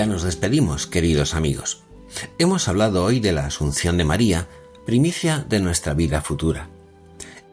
Ya 0.01 0.07
nos 0.07 0.22
despedimos, 0.22 0.86
queridos 0.86 1.34
amigos. 1.34 1.82
Hemos 2.38 2.68
hablado 2.68 3.05
hoy 3.05 3.20
de 3.20 3.32
la 3.32 3.44
Asunción 3.44 3.98
de 3.98 4.07
María, 4.07 4.48
primicia 4.86 5.44
de 5.46 5.61
nuestra 5.61 5.92
vida 5.92 6.22
futura. 6.22 6.70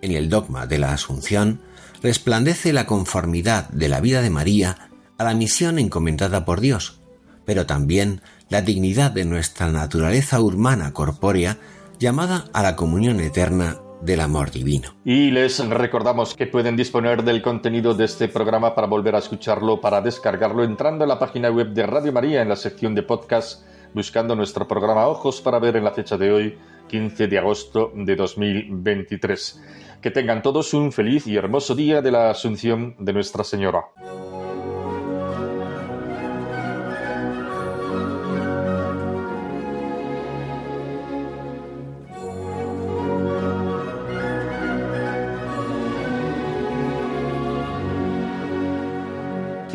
En 0.02 0.14
el 0.14 0.30
dogma 0.30 0.66
de 0.66 0.78
la 0.78 0.94
Asunción 0.94 1.60
resplandece 2.02 2.72
la 2.72 2.86
conformidad 2.86 3.68
de 3.72 3.90
la 3.90 4.00
vida 4.00 4.22
de 4.22 4.30
María 4.30 4.92
a 5.18 5.26
la 5.26 5.34
misión 5.34 5.78
encomendada 5.78 6.46
por 6.46 6.62
Dios, 6.62 7.02
pero 7.44 7.66
también 7.66 8.22
la 8.48 8.62
dignidad 8.62 9.12
de 9.12 9.26
nuestra 9.26 9.70
naturaleza 9.70 10.40
humana 10.40 10.94
corpórea 10.94 11.58
llamada 12.00 12.46
a 12.54 12.64
la 12.64 12.78
comunión 12.78 13.20
eterna 13.20 13.82
del 14.02 14.22
amor 14.22 14.52
divino. 14.52 14.90
Y 15.04 15.32
les 15.32 15.60
recordamos 15.68 16.36
que 16.36 16.48
pueden 16.48 16.76
disponer 16.76 17.24
del 17.24 17.42
contenido 17.42 17.94
de 17.94 18.06
este 18.06 18.28
programa 18.28 18.76
para 18.76 18.88
volver 18.88 19.16
a 19.16 19.20
escucharlo, 19.20 19.82
para 19.82 20.02
descargarlo 20.02 20.64
entrando 20.64 21.04
a 21.04 21.08
la 21.08 21.20
página 21.20 21.50
web 21.50 21.70
de 21.70 21.86
Radio 21.86 22.12
María 22.12 22.42
en 22.42 22.50
la 22.50 22.56
sección 22.56 22.96
de 22.96 23.04
podcast, 23.04 23.66
buscando 23.94 24.36
nuestro 24.36 24.68
programa 24.68 25.08
Ojos 25.08 25.42
para 25.42 25.60
ver 25.60 25.76
en 25.76 25.84
la 25.84 25.92
fecha 25.92 26.18
de 26.18 26.32
hoy, 26.32 26.58
15 26.88 27.28
de 27.28 27.38
agosto 27.38 27.92
de 27.96 28.16
2023. 28.16 29.62
Que 30.02 30.12
tengan 30.12 30.42
todos 30.42 30.74
un 30.74 30.92
feliz 30.92 31.28
y 31.28 31.36
hermoso 31.36 31.76
día 31.76 32.02
de 32.02 32.12
la 32.12 32.30
Asunción 32.30 32.96
de 33.00 33.14
Nuestra 33.14 33.44
Señora. 33.44 33.86